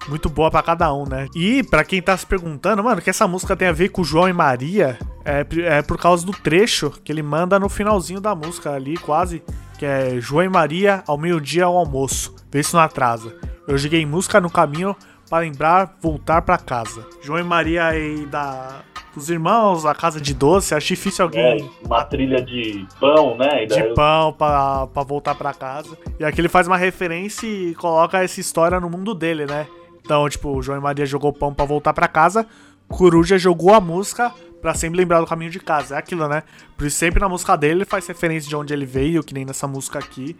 muito 0.09 0.29
boa 0.29 0.51
para 0.51 0.63
cada 0.63 0.93
um, 0.95 1.05
né? 1.05 1.27
E 1.35 1.65
para 1.65 1.85
quem 1.85 2.01
tá 2.01 2.17
se 2.17 2.25
perguntando, 2.25 2.85
mano, 2.85 3.03
que 3.03 3.11
essa 3.11 3.27
música 3.27 3.57
tem 3.57 3.69
a 3.69 3.73
ver 3.73 3.89
com 3.89 4.05
João 4.05 4.29
e 4.29 4.33
Maria, 4.33 4.99
é, 5.25 5.45
é 5.65 5.83
por 5.83 5.99
causa 5.99 6.25
do 6.25 6.33
trecho 6.33 6.91
que 7.03 7.11
ele 7.11 7.23
manda 7.23 7.59
no 7.59 7.69
finalzinho 7.69 8.21
da 8.21 8.35
música 8.35 8.73
ali, 8.73 8.97
quase, 8.97 9.43
que 9.79 9.85
é 9.85 10.21
João 10.21 10.45
e 10.45 10.49
Maria 10.49 11.03
ao 11.07 11.19
meio-dia 11.19 11.65
ao 11.65 11.77
almoço. 11.77 12.37
Vê 12.53 12.63
se 12.63 12.75
não 12.75 12.81
atrasa. 12.81 13.35
Eu 13.67 13.77
joguei 13.77 14.07
música 14.07 14.41
no 14.41 14.51
caminho 14.51 14.95
para 15.29 15.39
lembrar 15.39 15.97
voltar 16.01 16.43
para 16.43 16.57
casa. 16.57 17.05
João 17.23 17.41
e 17.41 17.43
Maria 17.43 17.87
aí 17.87 18.27
da 18.27 18.83
os 19.19 19.31
irmãos, 19.31 19.85
a 19.87 19.95
casa 19.95 20.21
de 20.21 20.35
doce, 20.35 20.75
acho 20.75 20.89
difícil 20.89 21.25
alguém. 21.25 21.61
É, 21.61 21.87
uma 21.87 22.05
trilha 22.05 22.43
de 22.43 22.87
pão, 23.01 23.37
né? 23.37 23.67
de 23.67 23.79
eu... 23.79 23.95
pão 23.95 24.33
pra, 24.33 24.87
pra 24.87 25.03
voltar 25.03 25.35
pra 25.35 25.55
casa. 25.55 25.97
E 26.19 26.25
aqui 26.25 26.41
ele 26.41 26.49
faz 26.49 26.67
uma 26.67 26.77
referência 26.77 27.47
e 27.47 27.75
coloca 27.75 28.23
essa 28.23 28.41
história 28.41 28.81
no 28.81 28.91
mundo 28.91 29.15
dele, 29.15 29.47
né? 29.47 29.67
Então, 30.05 30.29
tipo, 30.29 30.51
o 30.51 30.63
João 30.63 30.79
e 30.79 30.81
Maria 30.81 31.05
jogou 31.05 31.33
pão 31.33 31.53
pra 31.53 31.65
voltar 31.65 31.93
pra 31.93 32.07
casa, 32.07 32.47
Coruja 32.89 33.37
jogou 33.39 33.75
a 33.75 33.81
música 33.81 34.33
pra 34.63 34.75
sempre 34.75 34.99
lembrar 34.99 35.21
do 35.21 35.27
caminho 35.27 35.51
de 35.51 35.61
casa. 35.61 35.97
É 35.97 35.99
aquilo, 35.99 36.29
né? 36.29 36.43
Por 36.77 36.87
isso, 36.87 36.97
sempre 36.97 37.21
na 37.21 37.29
música 37.29 37.57
dele 37.57 37.75
ele 37.75 37.85
faz 37.85 38.07
referência 38.07 38.49
de 38.49 38.57
onde 38.57 38.73
ele 38.73 38.87
veio, 38.87 39.23
que 39.23 39.35
nem 39.35 39.45
nessa 39.45 39.67
música 39.67 39.99
aqui. 39.99 40.37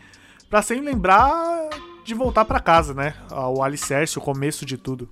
Pra 0.49 0.63
sempre 0.63 0.87
lembrar 0.87 1.69
de 2.05 2.15
voltar 2.15 2.45
pra 2.45 2.61
casa, 2.61 2.95
né? 2.95 3.15
O 3.31 3.63
alicerce, 3.63 4.17
o 4.19 4.21
começo 4.21 4.65
de 4.65 4.77
tudo. 4.77 5.09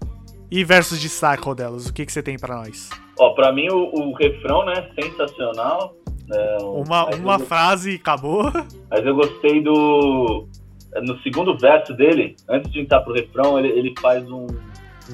E 0.51 0.63
versos 0.63 1.01
de 1.01 1.09
Cycle 1.09 1.55
delas, 1.55 1.87
o 1.87 1.93
que, 1.93 2.07
que 2.07 2.13
você 2.13 2.23
tem 2.23 2.39
para 2.39 2.57
nós? 2.57 2.89
Ó, 3.19 3.31
pra 3.31 3.53
mim 3.53 3.69
o, 3.71 3.95
o 3.95 4.13
refrão, 4.15 4.65
né, 4.65 4.89
sensacional. 5.01 5.95
É, 6.33 6.57
uma 6.63 7.07
uma 7.15 7.35
eu, 7.35 7.41
frase 7.41 7.93
e 7.93 7.95
acabou. 7.97 8.51
Mas 8.91 9.05
eu 9.05 9.15
gostei 9.15 9.63
do. 9.63 10.47
No 11.03 11.19
segundo 11.21 11.57
verso 11.59 11.93
dele, 11.93 12.37
antes 12.49 12.71
de 12.73 12.81
entrar 12.81 13.01
pro 13.01 13.13
refrão, 13.13 13.59
ele, 13.59 13.69
ele 13.69 13.95
faz 14.01 14.29
um. 14.31 14.47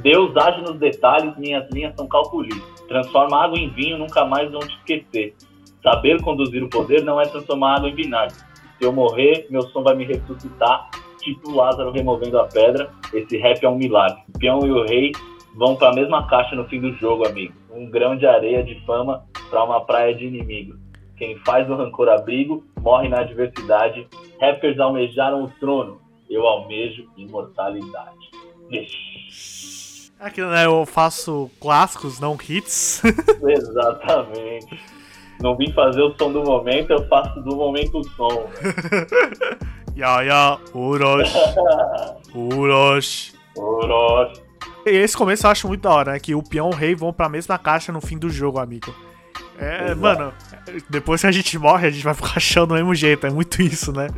Deus 0.02 0.36
age 0.36 0.60
nos 0.62 0.78
detalhes, 0.78 1.36
minhas 1.36 1.68
linhas 1.70 1.94
são 1.96 2.06
calculistas. 2.06 2.80
Transforma 2.86 3.44
água 3.44 3.58
em 3.58 3.70
vinho, 3.70 3.98
nunca 3.98 4.24
mais 4.24 4.50
vão 4.50 4.60
te 4.60 4.76
esquecer. 4.76 5.34
Saber 5.82 6.20
conduzir 6.22 6.62
o 6.62 6.68
poder 6.68 7.02
não 7.02 7.20
é 7.20 7.24
transformar 7.24 7.76
água 7.76 7.88
em 7.88 7.94
vinagre. 7.94 8.36
Se 8.78 8.84
eu 8.84 8.92
morrer, 8.92 9.46
meu 9.50 9.62
som 9.62 9.82
vai 9.82 9.94
me 9.96 10.04
ressuscitar. 10.04 10.90
tipo 11.20 11.50
Lázaro 11.50 11.90
removendo 11.90 12.38
a 12.38 12.44
pedra, 12.44 12.90
esse 13.12 13.36
rap 13.38 13.64
é 13.64 13.68
um 13.68 13.76
milagre. 13.76 14.22
O 14.28 14.38
peão 14.38 14.60
e 14.64 14.70
o 14.70 14.84
rei 14.84 15.12
vão 15.56 15.74
para 15.74 15.90
a 15.90 15.94
mesma 15.94 16.26
caixa 16.28 16.54
no 16.54 16.66
fim 16.66 16.80
do 16.80 16.92
jogo, 16.94 17.26
amigo. 17.26 17.59
Um 17.72 17.90
grão 17.90 18.16
de 18.16 18.26
areia 18.26 18.62
de 18.62 18.84
fama 18.84 19.24
para 19.48 19.64
uma 19.64 19.84
praia 19.84 20.14
de 20.14 20.26
inimigos. 20.26 20.78
Quem 21.16 21.36
faz 21.44 21.68
o 21.68 21.74
rancor 21.74 22.08
abrigo 22.08 22.64
morre 22.80 23.08
na 23.08 23.20
adversidade. 23.20 24.08
Rappers 24.40 24.78
almejaram 24.78 25.44
o 25.44 25.50
trono, 25.60 26.00
eu 26.28 26.46
almejo 26.46 27.06
imortalidade. 27.16 28.30
Aqui, 30.18 30.42
né? 30.42 30.66
Eu 30.66 30.86
faço 30.86 31.50
clássicos, 31.60 32.20
não 32.20 32.36
hits. 32.36 33.02
Exatamente. 33.46 34.80
Não 35.42 35.56
vim 35.56 35.72
fazer 35.72 36.02
o 36.02 36.14
som 36.16 36.30
do 36.30 36.42
momento, 36.42 36.90
eu 36.90 37.06
faço 37.08 37.40
do 37.40 37.56
momento 37.56 37.98
o 37.98 38.04
som. 38.10 38.50
ya, 39.96 40.22
ya, 40.22 40.58
Urosh. 40.74 41.34
Urosh. 42.34 43.34
Urosh. 43.56 44.49
E 44.86 44.90
esse 44.90 45.16
começo 45.16 45.46
eu 45.46 45.50
acho 45.50 45.68
muito 45.68 45.82
da 45.82 45.90
hora, 45.90 46.12
né? 46.12 46.18
Que 46.18 46.34
o 46.34 46.42
peão 46.42 46.70
e 46.70 46.74
o 46.74 46.76
rei 46.76 46.94
vão 46.94 47.12
pra 47.12 47.28
mesma 47.28 47.58
caixa 47.58 47.92
no 47.92 48.00
fim 48.00 48.18
do 48.18 48.30
jogo, 48.30 48.58
amigo. 48.58 48.94
É, 49.58 49.92
Exato. 49.92 50.00
mano, 50.00 50.32
depois 50.88 51.20
que 51.20 51.26
a 51.26 51.32
gente 51.32 51.58
morre, 51.58 51.86
a 51.86 51.90
gente 51.90 52.02
vai 52.02 52.14
ficar 52.14 52.34
achando 52.36 52.68
do 52.68 52.74
mesmo 52.74 52.94
jeito. 52.94 53.26
É 53.26 53.30
muito 53.30 53.60
isso, 53.60 53.92
né? 53.92 54.08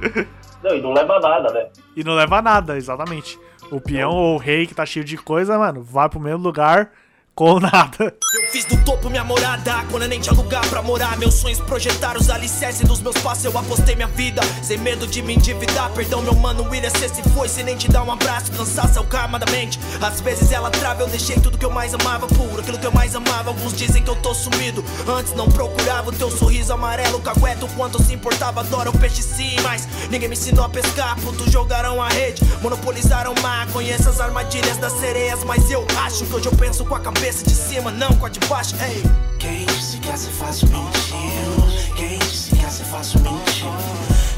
Não, 0.62 0.76
e 0.76 0.80
não 0.80 0.92
leva 0.92 1.18
nada, 1.18 1.52
né? 1.52 1.68
E 1.96 2.04
não 2.04 2.14
leva 2.14 2.40
nada, 2.40 2.76
exatamente. 2.76 3.38
O 3.70 3.80
peão 3.80 4.12
ou 4.12 4.34
o 4.36 4.38
rei 4.38 4.66
que 4.66 4.74
tá 4.74 4.86
cheio 4.86 5.04
de 5.04 5.16
coisa, 5.16 5.58
mano, 5.58 5.82
vai 5.82 6.08
pro 6.08 6.20
mesmo 6.20 6.42
lugar 6.42 6.92
com 7.34 7.58
nada. 7.58 8.14
Eu 8.34 8.50
fiz 8.50 8.64
do 8.64 8.76
topo 8.84 9.08
minha 9.08 9.24
morada, 9.24 9.84
quando 9.90 10.02
eu 10.02 10.08
nem 10.08 10.20
tinha 10.20 10.34
lugar 10.34 10.64
pra 10.68 10.82
morar. 10.82 11.16
Meus 11.16 11.34
sonhos 11.34 11.60
projetaram 11.60 12.20
os 12.20 12.30
alicerces 12.30 12.86
dos 12.86 13.00
meus 13.00 13.16
passos, 13.18 13.44
eu 13.44 13.56
apostei 13.56 13.94
minha 13.94 14.08
vida. 14.08 14.42
Sem 14.62 14.78
medo 14.78 15.06
de 15.06 15.22
me 15.22 15.34
endividar, 15.34 15.90
perdão 15.90 16.22
meu 16.22 16.34
mano 16.34 16.68
William, 16.68 16.90
cê 16.90 17.08
se 17.08 17.22
foi 17.30 17.48
sem 17.48 17.64
nem 17.64 17.76
te 17.76 17.90
dar 17.90 18.02
um 18.02 18.12
abraço. 18.12 18.52
Cansaço 18.52 18.98
é 18.98 19.00
o 19.00 19.06
karma 19.06 19.38
da 19.38 19.50
mente, 19.50 19.78
às 20.00 20.20
vezes 20.20 20.52
ela 20.52 20.70
trava. 20.70 21.02
Eu 21.02 21.08
deixei 21.08 21.36
tudo 21.36 21.58
que 21.58 21.64
eu 21.64 21.70
mais 21.70 21.94
amava, 21.94 22.26
puro, 22.26 22.60
aquilo 22.60 22.78
que 22.78 22.86
eu 22.86 22.92
mais 22.92 23.14
amava. 23.14 23.50
Alguns 23.50 23.74
dizem 23.74 24.02
que 24.02 24.10
eu 24.10 24.16
tô 24.16 24.34
sumido, 24.34 24.84
antes 25.08 25.34
não 25.34 25.48
procurava 25.48 26.10
o 26.10 26.12
teu 26.12 26.30
sorriso 26.30 26.72
amarelo. 26.72 27.20
Cagueto, 27.20 27.66
quanto 27.76 28.02
se 28.02 28.12
importava, 28.12 28.60
adoro 28.60 28.90
o 28.90 28.98
peixe 28.98 29.22
sim. 29.22 29.56
Mas 29.62 29.88
ninguém 30.10 30.28
me 30.28 30.34
ensinou 30.34 30.64
a 30.64 30.68
pescar, 30.68 31.16
puto 31.20 31.50
jogaram 31.50 32.02
a 32.02 32.08
rede, 32.08 32.42
monopolizaram 32.60 33.32
o 33.32 33.42
mar. 33.42 33.66
Conheço 33.72 34.08
as 34.08 34.20
armadilhas 34.20 34.76
das 34.76 34.92
sereias, 34.94 35.42
mas 35.44 35.70
eu 35.70 35.86
acho 36.04 36.24
que 36.24 36.34
hoje 36.34 36.46
eu 36.46 36.52
penso 36.52 36.84
com 36.84 36.94
a 36.94 37.00
cabeça 37.00 37.21
cabeça 37.22 37.44
de 37.44 37.54
cima, 37.54 37.92
não 37.92 38.16
com 38.16 38.26
a 38.26 38.28
de 38.28 38.40
baixo. 38.48 38.74
Ei. 38.84 39.00
Quem 39.38 39.64
disse 39.66 39.96
que 39.98 40.08
essa 40.08 40.28
fácil 40.32 40.66
mentiu? 40.70 41.94
Quem 41.94 42.18
disse 42.18 42.56
que 42.56 42.64
essa 42.64 42.84
fácil 42.84 43.20
mentiu? 43.20 43.70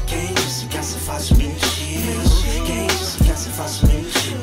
Quem 0.05 0.33
disse 0.35 0.67
que 0.67 0.77
essa 0.77 0.99
fácil 0.99 1.35
mentiu? 1.35 2.21
Quem 2.63 2.85
disse 2.85 3.23
que 3.23 3.31
essa 3.31 3.49
fácil 3.49 3.87
mentiu? 3.87 4.37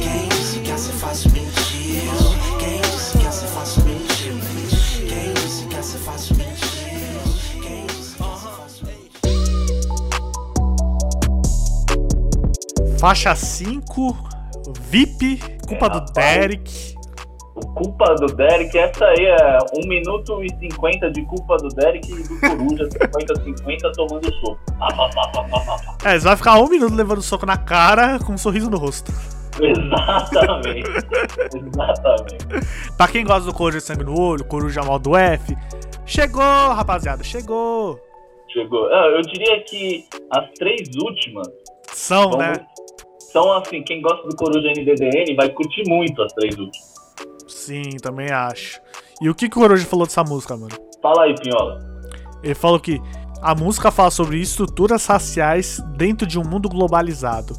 Quem 0.00 0.28
disse 0.28 0.60
que 0.60 0.70
essa 0.70 0.92
fácil 0.92 1.30
mentiu? 1.32 1.74
Quem 2.60 2.78
disse 2.92 3.18
que 3.18 3.26
essa 3.26 3.48
fácil 3.48 3.82
mentiu? 3.82 4.38
Quem 5.10 5.32
disse 5.34 5.66
que 5.66 5.76
essa? 5.76 6.34
Faixa 13.00 13.34
5, 13.34 14.16
VIP, 14.80 15.42
culpa 15.66 15.86
é, 15.86 15.90
do 15.90 16.04
Derek. 16.12 16.93
Culpa 17.60 18.14
do 18.16 18.26
Derek, 18.34 18.76
essa 18.76 19.04
aí 19.04 19.26
é 19.26 19.58
1 19.84 19.88
minuto 19.88 20.42
e 20.42 20.48
50 20.72 21.10
de 21.12 21.22
culpa 21.26 21.56
do 21.56 21.68
Derek 21.68 22.10
e 22.10 22.22
do 22.22 22.40
Coruja, 22.40 22.88
50-50 22.88 23.92
tomando 23.94 24.34
soco. 24.40 24.58
É, 26.04 26.18
você 26.18 26.26
vai 26.26 26.36
ficar 26.36 26.58
um 26.58 26.68
minuto 26.68 26.94
levando 26.94 27.22
soco 27.22 27.46
na 27.46 27.56
cara 27.56 28.18
com 28.18 28.32
um 28.32 28.38
sorriso 28.38 28.68
no 28.68 28.76
rosto. 28.76 29.12
Exatamente. 29.60 30.90
Exatamente. 31.54 32.46
pra 32.96 33.08
quem 33.08 33.24
gosta 33.24 33.44
do 33.44 33.54
Coruja 33.54 33.80
Sangue 33.80 34.04
no 34.04 34.18
Olho, 34.18 34.44
Coruja 34.44 34.82
Modo 34.82 35.16
F, 35.16 35.56
chegou, 36.04 36.42
rapaziada, 36.42 37.22
chegou. 37.22 38.00
Chegou. 38.52 38.86
Ah, 38.92 39.06
eu 39.14 39.22
diria 39.22 39.62
que 39.64 40.04
as 40.30 40.50
três 40.58 40.88
últimas 40.96 41.48
são, 41.92 42.30
vão, 42.30 42.38
né? 42.38 42.66
São 43.18 43.52
assim, 43.52 43.82
quem 43.82 44.02
gosta 44.02 44.26
do 44.28 44.36
Coruja 44.36 44.68
NDDN 44.68 45.34
vai 45.36 45.48
curtir 45.50 45.82
muito 45.88 46.20
as 46.22 46.32
três 46.32 46.56
últimas. 46.56 46.93
Sim, 47.64 47.96
também 48.02 48.30
acho. 48.30 48.78
E 49.22 49.30
o 49.30 49.34
que, 49.34 49.48
que 49.48 49.58
o 49.58 49.62
Orochi 49.62 49.86
falou 49.86 50.06
dessa 50.06 50.22
música, 50.22 50.54
mano? 50.54 50.74
Fala 51.00 51.22
aí, 51.22 51.34
Pinhola. 51.34 51.80
Ele 52.42 52.54
falou 52.54 52.78
que 52.78 53.00
a 53.40 53.54
música 53.54 53.90
fala 53.90 54.10
sobre 54.10 54.38
estruturas 54.38 55.06
raciais 55.06 55.80
dentro 55.96 56.26
de 56.26 56.38
um 56.38 56.44
mundo 56.44 56.68
globalizado. 56.68 57.54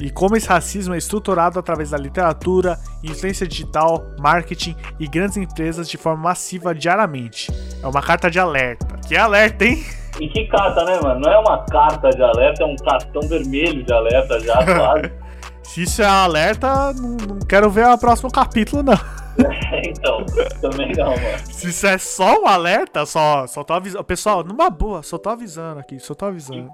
E 0.00 0.10
como 0.10 0.36
esse 0.36 0.48
racismo 0.48 0.94
é 0.94 0.98
estruturado 0.98 1.58
através 1.58 1.90
da 1.90 1.98
literatura, 1.98 2.78
influência 3.02 3.46
digital, 3.46 4.04
marketing 4.20 4.76
e 5.00 5.08
grandes 5.08 5.36
empresas 5.36 5.88
de 5.88 5.96
forma 5.96 6.22
massiva 6.22 6.72
diariamente. 6.72 7.52
É 7.82 7.86
uma 7.86 8.00
carta 8.00 8.30
de 8.30 8.38
alerta. 8.38 8.86
Que 9.08 9.16
alerta, 9.16 9.64
hein? 9.64 9.84
E 10.20 10.28
que 10.28 10.46
carta, 10.46 10.84
né, 10.84 11.00
mano? 11.00 11.20
Não 11.20 11.32
é 11.32 11.38
uma 11.38 11.64
carta 11.66 12.10
de 12.10 12.22
alerta, 12.22 12.62
é 12.62 12.66
um 12.66 12.76
cartão 12.76 13.22
vermelho 13.22 13.84
de 13.84 13.92
alerta 13.92 14.38
já, 14.38 14.64
quase. 14.64 15.12
Se 15.64 15.82
isso 15.82 16.02
é 16.02 16.06
alerta, 16.06 16.92
não 16.92 17.38
quero 17.48 17.70
ver 17.70 17.86
o 17.86 17.98
próximo 17.98 18.30
capítulo, 18.30 18.82
não. 18.82 19.21
então, 19.86 20.24
também 20.60 20.92
não, 20.92 21.10
mano. 21.10 21.38
Se 21.50 21.68
isso 21.68 21.86
é 21.86 21.98
só 21.98 22.42
um 22.42 22.46
alerta, 22.46 23.06
só, 23.06 23.46
só 23.46 23.64
tô 23.64 23.72
avisando. 23.72 24.04
Pessoal, 24.04 24.44
numa 24.44 24.68
boa, 24.68 25.02
só 25.02 25.18
tô 25.18 25.30
avisando 25.30 25.80
aqui, 25.80 25.98
só 25.98 26.14
tô 26.14 26.26
avisando. 26.26 26.70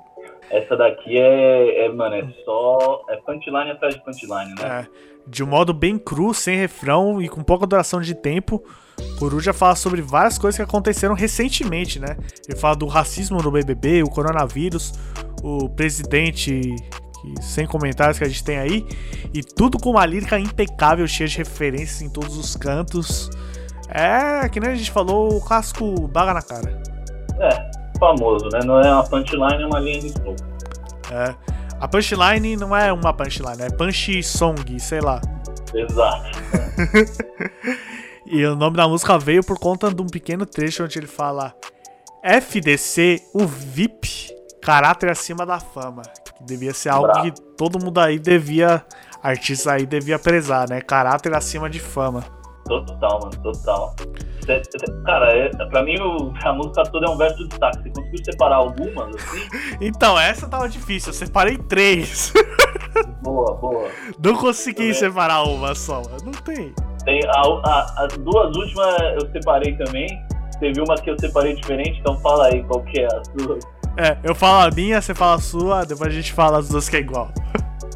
Essa 0.51 0.77
daqui 0.77 1.19
é, 1.19 1.87
é 1.87 1.89
mano, 1.91 2.17
é 2.17 2.27
só. 2.45 3.03
É 3.11 3.17
punchline 3.17 3.71
atrás 3.71 3.95
de 3.95 4.03
punchline, 4.03 4.55
né? 4.59 4.87
É, 4.87 4.87
de 5.27 5.45
um 5.45 5.47
modo 5.47 5.75
bem 5.75 5.99
cru, 5.99 6.33
sem 6.33 6.57
refrão 6.57 7.21
e 7.21 7.29
com 7.29 7.43
pouca 7.43 7.67
duração 7.67 8.01
de 8.01 8.15
tempo. 8.15 8.63
Coruja 9.19 9.53
fala 9.53 9.77
sobre 9.77 10.01
várias 10.01 10.39
coisas 10.39 10.57
que 10.57 10.63
aconteceram 10.63 11.15
recentemente, 11.15 12.01
né? 12.01 12.17
Ele 12.49 12.59
fala 12.59 12.75
do 12.75 12.87
racismo 12.87 13.41
no 13.41 13.51
BBB, 13.51 14.03
o 14.03 14.11
coronavírus, 14.11 14.93
o 15.43 15.69
presidente 15.69 16.75
que, 17.35 17.45
sem 17.45 17.67
comentários 17.67 18.19
que 18.19 18.25
a 18.25 18.29
gente 18.29 18.45
tem 18.45 18.59
aí. 18.59 18.87
E 19.33 19.43
tudo 19.43 19.79
com 19.79 19.91
uma 19.91 20.07
lírica 20.07 20.39
impecável, 20.39 21.07
cheia 21.07 21.29
de 21.29 21.39
referências 21.39 22.03
em 22.03 22.09
todos 22.09 22.37
os 22.37 22.57
cantos. 22.57 23.31
É, 23.89 24.49
que 24.49 24.61
nem 24.61 24.71
a 24.71 24.75
gente 24.75 24.91
falou, 24.91 25.37
o 25.37 25.41
clássico 25.41 26.07
baga 26.09 26.35
na 26.35 26.43
cara. 26.43 26.83
É, 27.41 27.71
famoso, 27.99 28.49
né? 28.53 28.61
Não 28.65 28.81
é 28.81 28.93
uma 28.93 29.05
punchline, 29.05 29.63
é 29.63 29.67
uma 29.67 29.81
linha 29.81 30.01
de 30.01 30.13
flow. 30.13 30.37
É. 31.11 31.35
A 31.81 31.87
punchline 31.87 32.57
não 32.57 32.77
é 32.77 32.93
uma 32.93 33.13
punchline, 33.13 33.63
é 33.63 33.71
punch 33.71 34.23
song, 34.23 34.79
sei 34.81 35.01
lá. 35.01 35.21
Exato. 35.73 36.39
e 38.27 38.45
o 38.45 38.57
nome 38.57 38.77
da 38.77 38.89
música 38.89 39.19
veio 39.19 39.45
por 39.45 39.59
conta 39.59 39.93
de 39.93 40.03
um 40.03 40.07
pequeno 40.07 40.45
trecho 40.45 40.85
onde 40.85 40.99
ele 40.99 41.07
fala 41.07 41.55
FDC, 42.23 43.23
o 43.33 43.47
VIP, 43.47 44.29
caráter 44.63 45.11
acima 45.11 45.45
da 45.45 45.59
fama. 45.59 46.03
Que 46.37 46.45
devia 46.45 46.75
ser 46.75 46.91
algo 46.91 47.09
Bravo. 47.09 47.33
que 47.33 47.41
todo 47.57 47.83
mundo 47.83 47.99
aí 47.99 48.19
devia, 48.19 48.85
artista 49.23 49.73
aí 49.73 49.87
devia 49.87 50.19
prezar, 50.19 50.69
né? 50.69 50.81
Caráter 50.81 51.35
acima 51.35 51.69
de 51.69 51.81
fama. 51.81 52.25
Total, 52.67 53.21
mano, 53.21 53.43
total. 53.43 53.95
Cara, 55.05 55.33
é, 55.33 55.49
pra 55.71 55.83
mim 55.83 55.97
a 56.45 56.53
música 56.53 56.83
toda 56.85 57.07
é 57.07 57.11
um 57.11 57.17
verso 57.17 57.37
de 57.39 57.49
destaque. 57.49 57.83
Você 57.83 57.91
conseguiu 57.91 58.25
separar 58.25 58.57
algumas, 58.57 59.15
assim? 59.17 59.49
então, 59.81 60.19
essa 60.19 60.49
tava 60.49 60.69
difícil. 60.69 61.11
Eu 61.11 61.15
separei 61.15 61.57
três. 61.57 62.33
Boa, 63.23 63.55
boa. 63.55 63.89
Não 64.25 64.35
consegui 64.37 64.95
separar 64.95 65.43
uma 65.43 65.75
só. 65.75 66.03
Não 66.25 66.33
tem. 66.33 66.73
Tem 67.05 67.21
a, 67.27 67.41
a, 67.41 68.05
as 68.05 68.17
duas 68.19 68.57
últimas 68.57 68.97
eu 69.21 69.31
separei 69.33 69.77
também. 69.77 70.09
Teve 70.59 70.81
uma 70.81 70.95
que 70.97 71.11
eu 71.11 71.19
separei 71.19 71.55
diferente, 71.55 72.01
então 72.01 72.19
fala 72.21 72.47
aí 72.47 72.65
qual 72.65 72.83
que 72.85 73.01
é 73.01 73.07
a 73.07 73.23
sua. 73.25 73.59
É, 73.99 74.17
eu 74.23 74.33
falo 74.33 74.69
a 74.69 74.71
minha, 74.71 75.03
você 75.03 75.13
fala 75.13 75.35
a 75.35 75.41
sua, 75.41 75.85
depois 75.85 76.09
a 76.09 76.15
gente 76.15 76.33
fala 76.33 76.59
as 76.59 76.69
duas 76.69 76.89
que 76.89 76.97
é 76.97 77.01
igual. 77.01 77.33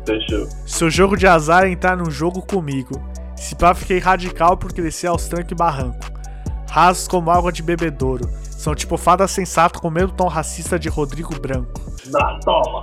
Fechou. 0.04 0.48
Seu 0.66 0.90
jogo 0.90 1.16
de 1.16 1.28
azar 1.28 1.62
é 1.62 1.68
entrar 1.68 1.96
num 1.96 2.10
jogo 2.10 2.42
comigo. 2.42 3.00
Se 3.36 3.54
pá, 3.54 3.72
fiquei 3.72 4.00
radical 4.00 4.56
por 4.56 4.72
crescer 4.72 5.06
aos 5.06 5.28
trancos 5.28 5.52
e 5.52 5.54
barranco. 5.54 6.10
Rasos 6.68 7.06
como 7.06 7.30
água 7.30 7.52
de 7.52 7.62
bebedouro. 7.62 8.28
São 8.50 8.74
tipo 8.74 8.96
fada 8.96 9.28
sensata 9.28 9.78
com 9.78 9.90
medo 9.90 10.12
tom 10.12 10.26
racista 10.26 10.76
de 10.76 10.88
Rodrigo 10.88 11.38
Branco. 11.38 11.80
Ah, 12.16 12.36
toma! 12.44 12.82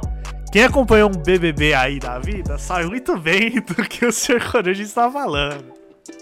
Quem 0.49 0.63
acompanhou 0.63 1.09
um 1.09 1.22
BBB 1.22 1.74
aí 1.74 1.99
da 1.99 2.20
vida 2.20 2.57
sabe 2.57 2.86
muito 2.86 3.17
bem 3.17 3.51
do 3.59 3.76
que 3.76 4.05
o 4.05 4.13
Sr. 4.13 4.49
Coruja 4.49 4.82
está 4.82 5.11
falando. 5.11 5.74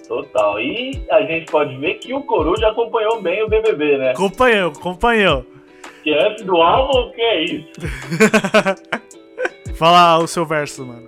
Total. 0.07 0.59
E 0.59 1.05
a 1.11 1.21
gente 1.21 1.51
pode 1.51 1.77
ver 1.77 1.95
que 1.95 2.11
o 2.11 2.23
Coruja 2.23 2.69
acompanhou 2.69 3.21
bem 3.21 3.43
o 3.43 3.49
BBB, 3.49 3.99
né? 3.99 4.11
Acompanhou, 4.11 4.71
acompanhou. 4.71 5.56
Que 6.07 6.13
é 6.13 6.35
do 6.35 6.55
álbum, 6.55 6.99
o 6.99 7.11
que 7.11 7.21
é 7.21 7.43
isso? 7.43 7.67
Fala 9.75 10.23
o 10.23 10.25
seu 10.25 10.45
verso, 10.45 10.85
mano. 10.85 11.05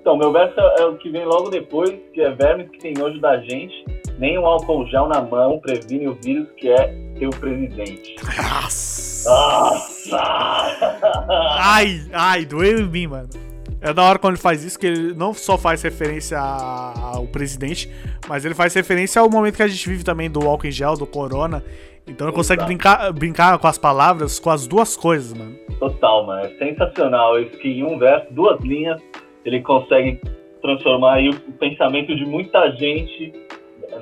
Então, 0.00 0.16
meu 0.16 0.32
verso 0.32 0.54
é 0.78 0.84
o 0.86 0.96
que 0.96 1.10
vem 1.10 1.24
logo 1.24 1.50
depois, 1.50 1.92
que 2.14 2.20
é 2.20 2.30
vermes 2.30 2.70
que 2.70 2.78
tem 2.78 2.94
nojo 2.94 3.20
da 3.20 3.40
gente, 3.40 3.74
nem 4.20 4.38
um 4.38 4.46
álcool 4.46 4.86
gel 4.86 5.08
na 5.08 5.20
mão 5.20 5.58
previne 5.58 6.06
o 6.06 6.14
vírus 6.14 6.46
que 6.56 6.68
é 6.68 6.96
teu 7.18 7.30
presidente. 7.30 8.14
Nossa! 8.40 9.30
Nossa! 9.30 10.16
Ai, 11.58 12.02
ai, 12.12 12.44
doeu 12.44 12.78
em 12.78 12.88
mim, 12.88 13.08
mano. 13.08 13.28
É 13.80 13.92
da 13.92 14.04
hora 14.04 14.16
quando 14.16 14.34
ele 14.34 14.42
faz 14.42 14.62
isso, 14.62 14.78
que 14.78 14.86
ele 14.86 15.12
não 15.12 15.34
só 15.34 15.58
faz 15.58 15.82
referência 15.82 16.38
ao 16.38 17.26
presidente, 17.26 17.90
mas 18.28 18.44
ele 18.44 18.54
faz 18.54 18.72
referência 18.74 19.20
ao 19.20 19.28
momento 19.28 19.56
que 19.56 19.62
a 19.64 19.68
gente 19.68 19.88
vive 19.88 20.04
também 20.04 20.30
do 20.30 20.46
álcool 20.46 20.68
em 20.68 20.70
gel, 20.70 20.96
do 20.96 21.04
corona. 21.04 21.64
Então 22.06 22.28
ele 22.28 22.34
consegue 22.34 22.64
brincar, 22.64 23.12
brincar 23.12 23.58
com 23.58 23.66
as 23.66 23.76
palavras, 23.76 24.38
com 24.38 24.50
as 24.50 24.66
duas 24.66 24.96
coisas, 24.96 25.36
mano. 25.36 25.56
Total, 25.78 26.24
mano. 26.24 26.46
É 26.46 26.48
sensacional. 26.56 27.40
Isso 27.40 27.58
que 27.58 27.68
em 27.68 27.82
um 27.82 27.98
verso, 27.98 28.26
duas 28.32 28.60
linhas, 28.60 29.02
ele 29.44 29.60
consegue 29.60 30.20
transformar 30.62 31.18
o 31.20 31.52
pensamento 31.52 32.14
de 32.14 32.24
muita 32.24 32.70
gente, 32.72 33.32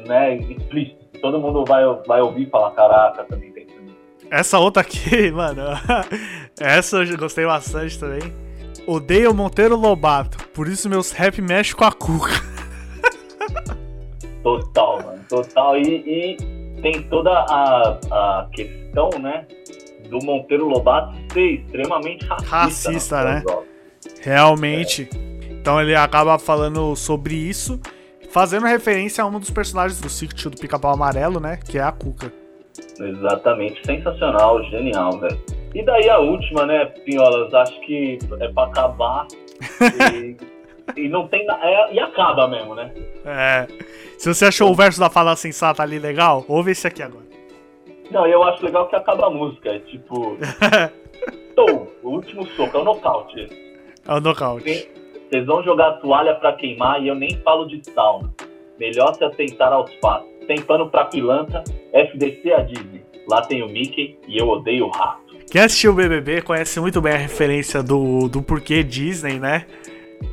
né, 0.06 0.36
explícito. 0.36 1.02
Todo 1.20 1.40
mundo 1.40 1.64
vai, 1.66 1.84
vai 2.06 2.20
ouvir 2.20 2.46
e 2.46 2.50
falar, 2.50 2.70
caraca, 2.72 3.24
também 3.24 3.50
tem 3.52 3.64
isso. 3.64 3.96
Essa 4.30 4.58
outra 4.58 4.82
aqui, 4.82 5.30
mano, 5.32 5.62
essa 6.60 6.98
eu 6.98 7.16
gostei 7.16 7.46
bastante 7.46 7.98
também. 7.98 8.22
Odeio 8.86 9.34
Monteiro 9.34 9.76
Lobato, 9.76 10.36
por 10.48 10.68
isso 10.68 10.90
meus 10.90 11.10
rap 11.12 11.40
mexem 11.40 11.74
com 11.74 11.84
a 11.84 11.92
cuca. 11.92 12.34
Total, 14.42 15.02
mano, 15.02 15.24
total. 15.26 15.78
E, 15.78 16.04
e 16.06 16.63
tem 16.84 17.02
toda 17.04 17.30
a, 17.30 17.98
a 18.10 18.48
questão, 18.52 19.08
né, 19.18 19.46
do 20.10 20.18
Monteiro 20.22 20.68
Lobato 20.68 21.14
ser 21.32 21.54
extremamente 21.54 22.26
racista. 22.26 22.54
Racista, 22.54 23.24
né? 23.24 23.42
Realmente. 24.20 25.08
É. 25.10 25.44
Então 25.50 25.80
ele 25.80 25.96
acaba 25.96 26.38
falando 26.38 26.94
sobre 26.94 27.34
isso, 27.34 27.80
fazendo 28.28 28.66
referência 28.66 29.24
a 29.24 29.26
um 29.26 29.40
dos 29.40 29.48
personagens 29.48 29.98
do 29.98 30.10
sítio 30.10 30.50
do 30.50 30.58
Pica-Pau 30.58 30.92
Amarelo, 30.92 31.40
né, 31.40 31.56
que 31.56 31.78
é 31.78 31.82
a 31.82 31.90
Cuca. 31.90 32.30
Exatamente, 33.00 33.80
sensacional, 33.86 34.62
genial, 34.64 35.18
velho. 35.18 35.40
E 35.74 35.82
daí 35.82 36.10
a 36.10 36.18
última, 36.18 36.66
né, 36.66 36.84
Pinholas, 36.84 37.52
acho 37.54 37.80
que 37.80 38.18
é 38.40 38.48
pra 38.48 38.64
acabar. 38.64 39.26
e, 40.12 40.36
e, 40.96 41.08
não 41.08 41.26
tem. 41.28 41.46
É, 41.50 41.94
e 41.94 41.98
acaba 41.98 42.46
mesmo, 42.46 42.74
né? 42.74 42.92
É. 43.24 43.66
Se 44.24 44.32
você 44.32 44.46
achou 44.46 44.70
o 44.70 44.74
verso 44.74 44.98
da 44.98 45.10
fala 45.10 45.36
sensata 45.36 45.82
ali 45.82 45.98
legal, 45.98 46.46
ouve 46.48 46.70
esse 46.70 46.86
aqui 46.86 47.02
agora. 47.02 47.26
Não, 48.10 48.26
eu 48.26 48.42
acho 48.42 48.64
legal 48.64 48.88
que 48.88 48.96
acaba 48.96 49.26
a 49.26 49.30
música. 49.30 49.68
É 49.68 49.80
tipo. 49.80 50.38
Tô, 51.54 51.88
o 52.02 52.08
último 52.08 52.46
soco, 52.56 52.74
é 52.74 52.80
o 52.80 52.84
nocaute. 52.84 53.46
É 54.08 54.14
o 54.14 54.20
nocaute. 54.22 54.88
Vocês 55.28 55.44
vão 55.44 55.62
jogar 55.62 55.88
a 55.88 55.92
toalha 55.98 56.34
pra 56.36 56.54
queimar 56.54 57.02
e 57.02 57.08
eu 57.08 57.14
nem 57.14 57.38
falo 57.42 57.66
de 57.66 57.82
sauna. 57.90 58.32
Melhor 58.80 59.12
se 59.14 59.22
atentar 59.22 59.70
aos 59.70 59.94
fatos. 59.96 60.26
Tem 60.46 60.58
pano 60.62 60.88
pra 60.88 61.04
pilantra, 61.04 61.62
FDC 61.92 62.50
a 62.50 62.62
Disney. 62.62 63.04
Lá 63.28 63.42
tem 63.42 63.62
o 63.62 63.68
Mickey 63.68 64.18
e 64.26 64.38
eu 64.38 64.48
odeio 64.48 64.86
o 64.86 64.90
rato. 64.90 65.36
Quem 65.50 65.60
assistiu 65.60 65.92
o 65.92 65.94
BBB 65.94 66.40
conhece 66.40 66.80
muito 66.80 66.98
bem 66.98 67.12
a 67.12 67.18
referência 67.18 67.82
do, 67.82 68.26
do 68.26 68.40
porquê 68.40 68.82
Disney, 68.82 69.38
né? 69.38 69.66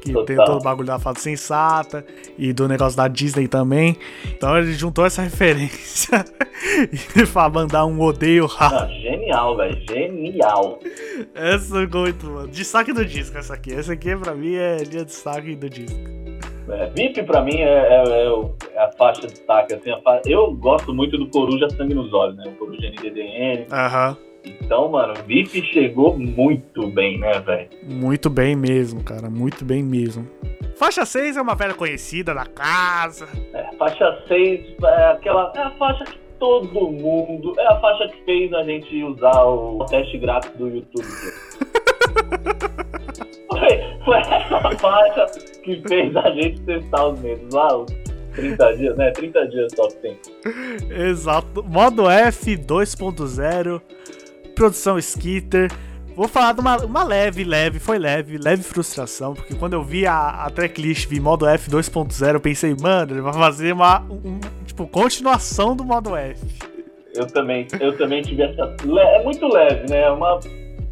Que 0.02 0.14
Total. 0.14 0.26
tem 0.26 0.36
todo 0.38 0.60
o 0.60 0.64
bagulho 0.64 0.88
da 0.88 0.98
fada 0.98 1.20
sensata 1.20 2.04
e 2.38 2.52
do 2.54 2.68
negócio 2.68 2.98
da 2.98 3.08
Disney 3.08 3.48
também. 3.48 3.98
Então 4.26 4.58
ele 4.58 4.74
juntou 4.74 5.06
essa 5.06 5.22
referência 5.24 6.26
e 7.16 7.26
pra 7.28 7.50
mandar 7.50 7.86
um 7.86 8.00
odeio 8.00 8.46
rato. 8.48 8.92
genial, 8.94 9.56
velho. 9.58 9.80
Genial. 9.88 10.80
Essa 11.36 11.82
ficou 11.82 12.02
muito, 12.02 12.26
mano. 12.26 12.48
Destaque 12.48 12.94
do 12.94 13.06
disco, 13.06 13.38
essa 13.38 13.54
aqui. 13.54 13.74
Essa 13.74 13.94
aqui 13.94 14.16
pra 14.16 14.34
mim 14.34 14.56
é 14.56 14.78
linha 14.78 14.86
de 15.02 15.06
destaque 15.06 15.56
do 15.56 15.70
disco. 15.70 16.00
É, 16.70 16.90
VIP 16.90 17.24
pra 17.24 17.42
mim 17.42 17.56
é, 17.58 17.64
é, 17.64 18.04
é, 18.08 18.28
é, 18.76 18.84
a 18.84 18.92
faixa 18.98 19.22
de 19.22 19.28
destaque. 19.28 19.74
Assim, 19.74 19.92
fa... 20.04 20.22
Eu 20.26 20.54
gosto 20.54 20.94
muito 20.94 21.18
do 21.18 21.28
Coruja 21.30 21.70
Sangue 21.70 21.94
nos 21.94 22.14
Olhos, 22.14 22.38
né? 22.38 22.44
O 22.48 22.52
Coruja 22.54 22.90
NDDN. 22.90 23.66
Aham. 23.72 24.18
Então, 24.44 24.90
mano, 24.90 25.14
o 25.20 25.24
VIP 25.24 25.62
chegou 25.74 26.18
muito 26.18 26.88
bem, 26.88 27.20
né, 27.20 27.40
velho? 27.40 27.70
Muito 27.84 28.30
bem 28.30 28.56
mesmo, 28.56 29.04
cara. 29.04 29.30
Muito 29.30 29.64
bem 29.64 29.84
mesmo. 29.84 30.28
Faixa 30.76 31.06
6 31.06 31.38
é 31.38 31.42
uma 31.42 31.54
velha 31.54 31.74
conhecida 31.74 32.34
da 32.34 32.46
casa. 32.46 33.28
É, 33.54 33.76
faixa 33.78 34.24
6 34.28 34.78
é 34.84 35.06
aquela. 35.12 35.54
É 35.56 35.60
a 35.60 35.72
faixa 35.72 36.04
que 36.06 36.18
todo 36.40 36.92
mundo. 36.92 37.54
É 37.60 37.68
a 37.68 37.80
faixa 37.80 38.08
que 38.08 38.24
fez 38.24 38.52
a 38.54 38.64
gente 38.64 39.04
usar 39.04 39.44
o 39.44 39.86
teste 39.86 40.18
grátis 40.18 40.50
do 40.58 40.70
YouTube. 40.70 41.06
foi, 43.48 43.70
foi 44.04 44.18
essa 44.18 44.72
faixa 44.80 45.26
que 45.64 45.82
fez 45.88 46.16
a 46.16 46.32
gente 46.32 46.60
testar 46.62 47.08
os 47.10 47.20
medos 47.20 47.54
lá, 47.54 47.78
os 47.78 47.92
30 48.36 48.78
dias, 48.78 48.98
né? 48.98 49.12
30 49.12 49.48
dias 49.50 49.72
só 49.76 49.88
que 49.88 49.96
tem. 49.98 50.18
Exato. 50.90 51.64
Modo 51.64 52.10
F 52.10 52.58
2.0 52.58 53.82
produção 54.62 55.00
Skitter. 55.00 55.72
Vou 56.16 56.28
falar 56.28 56.54
de 56.54 56.62
uma, 56.62 56.78
uma, 56.78 57.04
leve, 57.04 57.44
leve, 57.44 57.80
foi 57.80 57.98
leve, 57.98 58.38
leve 58.38 58.62
frustração, 58.62 59.34
porque 59.34 59.56
quando 59.56 59.74
eu 59.74 59.82
vi 59.82 60.06
a, 60.06 60.46
a 60.46 60.50
tracklist, 60.52 61.08
vi 61.08 61.20
modo 61.20 61.48
F 61.48 61.72
2.0, 61.72 62.34
eu 62.34 62.40
pensei, 62.40 62.76
mano, 62.80 63.14
ele 63.14 63.22
vai 63.22 63.34
fazer 63.34 63.74
uma, 63.74 64.02
um, 64.02 64.40
tipo, 64.66 64.86
continuação 64.86 65.76
do 65.76 65.84
modo 65.84 66.16
F. 66.16 66.40
Eu 67.16 67.26
também, 67.26 67.66
eu 67.80 67.98
também 67.98 68.22
tive 68.22 68.44
essa. 68.44 68.76
É 69.00 69.24
muito 69.24 69.48
leve, 69.48 69.90
né? 69.90 70.02
É 70.04 70.12
uma, 70.12 70.40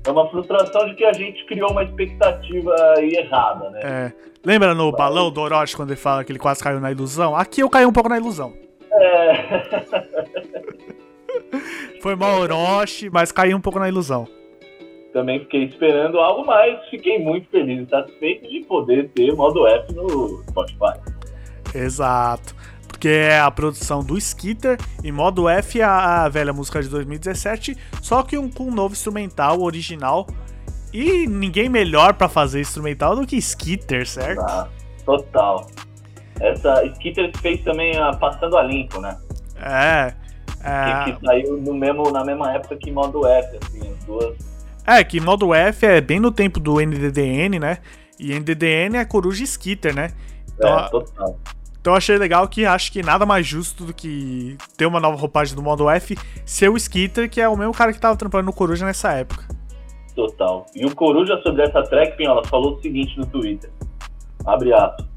é 0.07 0.11
uma 0.11 0.27
frustração 0.29 0.87
de 0.87 0.95
que 0.95 1.05
a 1.05 1.13
gente 1.13 1.45
criou 1.45 1.71
uma 1.71 1.83
expectativa 1.83 2.75
errada, 2.99 3.69
né? 3.69 3.79
É. 3.83 4.11
Lembra 4.43 4.73
no 4.73 4.91
balão 4.91 5.29
do 5.29 5.41
Orochi 5.41 5.75
quando 5.75 5.91
ele 5.91 5.99
fala 5.99 6.23
que 6.23 6.31
ele 6.31 6.39
quase 6.39 6.63
caiu 6.63 6.79
na 6.79 6.91
ilusão? 6.91 7.35
Aqui 7.35 7.61
eu 7.61 7.69
caí 7.69 7.85
um 7.85 7.93
pouco 7.93 8.09
na 8.09 8.17
ilusão. 8.17 8.53
É. 8.91 10.08
Foi 12.01 12.15
mal 12.15 12.39
Orochi, 12.39 13.09
mas 13.09 13.31
caí 13.31 13.53
um 13.53 13.61
pouco 13.61 13.79
na 13.79 13.87
ilusão. 13.87 14.27
Também 15.11 15.39
fiquei 15.39 15.63
esperando 15.63 16.19
algo 16.19 16.45
mais, 16.45 16.87
fiquei 16.89 17.19
muito 17.19 17.49
feliz 17.49 17.87
e 17.87 17.89
satisfeito 17.89 18.47
de 18.47 18.61
poder 18.61 19.09
ter 19.09 19.33
modo 19.33 19.67
F 19.67 19.93
no 19.93 20.43
Spotify. 20.49 20.99
Exato. 21.73 22.55
Porque 22.87 23.07
é 23.07 23.39
a 23.39 23.49
produção 23.49 24.03
do 24.03 24.17
Skitter 24.17 24.77
e 25.03 25.11
modo 25.11 25.47
F 25.49 25.79
é 25.79 25.83
a, 25.83 26.27
velha 26.29 26.53
música 26.53 26.81
de 26.81 26.89
2017, 26.89 27.75
só 28.01 28.21
que 28.23 28.37
um, 28.37 28.49
com 28.49 28.65
um 28.65 28.71
novo 28.71 28.93
instrumental 28.93 29.61
original. 29.61 30.27
E 30.91 31.27
ninguém 31.27 31.69
melhor 31.69 32.15
para 32.15 32.27
fazer 32.27 32.61
instrumental 32.61 33.15
do 33.15 33.25
que 33.25 33.37
Skitter, 33.37 34.07
certo? 34.07 34.41
Ah, 34.41 34.67
total. 35.05 35.67
Essa 36.39 36.83
Skitter 36.87 37.31
fez 37.37 37.63
também 37.63 37.95
a 37.95 38.11
Passando 38.13 38.57
a 38.57 38.63
Limpo, 38.63 38.99
né? 38.99 39.17
É. 39.55 40.13
É... 40.63 41.05
Que, 41.05 41.13
que 41.13 41.25
saiu 41.25 41.57
no 41.57 41.73
mesmo, 41.73 42.11
na 42.11 42.23
mesma 42.23 42.53
época 42.53 42.75
que 42.75 42.91
modo 42.91 43.25
F, 43.25 43.57
assim, 43.57 43.91
as 43.91 44.03
duas. 44.05 44.37
É, 44.85 45.03
que 45.03 45.19
modo 45.19 45.53
F 45.53 45.85
é 45.85 46.01
bem 46.01 46.19
no 46.19 46.31
tempo 46.31 46.59
do 46.59 46.79
NDDN, 46.79 47.59
né? 47.59 47.77
E 48.19 48.33
NDDN 48.33 48.97
é 48.97 49.05
Coruja 49.05 49.43
Skitter, 49.43 49.95
né? 49.95 50.11
Então, 50.53 50.79
é, 50.79 50.89
total. 50.89 51.39
Então 51.81 51.95
achei 51.95 52.17
legal 52.17 52.47
que 52.47 52.65
acho 52.65 52.91
que 52.91 53.01
nada 53.01 53.25
mais 53.25 53.47
justo 53.47 53.85
do 53.85 53.93
que 53.93 54.57
ter 54.77 54.85
uma 54.85 54.99
nova 54.99 55.15
roupagem 55.15 55.55
do 55.55 55.61
modo 55.61 55.89
F 55.89 56.17
ser 56.45 56.69
o 56.69 56.75
Skitter, 56.75 57.29
que 57.29 57.39
é 57.39 57.47
o 57.47 57.55
mesmo 57.55 57.73
cara 57.73 57.93
que 57.93 57.99
tava 57.99 58.17
trampando 58.17 58.45
no 58.45 58.53
Coruja 58.53 58.85
nessa 58.85 59.13
época. 59.13 59.45
Total. 60.13 60.65
E 60.75 60.85
o 60.85 60.93
Coruja 60.93 61.41
sobre 61.41 61.63
essa 61.63 61.81
track, 61.83 62.17
Pinhola, 62.17 62.45
falou 62.45 62.75
o 62.75 62.81
seguinte 62.81 63.17
no 63.17 63.25
Twitter. 63.25 63.71
Abre 64.45 64.73
aspas. 64.73 65.07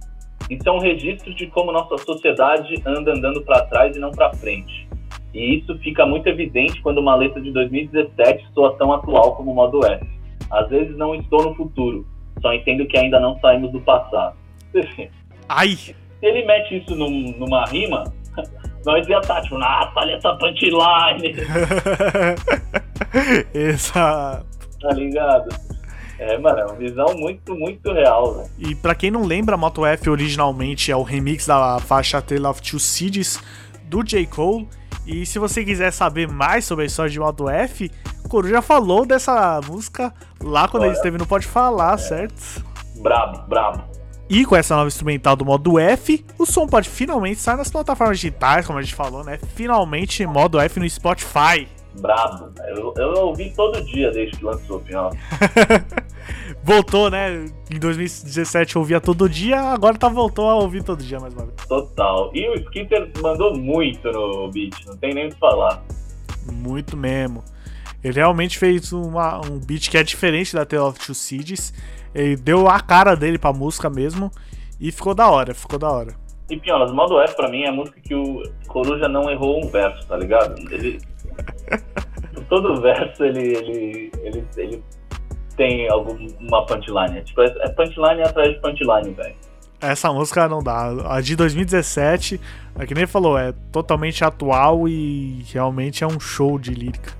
Isso 0.49 0.69
é 0.69 0.73
um 0.73 0.79
registro 0.79 1.35
de 1.35 1.49
como 1.49 1.73
nossa 1.73 1.99
sociedade 1.99 2.81
anda 2.87 3.13
andando 3.13 3.43
para 3.43 3.65
trás 3.67 3.97
e 3.97 3.99
não 3.99 4.13
para 4.13 4.33
frente. 4.35 4.89
E 5.35 5.59
isso 5.59 5.77
fica 5.79 6.05
muito 6.05 6.29
evidente 6.29 6.81
quando 6.83 6.99
uma 6.99 7.15
letra 7.15 7.41
de 7.41 7.51
2017 7.53 8.47
soa 8.55 8.77
tão 8.77 8.93
atual 8.93 9.35
como 9.35 9.53
o 9.53 9.55
modo 9.55 9.85
F. 9.85 10.07
Às 10.51 10.69
vezes 10.69 10.97
não 10.97 11.15
estou 11.15 11.43
no 11.43 11.55
futuro, 11.55 12.07
só 12.41 12.53
entendo 12.53 12.87
que 12.87 12.99
ainda 12.99 13.19
não 13.19 13.39
saímos 13.41 13.73
do 13.73 13.81
passado. 13.81 14.37
Ai! 15.49 15.77
Ele 16.21 16.45
mete 16.45 16.77
isso 16.77 16.95
num, 16.95 17.35
numa 17.39 17.65
rima, 17.65 18.05
nós 18.85 19.09
ia 19.09 19.19
estar 19.19 19.41
tipo, 19.43 19.59
nossa, 19.59 19.93
olha 19.97 20.13
essa 20.13 20.35
punchline. 20.35 21.35
Exato. 23.55 24.47
Tá 24.81 24.91
ligado? 24.91 25.49
É, 26.19 26.39
mano, 26.39 26.59
é 26.59 26.65
uma 26.65 26.77
visão 26.77 27.07
muito, 27.17 27.55
muito 27.55 27.93
real, 27.93 28.35
velho. 28.35 28.51
E 28.59 28.75
pra 28.75 28.95
quem 28.95 29.11
não 29.11 29.25
lembra, 29.25 29.55
a 29.55 29.59
Moto 29.59 29.85
F 29.85 30.09
originalmente 30.09 30.93
é 30.93 30.97
o 30.97 31.03
remix 31.03 31.47
da 31.47 31.79
faixa 31.81 32.23
Tale 32.23 32.47
of 32.47 32.63
Two 32.63 32.79
Cities 32.79 33.43
do 33.85 34.05
J. 34.05 34.27
Cole. 34.27 34.69
E 35.07 35.27
se 35.27 35.39
você 35.39 35.65
quiser 35.65 35.91
saber 35.91 36.29
mais 36.29 36.65
sobre 36.65 36.85
a 36.85 36.87
história 36.87 37.11
de 37.11 37.19
Modo 37.19 37.49
F, 37.49 37.91
o 38.25 38.29
Coruja 38.29 38.63
falou 38.63 39.05
dessa 39.05 39.61
música 39.67 40.13
lá 40.41 40.69
quando 40.69 40.83
Olha. 40.83 40.91
ele 40.91 40.97
esteve 40.97 41.19
no 41.19 41.27
Pode 41.27 41.47
Falar, 41.47 41.95
é. 41.95 41.99
certo? 41.99 42.65
Brabo, 43.01 43.43
brabo. 43.49 43.83
E 44.31 44.47
com 44.47 44.57
essa 44.57 44.75
nova 44.75 44.89
instrumental 44.89 45.37
do 45.37 45.45
modo 45.45 45.79
F, 45.79 46.25
o 46.39 46.47
som 46.47 46.67
pode 46.67 46.89
finalmente 46.89 47.39
sair 47.39 47.57
nas 47.57 47.71
plataformas 47.71 48.19
digitais, 48.19 48.67
como 48.67 48.79
a 48.79 48.83
gente 48.83 48.95
falou, 48.95 49.23
né? 49.23 49.39
Finalmente 49.55 50.25
modo 50.25 50.59
F 50.59 50.81
no 50.81 50.89
Spotify. 50.89 51.69
Brabo. 52.01 52.51
Eu, 52.69 52.95
eu 52.97 53.27
ouvi 53.27 53.53
todo 53.55 53.83
dia 53.85 54.11
desde 54.11 54.37
que 54.37 54.45
lançou, 54.45 54.81
final. 54.81 55.11
Voltou, 56.63 57.11
né? 57.11 57.47
Em 57.71 57.79
2017 57.79 58.77
eu 58.77 58.83
ouvia 58.83 59.01
todo 59.01 59.29
dia, 59.29 59.61
agora 59.61 59.99
tá 59.99 60.09
voltou 60.09 60.49
a 60.49 60.55
ouvir 60.55 60.85
todo 60.85 61.03
dia 61.03 61.19
mais 61.19 61.35
uma 61.35 61.47
vez. 61.47 61.57
Total. 61.67 62.31
E 62.33 62.49
o 62.49 62.55
Skitter 62.55 63.11
mandou 63.21 63.57
muito 63.57 64.11
no 64.13 64.49
beat, 64.51 64.87
não 64.87 64.97
tem 64.97 65.13
nem 65.13 65.27
o 65.27 65.31
que 65.31 65.39
falar. 65.39 65.83
Muito 66.53 66.97
mesmo. 66.97 67.43
Ele 68.03 68.15
realmente 68.15 68.59
fez 68.59 68.93
uma, 68.93 69.41
um 69.47 69.59
beat 69.59 69.89
que 69.89 69.99
é 69.99 70.03
diferente 70.03 70.55
da 70.55 70.65
Tale 70.65 70.83
of 70.83 70.99
Two 71.05 71.15
Cities. 71.15 71.73
Ele 72.15 72.37
deu 72.37 72.69
a 72.69 72.81
cara 72.81 73.17
dele 73.17 73.39
pra 73.39 73.53
música 73.53 73.89
mesmo 73.89 74.31
e 74.81 74.91
ficou 74.91 75.15
da 75.15 75.31
hora, 75.31 75.55
ficou 75.55 75.79
da 75.79 75.91
hora. 75.91 76.15
E 76.51 76.57
Piolas, 76.57 76.93
modo 76.93 77.21
F 77.21 77.35
pra 77.35 77.49
mim 77.49 77.63
é 77.63 77.69
a 77.69 77.73
música 77.73 78.01
que 78.01 78.15
o 78.15 78.43
Coruja 78.67 79.09
não 79.09 79.31
errou 79.31 79.65
um 79.65 79.69
verso, 79.69 80.07
tá 80.07 80.17
ligado? 80.17 80.59
Ele. 80.71 81.01
todo 82.49 82.81
verso 82.81 83.25
ele, 83.25 83.57
ele, 83.57 84.13
ele, 84.23 84.47
ele 84.57 84.85
tem 85.57 85.89
alguma 85.89 86.67
punchline. 86.67 87.19
É, 87.19 87.21
tipo, 87.23 87.43
é 87.43 87.69
punchline 87.71 88.23
atrás 88.23 88.53
de 88.53 88.61
punchline, 88.61 89.11
velho. 89.15 89.35
Essa 89.81 90.13
música 90.13 90.49
não 90.49 90.63
dá. 90.63 90.93
A 91.09 91.21
de 91.21 91.35
2017, 91.35 92.41
é 92.79 92.87
que 92.87 92.95
nem 92.95 93.07
falou, 93.07 93.37
é 93.37 93.53
totalmente 93.73 94.25
atual 94.25 94.89
e 94.89 95.45
realmente 95.53 96.05
é 96.05 96.07
um 96.07 96.21
show 96.21 96.59
de 96.59 96.73
lírica. 96.73 97.13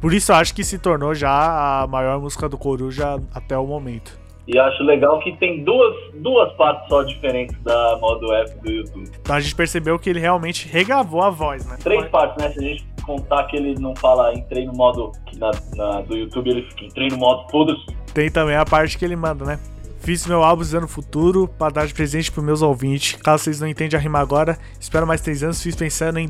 Por 0.00 0.14
isso 0.14 0.32
eu 0.32 0.36
acho 0.36 0.54
que 0.54 0.64
se 0.64 0.78
tornou 0.78 1.14
já 1.14 1.82
a 1.82 1.86
maior 1.86 2.18
música 2.18 2.48
do 2.48 2.56
Coruja 2.56 3.20
até 3.34 3.56
o 3.58 3.66
momento. 3.66 4.19
E 4.52 4.58
acho 4.58 4.82
legal 4.82 5.20
que 5.20 5.36
tem 5.36 5.62
duas, 5.62 5.94
duas 6.14 6.52
partes 6.54 6.88
só 6.88 7.04
diferentes 7.04 7.56
da 7.62 7.96
modo 8.00 8.34
F 8.34 8.58
do 8.58 8.70
YouTube. 8.70 9.08
Então 9.20 9.36
a 9.36 9.40
gente 9.40 9.54
percebeu 9.54 9.96
que 9.96 10.10
ele 10.10 10.18
realmente 10.18 10.66
regravou 10.66 11.22
a 11.22 11.30
voz, 11.30 11.64
né? 11.66 11.76
Três 11.80 12.04
partes, 12.08 12.42
né? 12.42 12.50
Se 12.50 12.58
a 12.58 12.62
gente 12.62 12.86
contar 13.04 13.44
que 13.44 13.56
ele 13.56 13.78
não 13.78 13.94
fala 13.94 14.34
entrei 14.34 14.66
no 14.66 14.72
modo 14.72 15.12
na, 15.38 15.50
na, 15.76 16.00
do 16.00 16.16
YouTube, 16.16 16.50
ele 16.50 16.62
fica 16.62 16.84
entrei 16.84 17.08
no 17.08 17.18
modo 17.18 17.46
todos. 17.46 17.86
Tem 18.12 18.28
também 18.28 18.56
a 18.56 18.64
parte 18.64 18.98
que 18.98 19.04
ele 19.04 19.14
manda, 19.14 19.44
né? 19.44 19.60
Fiz 20.00 20.26
meu 20.26 20.42
álbum 20.42 20.64
no 20.80 20.88
futuro 20.88 21.46
para 21.46 21.72
dar 21.72 21.86
de 21.86 21.94
presente 21.94 22.32
pros 22.32 22.44
meus 22.44 22.60
ouvintes. 22.60 23.20
Caso 23.22 23.44
vocês 23.44 23.60
não 23.60 23.68
entendam 23.68 24.00
a 24.00 24.02
rima 24.02 24.18
agora, 24.18 24.58
espero 24.80 25.06
mais 25.06 25.20
três 25.20 25.44
anos. 25.44 25.62
Fiz 25.62 25.76
pensando 25.76 26.18
em 26.18 26.26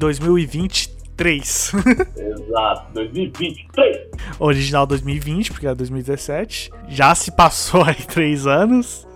2023. 1.21 1.75
Exato, 2.17 2.93
2023. 2.95 4.11
Original 4.39 4.87
2020, 4.87 5.53
porque 5.53 5.67
é 5.67 5.75
2017. 5.75 6.71
Já 6.89 7.15
se 7.15 7.35
passou 7.37 7.85
aí 7.87 7.95
três 8.07 8.47
anos. 8.47 9.07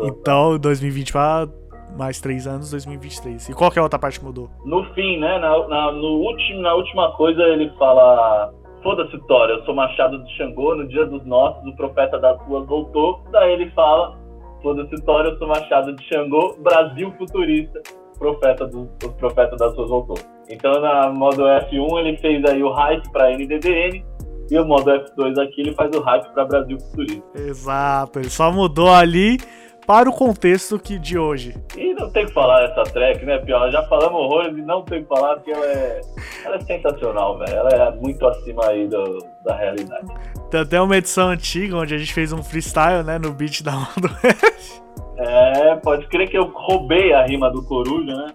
Então, 0.00 0.58
2020 0.58 1.12
para 1.12 1.48
mais 1.96 2.20
três 2.20 2.46
anos, 2.46 2.70
2023. 2.70 3.48
E 3.48 3.54
qual 3.54 3.70
que 3.70 3.78
é 3.78 3.80
a 3.80 3.82
outra 3.82 3.98
parte 3.98 4.20
que 4.20 4.24
mudou? 4.24 4.48
No 4.64 4.84
fim, 4.94 5.18
né? 5.18 5.38
Na, 5.38 5.68
na, 5.68 5.92
no 5.92 6.18
último, 6.20 6.62
na 6.62 6.74
última 6.74 7.12
coisa, 7.16 7.42
ele 7.42 7.70
fala 7.78 8.54
Foda-se, 8.82 9.18
Thor, 9.26 9.50
eu 9.50 9.64
sou 9.64 9.74
Machado 9.74 10.22
de 10.22 10.36
Xangô, 10.36 10.76
no 10.76 10.86
dia 10.86 11.04
dos 11.04 11.24
nossos, 11.26 11.66
o 11.66 11.74
profeta 11.74 12.18
das 12.18 12.40
ruas 12.42 12.66
voltou. 12.66 13.20
Daí 13.32 13.54
ele 13.54 13.70
fala, 13.72 14.16
foda-se, 14.62 14.94
Thor, 15.04 15.26
eu 15.26 15.36
sou 15.36 15.48
Machado 15.48 15.92
de 15.94 16.04
Xangô, 16.04 16.56
Brasil 16.60 17.12
futurista, 17.18 17.82
profeta 18.18 18.66
do, 18.66 18.82
o 19.04 19.12
profeta 19.12 19.56
das 19.56 19.74
ruas 19.74 19.88
voltou. 19.88 20.18
Então, 20.48 20.80
na 20.80 21.10
modo 21.10 21.44
F1, 21.44 21.98
ele 22.00 22.16
fez 22.18 22.44
aí 22.44 22.62
o 22.62 22.70
hype 22.70 23.10
pra 23.10 23.30
NDDN, 23.30 24.04
e 24.50 24.58
o 24.58 24.64
modo 24.64 24.90
F2 24.90 25.38
aqui, 25.42 25.60
ele 25.60 25.74
faz 25.74 25.94
o 25.94 26.00
hype 26.00 26.32
pra 26.32 26.44
Brasil 26.44 26.78
futurista. 26.80 27.38
Exato, 27.38 28.18
ele 28.18 28.30
só 28.30 28.50
mudou 28.50 28.88
ali 28.88 29.38
para 29.86 30.08
o 30.08 30.12
contexto 30.12 30.78
que 30.78 30.98
de 30.98 31.18
hoje. 31.18 31.54
E 31.76 31.94
não 31.94 32.10
tem 32.10 32.26
que 32.26 32.32
falar 32.32 32.64
essa 32.64 32.82
track, 32.84 33.24
né, 33.24 33.38
Pior? 33.38 33.70
Já 33.70 33.82
falamos 33.84 34.20
horrores 34.20 34.56
e 34.56 34.62
não 34.62 34.82
tem 34.82 35.02
que 35.02 35.08
falar 35.08 35.36
porque 35.36 35.50
ela 35.50 35.66
é, 35.66 36.00
ela 36.44 36.56
é 36.56 36.60
sensacional, 36.60 37.38
velho. 37.38 37.56
Ela 37.56 37.70
é 37.70 37.90
muito 37.96 38.26
acima 38.26 38.66
aí 38.66 38.86
do, 38.86 39.18
da 39.44 39.56
realidade. 39.56 40.06
Tem 40.50 40.60
até 40.60 40.80
uma 40.80 40.96
edição 40.96 41.28
antiga 41.28 41.76
onde 41.76 41.94
a 41.94 41.98
gente 41.98 42.12
fez 42.12 42.32
um 42.32 42.42
freestyle, 42.42 43.02
né, 43.02 43.18
no 43.18 43.32
beat 43.32 43.62
da 43.62 43.72
Mondo 43.72 44.08
F. 44.22 44.82
É, 45.18 45.76
pode 45.76 46.06
crer 46.06 46.28
que 46.28 46.38
eu 46.38 46.44
roubei 46.54 47.12
a 47.12 47.26
rima 47.26 47.50
do 47.50 47.64
Coruja, 47.64 48.14
né? 48.14 48.34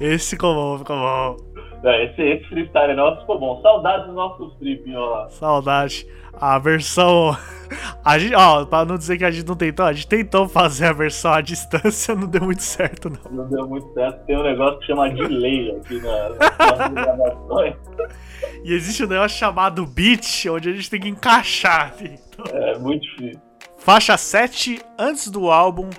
esse 0.00 0.30
ficou 0.30 0.54
bom, 0.54 0.78
ficou 0.78 0.96
bom. 0.96 1.36
É, 1.84 2.04
esse, 2.06 2.22
esse 2.22 2.44
freestyle 2.48 2.94
nosso 2.94 3.20
ficou 3.20 3.38
bom. 3.38 3.60
Saudades 3.62 4.06
dos 4.06 4.14
nossos 4.14 4.54
trips, 4.56 4.94
ó. 4.94 5.28
Saudade 5.28 6.06
a 6.40 6.58
versão. 6.58 7.36
A 8.04 8.18
gente, 8.18 8.34
ó, 8.34 8.64
pra 8.64 8.84
não 8.84 8.96
dizer 8.96 9.18
que 9.18 9.24
a 9.24 9.30
gente 9.30 9.46
não 9.46 9.54
tentou, 9.54 9.84
a 9.84 9.92
gente 9.92 10.08
tentou 10.08 10.48
fazer 10.48 10.86
a 10.86 10.92
versão 10.92 11.32
à 11.32 11.40
distância, 11.40 12.16
não 12.16 12.26
deu 12.26 12.42
muito 12.42 12.62
certo, 12.62 13.10
não. 13.10 13.30
Não 13.30 13.48
deu 13.48 13.68
muito 13.68 13.92
certo. 13.92 14.24
Tem 14.24 14.36
um 14.36 14.42
negócio 14.42 14.78
que 14.80 14.86
chama 14.86 15.08
delay 15.10 15.70
aqui 15.76 16.00
na, 16.00 16.28
nas 16.30 16.92
gravações. 16.92 17.76
E 18.64 18.72
existe 18.72 19.04
um 19.04 19.08
negócio 19.08 19.38
chamado 19.38 19.86
beat, 19.86 20.46
onde 20.50 20.70
a 20.70 20.72
gente 20.72 20.90
tem 20.90 21.00
que 21.00 21.08
encaixar. 21.08 21.94
Então... 22.00 22.44
É, 22.52 22.78
muito 22.78 23.02
difícil. 23.02 23.49
Faixa 23.80 24.16
7, 24.16 24.80
antes 24.98 25.28
do 25.28 25.50
álbum, 25.50 25.90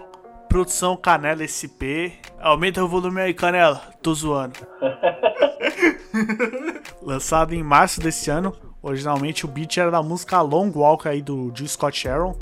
produção 0.48 0.96
Canela 0.96 1.46
SP. 1.46 2.14
Aumenta 2.40 2.84
o 2.84 2.88
volume 2.88 3.22
aí, 3.22 3.34
Canela. 3.34 3.82
Tô 4.02 4.14
zoando. 4.14 4.60
Lançado 7.02 7.54
em 7.54 7.64
março 7.64 8.00
desse 8.00 8.30
ano, 8.30 8.56
Originalmente 8.82 9.46
o 9.46 9.48
beat 9.48 9.78
era 9.78 9.92
da 9.92 10.02
música 10.02 10.42
Long 10.42 10.72
Walk 10.74 11.08
aí 11.08 11.22
do 11.22 11.52
Jill 11.56 11.68
Scott 11.68 11.98
Sharon. 11.98 12.36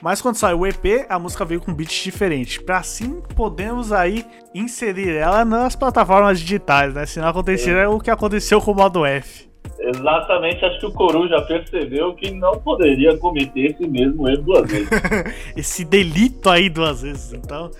Mas 0.00 0.20
quando 0.20 0.36
saiu 0.36 0.60
o 0.60 0.66
EP, 0.66 1.06
a 1.08 1.18
música 1.18 1.44
veio 1.44 1.60
com 1.60 1.74
beats 1.74 1.96
diferentes. 1.96 2.58
Para 2.58 2.78
assim 2.78 3.20
podemos 3.34 3.90
aí 3.90 4.24
inserir 4.54 5.10
ela 5.16 5.44
nas 5.44 5.74
plataformas 5.74 6.38
digitais, 6.38 6.94
né? 6.94 7.06
Se 7.06 7.18
não 7.18 7.28
acontecer 7.28 7.76
é 7.76 7.88
o 7.88 7.98
que 7.98 8.10
aconteceu 8.10 8.60
com 8.60 8.72
o 8.72 8.74
modo 8.74 9.04
F. 9.04 9.48
Exatamente, 9.78 10.64
acho 10.64 10.78
que 10.78 10.86
o 10.86 10.92
Coru 10.92 11.28
já 11.28 11.42
percebeu 11.42 12.14
que 12.14 12.30
não 12.30 12.52
poderia 12.52 13.16
cometer 13.18 13.72
esse 13.72 13.86
mesmo 13.86 14.28
erro 14.28 14.42
duas 14.42 14.70
vezes. 14.70 14.88
esse 15.56 15.84
delito 15.84 16.48
aí 16.48 16.68
duas 16.68 17.02
vezes. 17.02 17.32
Então, 17.32 17.70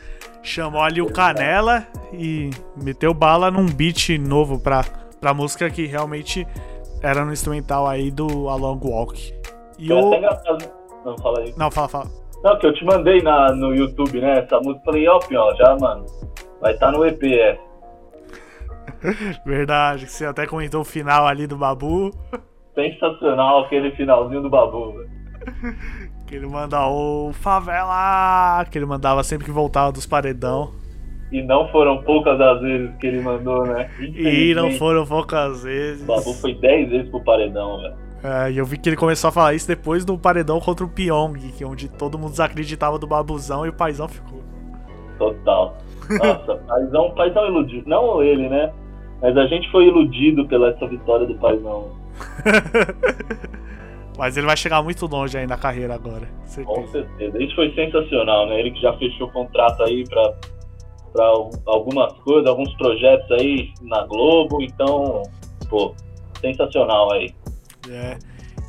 chamou 0.43 0.83
ali 0.83 1.01
o 1.01 1.11
Canela 1.11 1.87
e 2.13 2.51
meteu 2.83 3.15
bala 3.15 3.51
num 3.51 3.67
beat 3.67 4.11
novo 4.19 4.59
pra, 4.59 4.85
pra 5.21 5.33
música 5.33 5.71
que 5.71 5.87
realmente 5.87 6.47
era 7.03 7.25
no 7.25 7.33
instrumental 7.33 7.87
aí 7.87 8.11
do 8.11 8.49
A 8.49 8.55
Long 8.57 8.81
Walk. 8.83 9.35
E 9.79 9.91
é 9.91 9.95
o... 9.95 10.15
engraçado. 10.15 10.65
Não, 11.05 11.19
fala 11.19 11.41
aí. 11.41 11.55
Não, 11.57 11.71
fala, 11.71 11.89
fala. 11.89 12.07
Não, 12.43 12.59
que 12.59 12.67
eu 12.67 12.75
te 12.75 12.85
mandei 12.85 13.23
na, 13.23 13.53
no 13.53 13.75
YouTube, 13.75 14.21
né? 14.21 14.41
Essa 14.41 14.59
música. 14.61 14.85
Falei, 14.85 15.09
ó, 15.09 15.19
ó, 15.19 15.55
já, 15.55 15.77
mano. 15.79 16.05
Vai 16.61 16.73
estar 16.75 16.87
tá 16.87 16.93
no 16.93 17.05
EP, 17.05 17.23
é. 17.25 17.59
Verdade, 19.45 20.07
que 20.07 20.13
você 20.13 20.25
até 20.27 20.47
comentou 20.47 20.81
o 20.81 20.85
final 20.85 21.27
ali 21.27 21.47
do 21.47 21.57
Babu. 21.57 22.11
Sensacional 22.75 23.65
aquele 23.65 23.91
finalzinho 23.93 24.43
do 24.43 24.51
Babu, 24.51 24.93
velho. 24.93 25.11
Que 26.27 26.37
ele 26.37 26.47
manda 26.47 26.81
o 26.89 27.35
favela, 27.35 28.65
que 28.71 28.79
ele 28.79 28.87
mandava 28.87 29.23
sempre 29.23 29.45
que 29.45 29.51
voltava 29.51 29.93
dos 29.93 30.07
paredão. 30.07 30.73
E 31.31 31.43
não 31.43 31.69
foram 31.69 32.03
poucas 32.03 32.41
as 32.41 32.63
vezes 32.63 32.97
que 32.97 33.07
ele 33.07 33.21
mandou, 33.21 33.67
né? 33.67 33.91
E 34.01 34.55
não 34.55 34.71
foram 34.73 35.05
poucas 35.05 35.65
vezes. 35.65 36.03
O 36.03 36.07
Babu 36.07 36.33
foi 36.33 36.55
10 36.55 36.89
vezes 36.89 37.11
pro 37.11 37.23
paredão, 37.23 37.79
velho. 37.79 37.95
É, 38.25 38.51
e 38.51 38.57
eu 38.57 38.65
vi 38.65 38.79
que 38.79 38.89
ele 38.89 38.97
começou 38.97 39.29
a 39.29 39.33
falar 39.33 39.53
isso 39.53 39.69
depois 39.69 40.03
do 40.03 40.17
paredão 40.17 40.59
contra 40.59 40.83
o 40.83 40.89
Pyong, 40.89 41.39
que 41.53 41.63
onde 41.63 41.91
todo 41.91 42.19
mundo 42.19 42.31
desacreditava 42.31 42.99
do 42.99 43.07
Babuzão 43.07 43.67
e 43.67 43.69
o 43.69 43.73
Paizão 43.73 44.09
ficou. 44.09 44.43
Total. 45.19 45.77
Nossa, 46.11 46.57
Paizão, 46.67 47.15
Paizão 47.15 47.47
iludido. 47.47 47.89
Não 47.89 48.23
ele, 48.23 48.49
né? 48.49 48.73
Mas 49.23 49.37
a 49.37 49.47
gente 49.47 49.71
foi 49.71 49.87
iludido 49.87 50.47
pela 50.47 50.71
essa 50.71 50.87
vitória 50.87 51.27
do 51.27 51.35
Paizão. 51.37 51.91
Mas 54.17 54.37
ele 54.37 54.47
vai 54.47 54.57
chegar 54.57 54.83
muito 54.83 55.07
longe 55.07 55.37
aí 55.37 55.47
na 55.47 55.57
carreira 55.57 55.95
agora. 55.95 56.29
Certeza. 56.45 56.81
Com 56.81 56.87
certeza. 56.87 57.43
Isso 57.43 57.55
foi 57.57 57.75
sensacional, 57.75 58.49
né? 58.49 58.61
Ele 58.61 58.71
que 58.71 58.81
já 58.81 58.93
fechou 58.97 59.27
o 59.27 59.33
contrato 59.33 59.83
aí 59.83 60.05
pra 60.09 60.35
para 61.15 61.27
algumas 61.67 62.13
coisas, 62.19 62.51
alguns 62.51 62.75
projetos 62.75 63.31
aí 63.31 63.73
na 63.83 64.05
Globo, 64.05 64.61
então, 64.61 65.23
pô, 65.71 65.95
sensacional 66.41 67.13
aí. 67.13 67.33
É. 67.89 68.19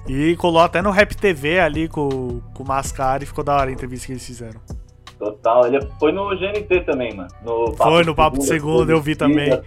E 0.08 0.36
colou 0.36 0.62
até 0.62 0.80
no 0.80 0.92
Rap 0.92 1.16
TV 1.16 1.60
ali 1.60 1.90
com, 1.90 2.40
com 2.54 2.64
o 2.64 2.68
Mascara 2.68 3.24
e 3.24 3.26
ficou 3.26 3.44
da 3.44 3.56
hora 3.56 3.72
a 3.72 3.74
entrevista 3.74 4.06
que 4.06 4.14
eles 4.14 4.26
fizeram. 4.26 4.62
Total, 5.26 5.66
ele 5.66 5.82
foi 6.00 6.12
no 6.12 6.30
GNT 6.38 6.82
também, 6.82 7.12
mano. 7.16 7.30
No 7.44 7.74
foi 7.76 8.04
no 8.04 8.14
Papo 8.14 8.38
de 8.38 8.46
Segundo, 8.46 8.92
eu 8.92 9.02
vi 9.02 9.16
também. 9.16 9.60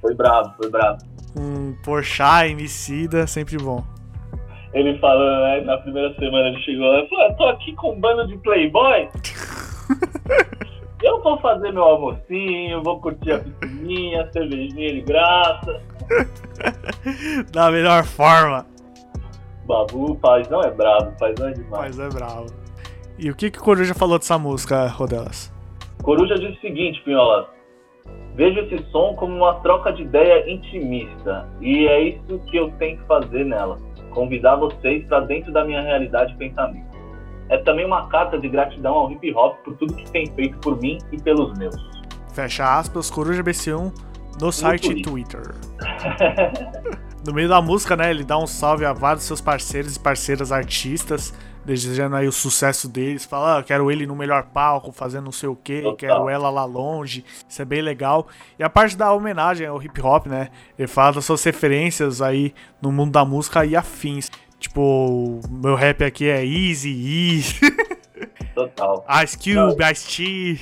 Foi 0.00 0.14
bravo, 0.14 0.54
foi 0.56 0.70
bravo. 0.70 0.96
Um 1.38 1.74
Porsche, 1.84 2.22
Emicida, 2.48 3.26
sempre 3.26 3.58
bom. 3.58 3.84
Ele 4.72 4.98
falando, 4.98 5.42
né, 5.42 5.60
na 5.60 5.76
primeira 5.76 6.14
semana 6.14 6.48
ele 6.48 6.62
chegou 6.62 6.86
lá 6.86 7.00
e 7.00 7.08
falou, 7.08 7.34
tô 7.34 7.48
aqui 7.48 7.74
com 7.74 7.92
um 7.92 8.00
bando 8.00 8.26
de 8.28 8.38
playboy. 8.38 9.08
Eu 11.02 11.22
vou 11.22 11.38
fazer 11.38 11.70
meu 11.70 11.84
almocinho, 11.84 12.82
vou 12.82 12.98
curtir 12.98 13.32
a 13.32 13.38
piscininha, 13.40 14.28
cervejinha 14.32 14.94
de 14.94 15.00
graça. 15.02 15.82
da 17.52 17.70
melhor 17.70 18.04
forma. 18.04 18.66
Babu, 19.66 20.16
paizão 20.16 20.62
é 20.62 20.70
brabo, 20.70 21.12
paizão 21.18 21.48
é 21.48 21.52
demais. 21.52 21.70
Paizão 21.70 22.06
é 22.06 22.08
brabo. 22.08 22.67
E 23.18 23.30
o 23.30 23.34
que, 23.34 23.50
que 23.50 23.58
o 23.58 23.62
Coruja 23.62 23.94
falou 23.94 24.18
dessa 24.18 24.38
música, 24.38 24.86
Rodelas? 24.86 25.52
Coruja 26.02 26.36
disse 26.36 26.56
o 26.58 26.60
seguinte, 26.60 27.02
Pinhola. 27.02 27.50
Vejo 28.36 28.60
esse 28.60 28.78
som 28.90 29.14
como 29.14 29.34
uma 29.34 29.54
troca 29.54 29.92
de 29.92 30.02
ideia 30.02 30.48
intimista. 30.48 31.48
E 31.60 31.86
é 31.88 32.00
isso 32.00 32.38
que 32.48 32.56
eu 32.56 32.70
tenho 32.78 32.96
que 32.98 33.06
fazer 33.06 33.44
nela. 33.44 33.76
Convidar 34.10 34.56
vocês 34.56 35.04
para 35.06 35.20
dentro 35.20 35.52
da 35.52 35.64
minha 35.64 35.82
realidade 35.82 36.32
e 36.34 36.36
pensamento 36.36 36.88
é 37.48 37.58
também 37.58 37.84
uma 37.84 38.08
carta 38.08 38.38
de 38.38 38.48
gratidão 38.48 38.94
ao 38.94 39.10
hip 39.10 39.34
hop 39.34 39.56
por 39.64 39.74
tudo 39.76 39.94
que 39.94 40.10
tem 40.10 40.26
feito 40.34 40.58
por 40.58 40.78
mim 40.80 40.98
e 41.10 41.20
pelos 41.20 41.56
meus. 41.58 41.76
Fecha 42.32 42.78
aspas, 42.78 43.10
Coruja 43.10 43.42
BC1 43.42 43.92
no 44.40 44.52
site 44.52 45.02
Twitter. 45.02 45.54
no 47.26 47.32
meio 47.32 47.48
da 47.48 47.60
música, 47.60 47.96
né, 47.96 48.10
ele 48.10 48.22
dá 48.22 48.38
um 48.38 48.46
salve 48.46 48.84
a 48.84 48.92
vários 48.92 49.24
seus 49.24 49.40
parceiros 49.40 49.96
e 49.96 50.00
parceiras 50.00 50.52
artistas 50.52 51.34
desejando 51.68 52.16
aí 52.16 52.26
o 52.26 52.32
sucesso 52.32 52.88
deles. 52.88 53.24
Fala, 53.24 53.58
ah, 53.58 53.62
quero 53.62 53.90
ele 53.90 54.06
no 54.06 54.16
melhor 54.16 54.44
palco, 54.44 54.90
fazendo 54.90 55.24
não 55.24 55.32
sei 55.32 55.48
o 55.48 55.54
que, 55.56 55.82
quero 55.96 56.28
ela 56.28 56.48
lá 56.48 56.64
longe. 56.64 57.24
Isso 57.46 57.60
é 57.60 57.64
bem 57.64 57.82
legal. 57.82 58.26
E 58.58 58.62
a 58.62 58.70
parte 58.70 58.96
da 58.96 59.12
homenagem 59.12 59.66
ao 59.66 59.82
hip 59.82 60.00
hop, 60.00 60.26
né? 60.26 60.48
Ele 60.78 60.88
fala 60.88 61.14
das 61.14 61.24
suas 61.24 61.44
referências 61.44 62.22
aí 62.22 62.54
no 62.80 62.90
mundo 62.90 63.12
da 63.12 63.24
música 63.24 63.64
e 63.64 63.76
afins. 63.76 64.30
Tipo, 64.58 65.40
meu 65.50 65.74
rap 65.74 66.02
aqui 66.02 66.28
é 66.28 66.44
Easy, 66.44 67.36
Easy. 67.36 67.60
Total. 68.54 69.04
Ice 69.22 69.36
Cube, 69.36 69.84
Ice 69.92 70.08
T. 70.08 70.60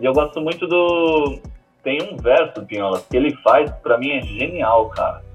E 0.00 0.04
eu 0.04 0.12
gosto 0.12 0.40
muito 0.40 0.66
do. 0.66 1.40
Tem 1.82 2.02
um 2.02 2.16
verso, 2.16 2.64
Pinhola, 2.64 3.02
que 3.08 3.16
ele 3.16 3.36
faz, 3.42 3.70
pra 3.82 3.98
mim 3.98 4.10
é 4.10 4.22
genial, 4.22 4.88
cara. 4.90 5.25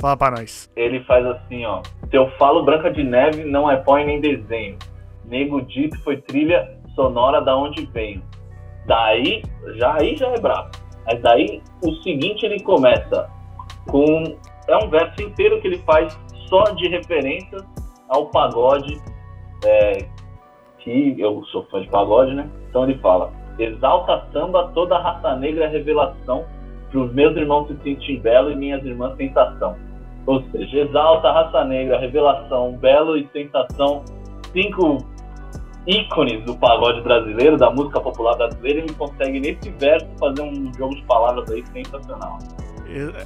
Fala 0.00 0.16
pra 0.16 0.30
nós. 0.30 0.70
Ele 0.76 1.02
faz 1.04 1.26
assim, 1.26 1.64
ó. 1.64 1.82
Se 2.08 2.16
eu 2.16 2.30
falo 2.38 2.64
Branca 2.64 2.90
de 2.90 3.02
Neve, 3.02 3.44
não 3.44 3.68
é 3.68 3.76
põe 3.76 4.04
nem 4.04 4.20
desenho. 4.20 4.78
Nego 5.24 5.60
dito 5.62 6.00
foi 6.02 6.18
trilha 6.18 6.78
sonora 6.94 7.40
da 7.40 7.56
onde 7.56 7.84
venho. 7.86 8.22
Daí, 8.86 9.42
já 9.74 9.94
aí 9.94 10.16
já 10.16 10.28
é 10.28 10.38
brabo. 10.38 10.70
Mas 11.04 11.20
daí, 11.20 11.60
o 11.84 11.92
seguinte 12.02 12.46
ele 12.46 12.60
começa 12.60 13.28
com. 13.88 14.36
É 14.68 14.76
um 14.76 14.88
verso 14.88 15.22
inteiro 15.22 15.60
que 15.60 15.66
ele 15.66 15.78
faz 15.78 16.16
só 16.48 16.62
de 16.70 16.88
referências 16.88 17.64
ao 18.08 18.26
pagode. 18.26 19.00
É, 19.64 20.06
que 20.78 21.16
eu 21.18 21.42
sou 21.46 21.64
fã 21.64 21.80
de 21.80 21.88
pagode, 21.88 22.34
né? 22.34 22.48
Então 22.68 22.84
ele 22.84 22.98
fala: 22.98 23.32
Exalta 23.58 24.26
samba, 24.32 24.70
toda 24.74 24.96
a 24.96 25.02
raça 25.02 25.34
negra 25.36 25.64
é 25.64 25.68
revelação. 25.68 26.46
Para 26.90 27.00
os 27.00 27.12
meus 27.12 27.36
irmãos 27.36 27.68
se 27.68 27.76
sentir 27.82 28.18
belo 28.20 28.50
e 28.50 28.56
minhas 28.56 28.82
irmãs 28.84 29.16
sensação. 29.16 29.76
Ou 30.28 30.42
seja, 30.50 30.80
exalta 30.80 31.26
a 31.26 31.32
raça 31.32 31.64
negra, 31.64 31.98
revelação, 31.98 32.76
belo 32.76 33.16
e 33.16 33.26
sensação. 33.32 34.04
Cinco 34.52 34.98
ícones 35.86 36.44
do 36.44 36.54
pagode 36.54 37.00
brasileiro, 37.00 37.56
da 37.56 37.70
música 37.70 37.98
popular 37.98 38.36
brasileira, 38.36 38.80
ele 38.80 38.92
consegue 38.92 39.40
nesse 39.40 39.70
verso 39.70 40.06
fazer 40.20 40.42
um 40.42 40.70
jogo 40.76 40.94
de 40.94 41.02
palavras 41.04 41.50
aí 41.50 41.64
sensacional. 41.72 42.38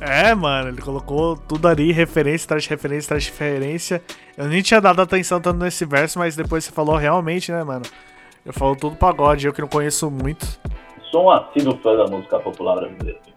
É, 0.00 0.32
mano, 0.32 0.68
ele 0.68 0.80
colocou 0.80 1.36
tudo 1.36 1.66
ali, 1.66 1.90
referência, 1.90 2.46
traz 2.46 2.68
referência, 2.68 3.08
traz 3.08 3.26
referência. 3.26 4.00
Eu 4.36 4.46
nem 4.46 4.62
tinha 4.62 4.80
dado 4.80 5.02
atenção 5.02 5.40
tanto 5.40 5.58
nesse 5.58 5.84
verso, 5.84 6.20
mas 6.20 6.36
depois 6.36 6.62
você 6.62 6.70
falou 6.70 6.94
realmente, 6.94 7.50
né, 7.50 7.64
mano? 7.64 7.82
Eu 8.46 8.52
falo 8.52 8.76
tudo 8.76 8.94
pagode, 8.94 9.44
eu 9.44 9.52
que 9.52 9.60
não 9.60 9.68
conheço 9.68 10.08
muito. 10.08 10.46
Sou 11.10 11.24
um 11.24 11.30
assíduo 11.30 11.76
fã 11.82 11.96
da 11.96 12.06
música 12.06 12.38
popular 12.38 12.76
brasileira. 12.76 13.31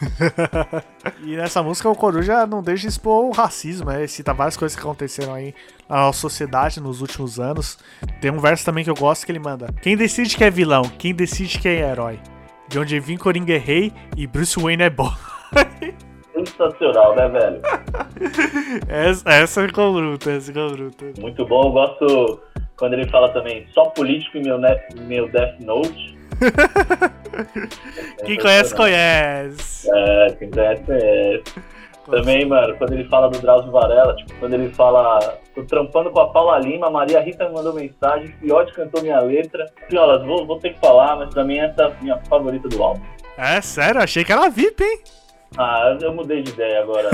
e 1.24 1.36
nessa 1.36 1.62
música 1.62 1.88
o 1.88 1.94
Coruja 1.94 2.46
não 2.46 2.62
deixa 2.62 2.82
de 2.82 2.88
expor 2.88 3.24
o 3.24 3.30
racismo, 3.30 3.88
né? 3.88 3.98
Ele 3.98 4.08
cita 4.08 4.34
várias 4.34 4.56
coisas 4.56 4.76
que 4.76 4.82
aconteceram 4.82 5.34
aí 5.34 5.54
na 5.88 5.96
nossa 5.96 6.20
sociedade 6.20 6.80
nos 6.80 7.00
últimos 7.00 7.38
anos. 7.38 7.78
Tem 8.20 8.30
um 8.30 8.38
verso 8.38 8.64
também 8.64 8.84
que 8.84 8.90
eu 8.90 8.94
gosto 8.94 9.24
que 9.24 9.32
ele 9.32 9.38
manda: 9.38 9.68
Quem 9.82 9.96
decide 9.96 10.36
que 10.36 10.44
é 10.44 10.50
vilão, 10.50 10.82
quem 10.98 11.14
decide 11.14 11.58
que 11.58 11.68
é 11.68 11.90
herói. 11.90 12.18
De 12.68 12.78
onde 12.78 12.98
vim 12.98 13.16
Coringa 13.16 13.54
é 13.54 13.58
rei 13.58 13.92
e 14.16 14.26
Bruce 14.26 14.58
Wayne 14.58 14.84
é 14.84 14.90
bom. 14.90 15.12
Sensacional, 16.34 17.14
né, 17.14 17.28
velho? 17.28 17.62
essa, 18.88 19.30
essa 19.30 19.66
ficou 19.66 19.94
bruta, 19.94 20.30
essa 20.32 20.52
ficou 20.52 20.70
bruta. 20.70 21.12
Muito 21.20 21.46
bom, 21.46 21.66
eu 21.66 21.70
gosto 21.70 22.40
quando 22.76 22.94
ele 22.94 23.08
fala 23.08 23.28
também 23.28 23.66
só 23.72 23.84
político 23.86 24.38
em 24.38 24.42
meu, 24.42 24.58
meu 25.06 25.30
Death 25.30 25.60
Note. 25.60 26.13
quem 28.24 28.38
conhece, 28.38 28.74
conhece. 28.74 29.90
É, 29.92 30.36
quem 30.38 30.50
conhece, 30.50 30.82
conhece. 30.82 31.42
Também, 32.10 32.44
mano, 32.44 32.76
quando 32.76 32.92
ele 32.92 33.04
fala 33.04 33.30
do 33.30 33.38
Drauzio 33.38 33.72
Varela, 33.72 34.14
tipo, 34.16 34.34
quando 34.38 34.52
ele 34.52 34.68
fala, 34.74 35.18
tô 35.54 35.62
trampando 35.64 36.10
com 36.10 36.20
a 36.20 36.28
Paula 36.28 36.58
Lima, 36.58 36.90
Maria 36.90 37.20
Rita 37.20 37.48
me 37.48 37.54
mandou 37.54 37.72
mensagem, 37.72 38.28
Fiote 38.40 38.74
cantou 38.74 39.00
minha 39.00 39.20
letra. 39.20 39.66
Fiolas, 39.88 40.22
vou, 40.24 40.46
vou 40.46 40.58
ter 40.58 40.74
que 40.74 40.80
falar, 40.80 41.16
mas 41.16 41.32
pra 41.32 41.44
mim 41.44 41.58
essa 41.58 41.82
é 41.82 41.86
a 41.86 42.02
minha 42.02 42.18
favorita 42.28 42.68
do 42.68 42.82
álbum. 42.82 43.02
É, 43.38 43.60
sério? 43.62 44.02
Achei 44.02 44.22
que 44.22 44.32
era 44.32 44.50
VIP, 44.50 44.84
hein? 44.84 45.00
Ah, 45.56 45.96
eu 46.00 46.12
mudei 46.12 46.42
de 46.42 46.50
ideia 46.50 46.82
agora. 46.82 47.08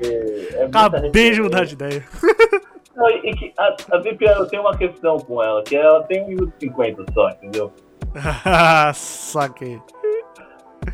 é 0.00 0.64
Acabei 0.64 1.32
de 1.32 1.42
mudar 1.42 1.64
de 1.64 1.74
ideia. 1.74 2.04
Não, 2.94 3.10
e 3.10 3.34
que 3.34 3.52
a, 3.58 3.74
a 3.90 3.98
VIP, 3.98 4.24
eu 4.24 4.46
tenho 4.46 4.62
uma 4.62 4.76
questão 4.76 5.18
com 5.18 5.42
ela, 5.42 5.62
que 5.64 5.74
ela 5.74 6.02
tem 6.04 6.22
1 6.22 6.28
minuto 6.28 6.52
e 6.60 6.66
50 6.66 7.04
só, 7.12 7.28
entendeu? 7.30 7.72
Saquei. 8.94 9.80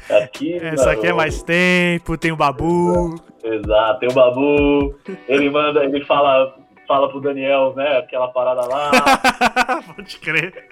Aqui, 0.08 0.54
Essa 0.54 0.92
aqui 0.92 1.08
é 1.08 1.12
mais 1.12 1.42
tempo, 1.42 2.16
tem 2.16 2.32
o 2.32 2.36
Babu. 2.36 3.16
Exato, 3.42 4.00
tem 4.00 4.08
o 4.08 4.14
Babu. 4.14 4.94
Ele 5.28 5.50
manda, 5.50 5.84
ele 5.84 6.04
fala, 6.04 6.56
fala 6.86 7.08
pro 7.08 7.20
Daniel, 7.20 7.74
né? 7.74 7.98
Aquela 7.98 8.28
parada 8.28 8.66
lá. 8.66 8.90
Pode 9.94 10.18
crer. 10.18 10.68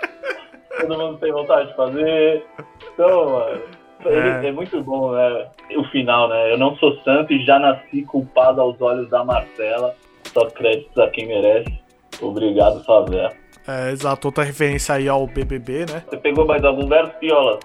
Todo 0.80 0.99
mundo 0.99 1.18
tem 1.18 1.32
vontade 1.32 1.68
de 1.68 1.76
fazer. 1.76 2.46
Então, 2.94 3.30
mano. 3.30 3.62
É. 4.05 4.46
é. 4.46 4.53
muito 4.53 4.80
bom, 4.82 5.12
né? 5.12 5.49
O 5.76 5.84
final, 5.84 6.28
né? 6.28 6.53
Eu 6.53 6.59
não 6.59 6.76
sou 6.76 6.96
santo 7.03 7.32
e 7.32 7.44
já 7.44 7.59
nasci 7.59 8.03
culpado 8.03 8.61
aos 8.61 8.80
olhos 8.80 9.11
da 9.11 9.24
Marcela. 9.24 9.94
Só 10.32 10.46
créditos 10.46 10.96
a 10.99 11.09
quem 11.09 11.26
merece. 11.26 11.80
Obrigado, 12.20 12.84
Favela. 12.84 13.32
É, 13.69 13.93
exato, 13.93 14.29
outra 14.29 14.43
referência 14.45 14.95
aí 14.95 15.07
ao 15.07 15.27
BBB, 15.27 15.85
né? 15.85 16.03
Você 16.09 16.16
pegou 16.16 16.47
mais 16.47 16.64
algum 16.64 16.89
verso, 16.89 17.12
Piola? 17.21 17.61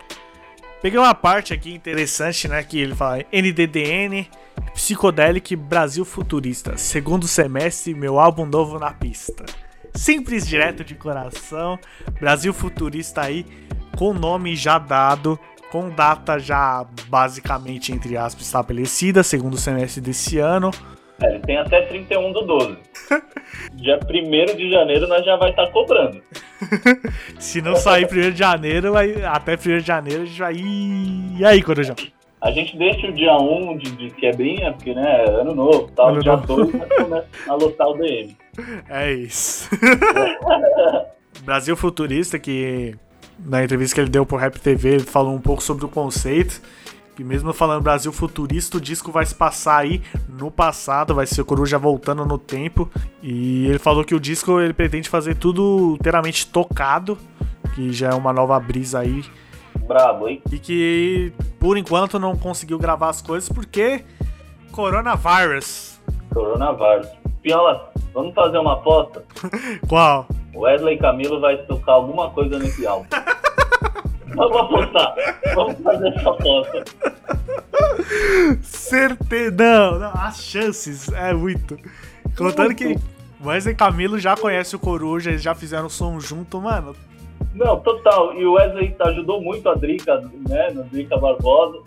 Peguei 0.81 0.99
uma 0.99 1.15
parte 1.15 1.53
aqui 1.53 1.73
interessante, 1.73 2.45
né? 2.49 2.61
Que 2.61 2.77
ele 2.77 2.93
fala 2.93 3.23
NDDN, 3.31 4.27
Psicodélico 4.73 5.55
Brasil 5.55 6.03
Futurista. 6.03 6.77
Segundo 6.77 7.25
semestre, 7.25 7.93
meu 7.93 8.19
álbum 8.19 8.45
novo 8.45 8.77
na 8.77 8.91
pista. 8.91 9.45
Simples, 9.95 10.45
direto 10.45 10.83
de 10.83 10.93
coração. 10.93 11.79
Brasil 12.19 12.53
Futurista 12.53 13.21
aí, 13.21 13.45
com 13.97 14.11
nome 14.13 14.57
já 14.57 14.77
dado, 14.77 15.39
com 15.71 15.89
data 15.89 16.37
já 16.37 16.85
basicamente, 17.07 17.93
entre 17.93 18.17
aspas, 18.17 18.45
estabelecida, 18.45 19.23
segundo 19.23 19.55
semestre 19.55 20.01
desse 20.01 20.37
ano. 20.37 20.69
É, 21.21 21.29
ele 21.29 21.39
tem 21.39 21.57
até 21.57 21.81
31 21.83 22.31
do 22.31 22.41
12. 22.41 22.77
Dia 23.73 23.99
1 24.03 24.55
de 24.55 24.69
janeiro 24.69 25.07
nós 25.07 25.25
já 25.25 25.35
vai 25.35 25.51
estar 25.51 25.67
tá 25.67 25.71
cobrando. 25.71 26.21
Se 27.39 27.61
não 27.61 27.75
sair 27.75 28.05
1 28.05 28.31
de 28.31 28.37
janeiro, 28.37 28.93
vai, 28.93 29.23
até 29.23 29.53
1 29.53 29.57
de 29.57 29.79
janeiro 29.79 30.23
a 30.23 30.25
gente 30.25 30.39
vai. 30.39 30.55
E 30.55 31.45
aí, 31.45 31.61
Corujão? 31.61 31.95
A 32.41 32.51
gente 32.51 32.77
deixa 32.77 33.07
o 33.07 33.13
dia 33.13 33.37
1 33.37 33.77
de, 33.77 33.91
de 33.95 34.09
quebrinha, 34.11 34.73
porque, 34.73 34.93
né, 34.93 35.23
ano 35.29 35.55
novo 35.55 35.89
tal. 35.95 36.09
Ano 36.09 36.21
dia 36.21 36.35
2 36.35 36.71
começa 36.71 37.27
a 37.47 37.53
lotar 37.53 37.87
o 37.87 37.97
DM. 37.97 38.35
É 38.87 39.11
isso. 39.11 39.67
Brasil 41.43 41.75
Futurista, 41.75 42.37
que 42.37 42.95
na 43.39 43.63
entrevista 43.63 43.95
que 43.95 44.01
ele 44.01 44.09
deu 44.11 44.25
pro 44.25 44.37
Rap 44.37 44.59
TV, 44.59 44.89
ele 44.89 44.99
falou 45.03 45.33
um 45.33 45.41
pouco 45.41 45.63
sobre 45.63 45.85
o 45.85 45.89
conceito. 45.89 46.61
E 47.17 47.23
mesmo 47.23 47.53
falando 47.53 47.83
Brasil 47.83 48.11
futurista, 48.11 48.77
o 48.77 48.81
disco 48.81 49.11
vai 49.11 49.25
se 49.25 49.35
passar 49.35 49.77
aí 49.77 50.01
no 50.27 50.49
passado, 50.49 51.13
vai 51.13 51.27
ser 51.27 51.41
o 51.41 51.45
Coruja 51.45 51.77
voltando 51.77 52.25
no 52.25 52.37
tempo. 52.37 52.89
E 53.21 53.67
ele 53.67 53.79
falou 53.79 54.03
que 54.03 54.15
o 54.15 54.19
disco 54.19 54.59
ele 54.59 54.73
pretende 54.73 55.09
fazer 55.09 55.35
tudo 55.35 55.95
inteiramente 55.99 56.47
tocado, 56.47 57.17
que 57.75 57.93
já 57.93 58.09
é 58.09 58.13
uma 58.13 58.33
nova 58.33 58.59
brisa 58.59 58.99
aí. 58.99 59.23
Brabo, 59.87 60.27
hein? 60.27 60.41
E 60.51 60.57
que 60.57 61.33
por 61.59 61.77
enquanto 61.77 62.17
não 62.17 62.35
conseguiu 62.35 62.79
gravar 62.79 63.09
as 63.09 63.21
coisas 63.21 63.47
porque 63.49 64.03
coronavírus. 64.71 66.01
Coronavírus. 66.33 67.07
Piola, 67.43 67.91
vamos 68.13 68.33
fazer 68.33 68.57
uma 68.57 68.73
aposta? 68.73 69.23
Qual? 69.87 70.27
Wesley 70.55 70.97
Camilo 70.97 71.39
vai 71.39 71.57
tocar 71.65 71.93
alguma 71.93 72.29
coisa 72.31 72.57
nesse 72.57 72.87
álbum. 72.87 73.05
Vamos 74.35 74.57
apostar. 74.57 75.15
Vamos 75.55 75.81
fazer 75.81 76.07
essa 76.09 76.29
aposta. 76.29 76.83
Certeza. 78.61 79.55
Não, 79.55 79.99
não, 79.99 80.11
as 80.13 80.41
chances 80.41 81.11
é 81.11 81.33
muito. 81.33 81.77
Contando 82.35 82.73
que 82.73 82.97
Wesley 83.43 83.75
Camilo 83.75 84.19
já 84.19 84.35
conhecem 84.35 84.77
o 84.77 84.79
Coruja, 84.79 85.29
eles 85.31 85.41
já 85.41 85.53
fizeram 85.53 85.89
som 85.89 86.19
junto, 86.19 86.59
mano. 86.61 86.95
Não, 87.53 87.79
total. 87.79 88.33
E 88.33 88.45
o 88.45 88.53
Wesley 88.53 88.95
ajudou 88.99 89.41
muito 89.41 89.69
a 89.69 89.75
Drica, 89.75 90.21
né? 90.47 90.71
No 90.71 90.83
Drica 90.85 91.17
Barbosa. 91.17 91.79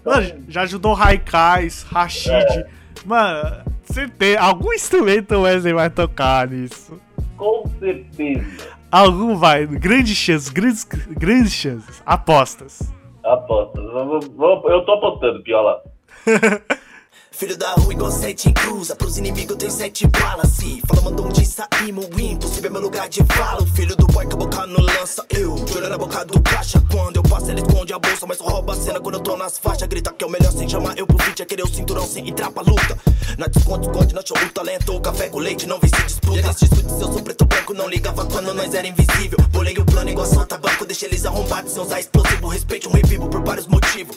Então... 0.00 0.14
Mano, 0.14 0.44
já 0.48 0.62
ajudou 0.62 0.94
Raikais, 0.94 1.82
Rashid. 1.82 2.32
É. 2.32 2.66
Mano, 3.04 3.64
certeza. 3.84 4.40
Algum 4.40 4.72
instrumento 4.72 5.34
o 5.34 5.42
Wesley 5.42 5.74
vai 5.74 5.90
tocar 5.90 6.48
nisso. 6.48 6.98
Com 7.36 7.64
certeza. 7.78 8.77
Algum 8.90 9.36
vai. 9.36 9.66
Grandes 9.66 10.16
chances, 10.16 10.48
grandes, 10.48 10.84
grandes 10.84 11.52
chances. 11.52 12.02
Apostas. 12.06 12.94
Apostas. 13.22 13.84
Eu 13.84 14.84
tô 14.84 14.92
apostando, 14.92 15.42
Piola. 15.42 15.82
Filho 17.38 17.56
da 17.56 17.70
rua 17.74 17.92
igual 17.92 18.10
sete 18.10 18.48
em 18.48 18.52
cruza 18.52 18.96
Pros 18.96 19.16
inimigos 19.16 19.56
tem 19.58 19.70
sete 19.70 20.08
balas. 20.08 20.50
Se 20.50 20.82
fala 20.88 21.02
mandou 21.02 21.26
um 21.26 21.28
de 21.28 21.46
saímos 21.46 22.06
Impossível 22.18 22.68
meu 22.68 22.80
lugar 22.80 23.08
de 23.08 23.22
fala. 23.22 23.62
O 23.62 23.66
filho 23.66 23.94
do 23.94 24.08
boy 24.08 24.26
com 24.26 24.32
a 24.32 24.36
boca 24.38 24.66
no 24.66 24.80
lança. 24.80 25.24
Eu, 25.30 25.54
de 25.54 25.80
na 25.88 25.96
boca 25.96 26.24
do 26.24 26.42
caixa. 26.42 26.82
Quando 26.90 27.18
eu 27.18 27.22
passo 27.22 27.48
ele 27.52 27.60
esconde 27.60 27.92
a 27.92 27.98
bolsa 28.00 28.26
Mas 28.26 28.40
rouba 28.40 28.72
a 28.72 28.76
cena 28.76 28.98
quando 28.98 29.14
eu 29.14 29.20
tô 29.20 29.36
nas 29.36 29.56
faixas. 29.56 29.86
Grita 29.86 30.12
que 30.12 30.24
é 30.24 30.26
o 30.26 30.30
melhor 30.30 30.50
sem 30.50 30.68
chamar. 30.68 30.98
Eu 30.98 31.06
pro 31.06 31.16
feat 31.22 31.40
É 31.40 31.44
querer 31.44 31.62
o 31.62 31.68
cinturão 31.68 32.04
sem 32.08 32.28
entrar 32.28 32.50
pra 32.50 32.60
luta. 32.60 32.98
Na 33.38 33.46
desconto, 33.46 33.88
esconde, 33.88 34.14
na 34.16 34.22
show 34.26 34.36
o 34.36 34.50
talento. 34.50 35.00
Café 35.00 35.28
com 35.28 35.38
leite, 35.38 35.64
não 35.64 35.78
se 35.78 36.04
disputa. 36.04 36.38
Eles 36.38 36.56
discutem 36.56 36.88
se 36.88 37.02
eu 37.04 37.12
sou 37.12 37.22
preto 37.22 37.44
branco 37.44 37.72
Não 37.72 37.88
ligava 37.88 38.26
quando 38.26 38.52
nós 38.52 38.74
era 38.74 38.88
invisível. 38.88 39.38
Bolei 39.52 39.78
o 39.78 39.84
plano 39.84 40.10
igual 40.10 40.26
solta 40.26 40.58
banco 40.58 40.84
Deixa 40.84 41.06
eles 41.06 41.24
arrombados. 41.24 41.72
Sem 41.72 41.82
usar 41.84 42.00
explosivo 42.00 42.48
Respeite 42.48 42.88
um 42.88 42.90
revivo 42.90 43.28
por 43.28 43.44
vários 43.44 43.68
motivos. 43.68 44.16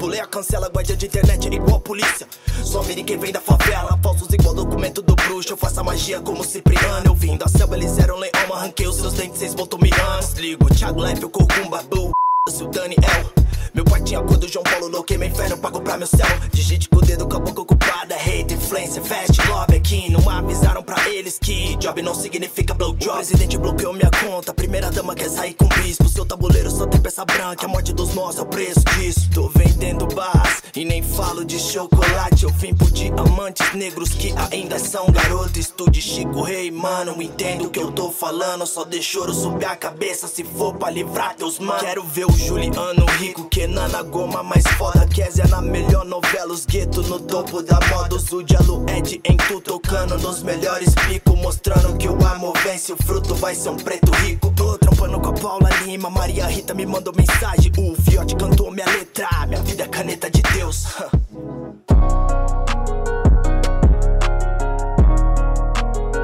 Pulei 0.00 0.18
a 0.18 0.26
cancela, 0.26 0.68
guardia 0.68 0.96
de 0.96 1.06
internet 1.06 1.46
igual 1.46 1.80
polícia 1.80 2.31
só 2.64 2.82
mire 2.82 3.02
quem 3.02 3.18
vem 3.18 3.32
da 3.32 3.40
favela, 3.40 3.98
falsos 4.02 4.28
igual 4.32 4.54
documento 4.54 5.02
do 5.02 5.14
bruxo. 5.14 5.52
Eu 5.52 5.56
faço 5.56 5.82
magia 5.84 6.20
como 6.20 6.44
Cipriano. 6.44 7.06
Eu 7.06 7.14
vim 7.14 7.36
da 7.36 7.48
selva, 7.48 7.76
eles 7.76 7.98
eram 7.98 8.16
leão, 8.18 8.54
arranquei 8.54 8.86
os 8.86 8.96
seus 8.96 9.14
dentes, 9.14 9.38
vocês 9.38 9.54
voltam 9.54 9.78
me 9.78 9.90
Desligo, 9.90 10.74
Thiago 10.74 11.04
Life, 11.04 11.22
eu 11.22 11.30
corro 11.30 11.48
com 11.48 11.68
babu. 11.68 12.10
O 12.48 12.66
Daniel. 12.68 13.51
Meu 13.74 13.84
pai 13.84 14.00
tinha 14.02 14.20
cor 14.22 14.36
do 14.36 14.48
João 14.48 14.64
Paulo, 14.64 14.88
louquei 14.88 15.16
meu 15.16 15.28
inferno 15.28 15.56
pra 15.56 15.70
comprar 15.70 15.96
meu 15.96 16.06
céu. 16.06 16.26
Digite 16.52 16.88
com 16.88 16.98
o 16.98 17.02
dedo 17.02 17.26
com 17.26 17.36
a 17.36 17.40
boca 17.40 17.62
ocupada. 17.62 18.14
Hate, 18.14 18.54
influência, 18.54 19.02
fast, 19.02 19.40
love 19.48 19.76
aqui. 19.76 20.10
Não 20.10 20.28
avisaram 20.28 20.82
pra 20.82 21.08
eles 21.08 21.38
que 21.38 21.76
job 21.76 22.02
não 22.02 22.14
significa 22.14 22.74
blowjob. 22.74 23.12
O 23.12 23.16
presidente 23.16 23.58
bloqueou 23.58 23.92
minha 23.92 24.10
conta. 24.24 24.52
Primeira 24.52 24.90
dama 24.90 25.14
quer 25.14 25.30
sair 25.30 25.54
com 25.54 25.66
bispo. 25.68 26.08
Seu 26.08 26.24
tabuleiro 26.26 26.70
só 26.70 26.86
tem 26.86 27.00
peça 27.00 27.24
branca. 27.24 27.66
A 27.66 27.68
morte 27.68 27.92
dos 27.92 28.14
nossos 28.14 28.40
é 28.40 28.42
o 28.42 28.46
preço 28.46 28.80
disso. 28.96 29.30
Tô 29.32 29.48
vendendo 29.48 30.06
barras 30.06 30.62
e 30.76 30.84
nem 30.84 31.02
falo 31.02 31.44
de 31.44 31.58
chocolate. 31.58 32.44
Eu 32.44 32.50
vim 32.50 32.74
por 32.74 32.90
diamantes 32.90 33.72
negros 33.74 34.10
que 34.10 34.34
ainda 34.50 34.78
são 34.78 35.06
garotos. 35.06 35.56
Estude 35.56 36.02
Chico 36.02 36.42
Rei, 36.42 36.70
mano. 36.70 37.20
Entendo 37.22 37.66
o 37.66 37.70
que 37.70 37.78
eu 37.80 37.92
tô 37.92 38.10
falando. 38.10 38.66
Só 38.66 38.84
deixa 38.84 39.18
ouro 39.18 39.32
subir 39.32 39.66
a 39.66 39.76
cabeça 39.76 40.26
se 40.26 40.44
for 40.44 40.74
pra 40.74 40.90
livrar 40.90 41.34
teus 41.34 41.58
manos. 41.58 41.82
Quero 41.82 42.02
ver 42.02 42.26
o 42.26 42.32
Juliano 42.32 43.06
rico 43.18 43.44
que 43.52 43.60
Renan 43.60 43.88
na 43.88 44.02
goma 44.02 44.42
mais 44.42 44.64
foda 44.78 45.06
Kézia 45.06 45.46
na 45.46 45.60
melhor 45.60 46.04
novela 46.06 46.52
Os 46.52 46.64
gueto 46.64 47.02
no 47.02 47.20
topo 47.20 47.62
da 47.62 47.78
moda 47.90 48.16
Os 48.16 48.32
Udialo 48.32 48.84
Ed 48.88 49.20
em 49.22 49.36
tu 49.36 49.60
tocando 49.60 50.18
Nos 50.18 50.42
melhores 50.42 50.94
picos 51.06 51.38
Mostrando 51.38 51.96
que 51.98 52.08
o 52.08 52.26
amor 52.26 52.56
vence 52.64 52.92
O 52.92 52.96
fruto 52.96 53.34
vai 53.34 53.54
ser 53.54 53.68
um 53.68 53.76
preto 53.76 54.10
rico. 54.12 54.50
Tô 54.56 54.78
trampando 54.78 55.20
com 55.20 55.28
a 55.28 55.32
Paula 55.34 55.68
Lima 55.84 56.08
Maria 56.08 56.46
Rita 56.46 56.72
me 56.72 56.86
mandou 56.86 57.14
mensagem 57.14 57.70
O 57.76 57.94
Fiote 58.02 58.34
cantou 58.36 58.70
minha 58.70 58.86
letra 58.86 59.28
Minha 59.46 59.62
vida 59.62 59.84
é 59.84 59.88
caneta 59.88 60.30
de 60.30 60.40
Deus 60.42 60.86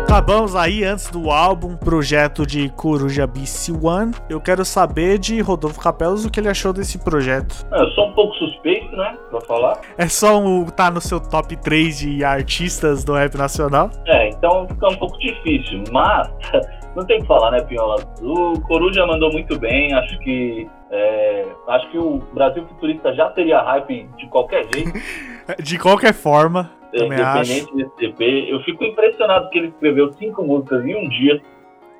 Acabamos 0.08 0.56
aí 0.56 0.84
antes 0.84 1.10
do 1.10 1.30
álbum, 1.30 1.76
projeto 1.76 2.46
de 2.46 2.70
Coruja 2.70 3.28
BC1. 3.28 4.14
Eu 4.30 4.40
quero 4.40 4.64
saber 4.64 5.18
de 5.18 5.38
Rodolfo 5.42 5.78
Capelos 5.78 6.24
o 6.24 6.30
que 6.30 6.40
ele 6.40 6.48
achou 6.48 6.72
desse 6.72 6.98
projeto. 6.98 7.66
É, 7.70 7.82
eu 7.82 7.88
sou 7.90 8.08
um 8.08 8.12
pouco 8.14 8.34
suspeito, 8.36 8.96
né, 8.96 9.18
pra 9.28 9.42
falar. 9.42 9.78
É 9.98 10.08
só 10.08 10.38
um, 10.38 10.64
tá 10.64 10.90
no 10.90 10.98
seu 10.98 11.20
top 11.20 11.54
3 11.56 11.98
de 11.98 12.24
artistas 12.24 13.04
do 13.04 13.12
rap 13.12 13.36
nacional? 13.36 13.90
É, 14.06 14.30
então 14.30 14.66
fica 14.66 14.88
um 14.88 14.96
pouco 14.96 15.18
difícil, 15.18 15.84
mas 15.92 16.26
não 16.96 17.04
tem 17.04 17.20
que 17.20 17.26
falar, 17.26 17.50
né, 17.50 17.60
Piola? 17.60 17.96
O 18.22 18.58
Coruja 18.62 19.06
mandou 19.06 19.30
muito 19.30 19.58
bem, 19.58 19.92
acho 19.92 20.18
que 20.20 20.66
é, 20.90 21.44
acho 21.68 21.90
que 21.90 21.98
o 21.98 22.22
Brasil 22.32 22.66
Futurista 22.66 23.12
já 23.12 23.28
teria 23.28 23.60
hype 23.60 24.08
de 24.16 24.26
qualquer 24.28 24.64
jeito. 24.74 24.90
de 25.62 25.78
qualquer 25.78 26.14
forma. 26.14 26.77
É, 26.92 27.04
independente 27.04 27.74
desse 27.76 28.04
EP. 28.04 28.20
Eu 28.50 28.60
fico 28.60 28.84
impressionado 28.84 29.50
que 29.50 29.58
ele 29.58 29.68
escreveu 29.68 30.12
cinco 30.14 30.42
músicas 30.42 30.84
em 30.84 30.96
um 30.96 31.08
dia. 31.08 31.40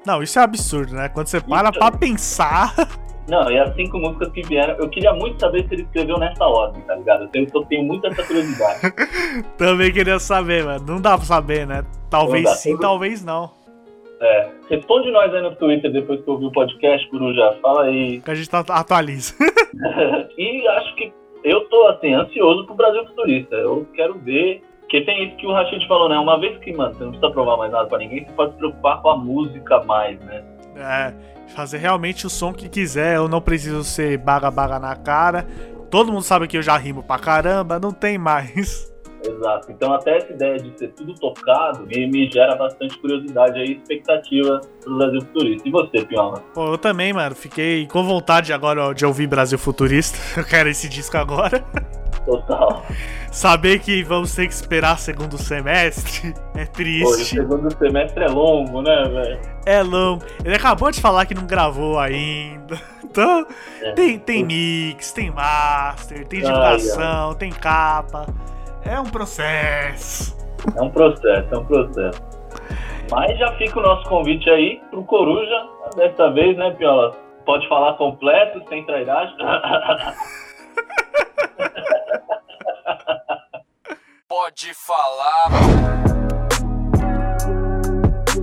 Não, 0.07 0.23
isso 0.23 0.39
é 0.39 0.43
absurdo, 0.43 0.95
né? 0.95 1.09
Quando 1.09 1.27
você 1.27 1.41
para 1.41 1.69
isso... 1.69 1.79
pra 1.79 1.91
pensar. 1.93 2.75
Não, 3.29 3.51
e 3.51 3.59
as 3.59 3.75
cinco 3.75 3.99
músicas 3.99 4.33
que 4.33 4.41
vieram, 4.41 4.75
eu 4.77 4.89
queria 4.89 5.13
muito 5.13 5.39
saber 5.39 5.69
se 5.69 5.75
ele 5.75 5.83
escreveu 5.83 6.17
nessa 6.19 6.47
ordem, 6.47 6.81
tá 6.83 6.95
ligado? 6.95 7.29
Eu, 7.35 7.47
eu 7.55 7.65
tenho 7.67 7.85
muita 7.85 8.09
essa 8.09 8.25
curiosidade. 8.25 8.81
Também 9.59 9.93
queria 9.93 10.19
saber, 10.19 10.65
mano. 10.65 10.83
Não 10.87 10.99
dá 10.99 11.15
pra 11.15 11.27
saber, 11.27 11.67
né? 11.67 11.85
Talvez 12.09 12.49
sim, 12.61 12.71
tudo... 12.71 12.81
talvez 12.81 13.23
não. 13.23 13.51
É. 14.21 14.49
Responde 14.71 15.11
nós 15.11 15.33
aí 15.35 15.43
no 15.43 15.55
Twitter 15.57 15.93
depois 15.93 16.23
que 16.23 16.29
eu 16.29 16.35
ouvir 16.35 16.47
o 16.47 16.53
podcast, 16.53 17.07
Coruja. 17.11 17.55
Fala 17.61 17.85
aí. 17.85 18.21
Que 18.21 18.31
a 18.31 18.35
gente 18.35 18.49
tá, 18.49 18.61
atualiza. 18.61 19.35
e 20.39 20.67
acho 20.69 20.95
que 20.97 21.13
eu 21.45 21.69
tô, 21.69 21.87
assim, 21.89 22.15
ansioso 22.15 22.65
pro 22.65 22.75
Brasil 22.75 23.05
Futurista. 23.09 23.55
Eu 23.57 23.87
quero 23.95 24.19
ver 24.19 24.63
porque 24.89 25.03
tem 25.03 25.29
isso 25.29 25.37
que 25.37 25.47
o 25.47 25.53
Rashid 25.53 25.87
falou, 25.87 26.09
né? 26.09 26.19
Uma 26.19 26.41
vez 26.41 26.59
que, 26.61 26.73
mano, 26.73 26.95
você 26.95 27.05
não 27.05 27.11
precisa 27.11 27.31
provar 27.31 27.59
mais 27.59 27.71
nada 27.71 27.87
pra 27.87 27.99
ninguém, 27.99 28.25
você 28.25 28.33
pode 28.33 28.53
se 28.53 28.57
preocupar 28.57 29.03
com 29.03 29.11
a 29.11 29.17
música 29.19 29.85
mais, 29.85 30.19
né? 30.21 30.43
É, 30.77 31.13
fazer 31.55 31.77
realmente 31.77 32.27
o 32.27 32.31
som 32.31 32.55
que 32.55 32.71
quiser. 32.71 33.17
Eu 33.17 33.29
não 33.29 33.39
preciso 33.39 33.85
ser 33.85 34.17
baga-baga 34.17 34.79
na 34.79 34.97
cara. 34.97 35.47
Todo 35.91 36.11
mundo 36.11 36.23
sabe 36.23 36.49
que 36.49 36.57
eu 36.57 36.63
já 36.63 36.75
rimo 36.79 37.03
pra 37.03 37.19
caramba, 37.19 37.79
não 37.79 37.93
tem 37.93 38.17
mais. 38.17 38.91
Exato. 39.23 39.71
Então 39.71 39.93
até 39.93 40.17
essa 40.17 40.33
ideia 40.33 40.57
de 40.57 40.79
ser 40.79 40.89
tudo 40.95 41.13
tocado 41.15 41.87
me, 41.87 42.07
me 42.07 42.31
gera 42.31 42.55
bastante 42.57 42.97
curiosidade 42.99 43.59
e 43.59 43.73
expectativa 43.73 44.61
pro 44.81 44.97
Brasil 44.97 45.21
Futurista. 45.21 45.69
E 45.69 45.71
você, 45.71 46.05
Piola? 46.07 46.43
Pô, 46.55 46.73
eu 46.73 46.79
também, 46.79 47.13
mano. 47.13 47.35
Fiquei 47.35 47.87
com 47.89 48.03
vontade 48.05 48.55
agora 48.55 48.95
de 48.95 49.05
ouvir 49.05 49.27
Brasil 49.27 49.59
Futurista. 49.59 50.17
Eu 50.41 50.47
quero 50.47 50.69
esse 50.71 50.89
disco 50.89 51.17
agora. 51.19 51.63
Total. 52.29 52.83
Saber 53.33 53.79
que 53.79 54.03
vamos 54.03 54.35
ter 54.35 54.47
que 54.47 54.53
esperar 54.53 54.99
segundo 54.99 55.39
semestre 55.39 56.35
é 56.55 56.67
triste. 56.67 57.03
Pô, 57.03 57.09
o 57.09 57.15
segundo 57.15 57.79
semestre 57.79 58.23
é 58.23 58.29
longo, 58.29 58.83
né, 58.83 59.05
velho? 59.05 59.41
É 59.65 59.83
longo. 59.83 60.23
Ele 60.45 60.55
acabou 60.55 60.91
de 60.91 61.01
falar 61.01 61.25
que 61.25 61.35
não 61.35 61.47
gravou 61.47 61.99
ainda. 61.99 62.79
Então, 63.11 63.47
é. 63.83 63.93
tem, 63.93 64.19
tem 64.19 64.45
mix, 64.45 65.13
tem 65.13 65.31
master, 65.31 66.27
tem 66.29 66.41
divulgação, 66.41 67.35
tem 67.35 67.51
capa. 67.51 68.27
É 68.85 69.01
um 69.01 69.07
processo. 69.07 70.37
É 70.77 70.83
um 70.83 70.91
processo, 70.91 71.55
é 71.55 71.59
um 71.59 71.65
processo. 71.65 72.23
Mas 73.11 73.39
já 73.39 73.51
fica 73.57 73.81
o 73.81 73.83
nosso 73.83 74.07
convite 74.11 74.49
aí 74.51 74.81
pro 74.91 75.03
Coruja, 75.05 75.67
dessa 75.97 76.31
vez, 76.31 76.55
né, 76.59 76.71
Piola? 76.73 77.17
Pode 77.47 77.67
falar 77.67 77.95
completo, 77.95 78.63
sem 78.69 78.85
trairagem. 78.85 79.35
Pode 84.29 84.75
falar. 84.75 85.49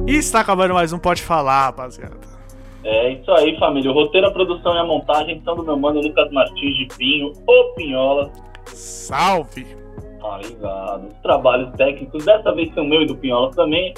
E 0.07 0.15
está 0.15 0.39
acabando 0.39 0.73
mais 0.73 0.91
um 0.91 0.97
Pode 0.97 1.21
Falar, 1.21 1.65
rapaziada. 1.65 2.17
É 2.83 3.11
isso 3.11 3.31
aí, 3.31 3.55
família. 3.59 3.91
O 3.91 3.93
roteiro, 3.93 4.25
a 4.25 4.31
produção 4.31 4.73
e 4.73 4.79
a 4.79 4.83
montagem 4.83 5.39
são 5.43 5.55
do 5.55 5.63
meu 5.63 5.77
mano 5.77 6.01
Lucas 6.01 6.31
Martins 6.31 6.75
de 6.75 6.87
Pinho, 6.97 7.31
o 7.47 7.63
Pinhola. 7.75 8.31
Salve! 8.65 9.77
Tá 10.19 10.39
ligado. 10.39 11.07
Os 11.07 11.21
trabalhos 11.21 11.71
técnicos, 11.75 12.25
dessa 12.25 12.51
vez 12.51 12.73
são 12.73 12.83
meu 12.83 13.03
e 13.03 13.05
do 13.05 13.15
Pinhola 13.15 13.51
também. 13.51 13.93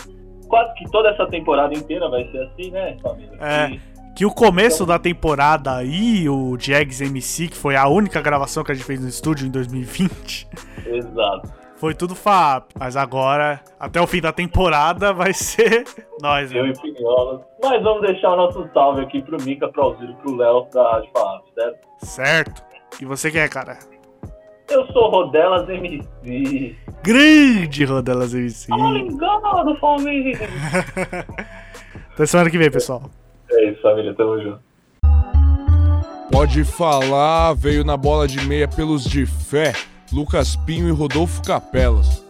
Quase 0.50 0.74
que 0.74 0.92
toda 0.92 1.08
essa 1.12 1.26
temporada 1.28 1.74
inteira 1.74 2.10
vai 2.10 2.30
ser 2.30 2.40
assim, 2.40 2.70
né, 2.70 2.98
família? 3.02 3.38
É. 3.40 3.70
E 3.70 3.80
que 4.14 4.26
o 4.26 4.34
começo 4.34 4.86
da 4.86 5.00
temporada 5.00 5.74
aí, 5.74 6.28
o 6.28 6.58
Jags 6.60 7.00
MC, 7.00 7.48
que 7.48 7.56
foi 7.56 7.78
a 7.78 7.88
única 7.88 8.20
gravação 8.20 8.62
que 8.62 8.74
a 8.74 8.76
gente 8.76 8.84
fez 8.84 9.00
no 9.00 9.08
estúdio 9.08 9.48
em 9.48 9.52
2020. 9.52 10.48
Exato. 10.86 11.57
Foi 11.78 11.94
tudo 11.94 12.16
FAP, 12.16 12.72
mas 12.80 12.98
agora, 12.98 13.62
até 13.80 14.02
o 14.02 14.08
fim 14.08 14.20
da 14.20 14.32
temporada, 14.32 15.14
vai 15.14 15.32
ser 15.32 15.86
nós. 16.22 16.52
Eu 16.52 16.64
né? 16.64 16.74
e 16.76 16.82
Pinholas. 16.82 17.42
Mas 17.64 17.84
vamos 17.84 18.02
deixar 18.02 18.34
o 18.34 18.36
nosso 18.36 18.68
salve 18.74 19.02
aqui 19.02 19.22
pro 19.22 19.42
Mika, 19.44 19.68
pro 19.68 19.84
Alziro, 19.84 20.14
pro 20.16 20.36
Léo 20.36 20.68
da 20.74 20.92
Rádio 20.92 21.10
FAP, 21.14 21.44
certo? 21.54 21.88
Certo. 22.00 22.64
E 23.00 23.06
você 23.06 23.30
quem 23.30 23.42
é, 23.42 23.48
cara? 23.48 23.78
Eu 24.70 24.86
sou 24.88 25.10
Rodelas 25.10 25.70
MC. 25.70 26.76
Grande 27.04 27.86
Rodelas 27.86 28.34
MC. 28.34 28.74
Obrigado, 28.74 29.76
família. 29.80 30.40
Até 32.14 32.26
semana 32.26 32.50
que 32.50 32.58
vem, 32.58 32.72
pessoal. 32.72 33.04
É 33.52 33.70
isso, 33.70 33.82
família. 33.82 34.14
Tamo 34.16 34.42
junto. 34.42 34.60
Pode 36.32 36.64
falar, 36.66 37.54
veio 37.54 37.86
na 37.86 37.96
bola 37.96 38.28
de 38.28 38.46
meia 38.46 38.68
pelos 38.68 39.04
de 39.06 39.26
fé, 39.26 39.74
Lucas 40.12 40.56
Pinho 40.56 40.88
e 40.88 40.92
Rodolfo 40.92 41.42
Capelas. 41.42 42.24